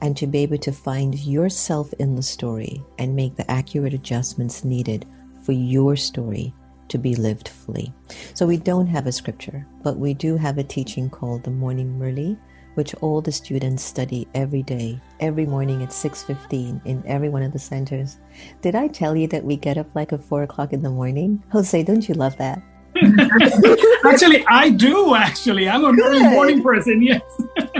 and 0.00 0.16
to 0.16 0.26
be 0.26 0.38
able 0.40 0.58
to 0.58 0.70
find 0.70 1.18
yourself 1.18 1.92
in 1.94 2.14
the 2.14 2.22
story 2.22 2.82
and 2.98 3.16
make 3.16 3.34
the 3.36 3.50
accurate 3.50 3.94
adjustments 3.94 4.64
needed 4.64 5.04
for 5.42 5.52
your 5.52 5.96
story 5.96 6.54
to 6.88 6.98
be 6.98 7.16
lived 7.16 7.48
fully. 7.48 7.92
So 8.34 8.46
we 8.46 8.58
don't 8.58 8.86
have 8.86 9.06
a 9.06 9.12
scripture, 9.12 9.66
but 9.82 9.96
we 9.96 10.14
do 10.14 10.36
have 10.36 10.58
a 10.58 10.64
teaching 10.64 11.10
called 11.10 11.42
the 11.42 11.50
Morning 11.50 11.98
Murli, 11.98 12.38
which 12.74 12.94
all 12.96 13.20
the 13.20 13.32
students 13.32 13.82
study 13.82 14.26
every 14.34 14.62
day, 14.62 15.00
every 15.20 15.46
morning 15.46 15.82
at 15.82 15.90
6.15 15.90 16.84
in 16.84 17.02
every 17.06 17.28
one 17.28 17.42
of 17.42 17.52
the 17.52 17.58
centers. 17.58 18.18
Did 18.60 18.74
I 18.74 18.88
tell 18.88 19.16
you 19.16 19.26
that 19.28 19.44
we 19.44 19.56
get 19.56 19.78
up 19.78 19.88
like 19.94 20.12
at 20.12 20.22
4 20.22 20.42
o'clock 20.44 20.72
in 20.72 20.82
the 20.82 20.90
morning? 20.90 21.42
Jose, 21.50 21.82
don't 21.82 22.08
you 22.08 22.14
love 22.14 22.36
that? 22.38 22.62
actually, 24.04 24.44
I 24.46 24.70
do. 24.70 25.14
Actually, 25.14 25.68
I'm 25.68 25.84
a 25.84 25.92
Good. 25.92 26.04
early 26.04 26.28
morning 26.28 26.62
person. 26.62 27.02
Yes. 27.02 27.22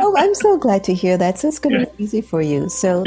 oh, 0.01 0.15
I'm 0.17 0.35
so 0.35 0.57
glad 0.57 0.85
to 0.85 0.95
hear 0.95 1.17
that. 1.19 1.39
So 1.39 1.49
it's 1.49 1.59
going 1.59 1.75
to 1.75 1.81
yeah. 1.81 1.97
be 1.97 2.05
easy 2.05 2.21
for 2.21 2.43
you. 2.43 2.69
So 2.69 3.05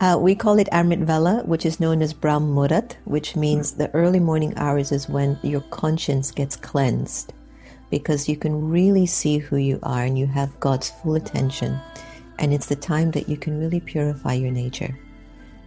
uh, 0.00 0.18
we 0.20 0.34
call 0.34 0.58
it 0.58 0.68
Amrit 0.72 1.04
Vela, 1.04 1.42
which 1.44 1.64
is 1.64 1.80
known 1.80 2.02
as 2.02 2.12
Brahm 2.12 2.54
Muhurat, 2.54 2.96
which 3.04 3.36
means 3.36 3.72
the 3.72 3.92
early 3.94 4.20
morning 4.20 4.52
hours 4.56 4.92
is 4.92 5.08
when 5.08 5.38
your 5.42 5.60
conscience 5.70 6.30
gets 6.30 6.56
cleansed, 6.56 7.32
because 7.90 8.28
you 8.28 8.36
can 8.36 8.70
really 8.70 9.06
see 9.06 9.38
who 9.38 9.56
you 9.56 9.78
are 9.82 10.04
and 10.04 10.18
you 10.18 10.26
have 10.26 10.60
God's 10.60 10.90
full 10.90 11.14
attention, 11.14 11.78
and 12.38 12.52
it's 12.52 12.66
the 12.66 12.76
time 12.76 13.10
that 13.12 13.28
you 13.28 13.36
can 13.36 13.58
really 13.58 13.80
purify 13.80 14.34
your 14.34 14.50
nature. 14.50 14.98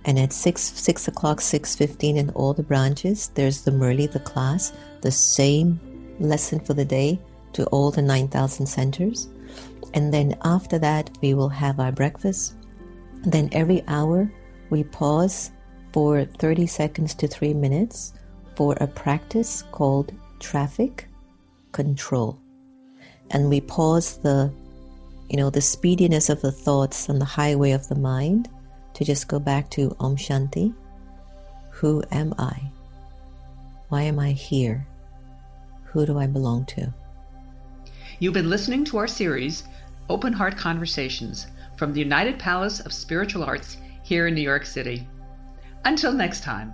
And 0.06 0.18
at 0.18 0.34
six 0.34 0.62
six 0.62 1.08
o'clock, 1.08 1.42
six 1.42 1.76
fifteen 1.76 2.18
in 2.18 2.30
all 2.32 2.54
the 2.54 2.64
branches, 2.64 3.30
there's 3.36 3.62
the 3.62 3.72
Murli, 3.72 4.12
the 4.12 4.20
class, 4.20 4.74
the 5.02 5.12
same 5.12 5.80
lesson 6.20 6.60
for 6.60 6.74
the 6.74 6.86
day 6.86 7.20
to 7.54 7.66
all 7.68 7.92
the 7.92 8.02
nine 8.02 8.28
thousand 8.28 8.66
centers. 8.66 9.28
And 9.94 10.14
then 10.14 10.38
after 10.44 10.80
that 10.80 11.10
we 11.22 11.34
will 11.34 11.50
have 11.50 11.80
our 11.80 11.92
breakfast. 11.92 12.56
Then 13.24 13.50
every 13.52 13.84
hour 13.88 14.32
we 14.70 14.84
pause 14.84 15.52
for 15.94 16.26
30 16.26 16.66
seconds 16.66 17.14
to 17.16 17.28
three 17.28 17.54
minutes 17.54 18.14
for 18.56 18.76
a 18.80 18.88
practice 18.88 19.64
called 19.72 20.14
traffic 20.40 21.08
control. 21.72 22.40
And 23.32 23.50
we 23.50 23.62
pause 23.62 24.18
the 24.18 24.52
you 25.30 25.38
know 25.38 25.50
the 25.50 25.62
speediness 25.62 26.30
of 26.30 26.42
the 26.42 26.52
thoughts 26.52 27.10
on 27.10 27.20
the 27.20 27.26
highway 27.26 27.72
of 27.72 27.88
the 27.88 27.96
mind 27.96 28.50
to 28.94 29.06
just 29.06 29.30
go 29.30 29.40
back 29.40 29.70
to 29.72 29.96
Om 30.00 30.18
Shanti. 30.18 30.74
Who 31.70 32.04
am 32.12 32.34
I? 32.38 32.62
Why 33.88 34.04
am 34.04 34.20
I 34.20 34.32
here? 34.32 34.86
Who 35.86 36.06
do 36.06 36.20
I 36.20 36.28
belong 36.28 36.66
to? 36.66 36.94
You've 38.20 38.34
been 38.34 38.50
listening 38.50 38.86
to 38.86 38.98
our 38.98 39.08
series, 39.08 39.64
Open 40.10 40.34
Heart 40.34 40.58
Conversations, 40.58 41.48
from 41.78 41.94
the 41.94 42.00
United 42.00 42.38
Palace 42.38 42.82
of 42.82 42.94
Spiritual 42.94 43.44
Arts 43.44 43.78
here 44.04 44.28
in 44.28 44.36
New 44.36 44.42
York 44.42 44.66
City. 44.66 45.08
Until 45.86 46.12
next 46.12 46.44
time. 46.44 46.74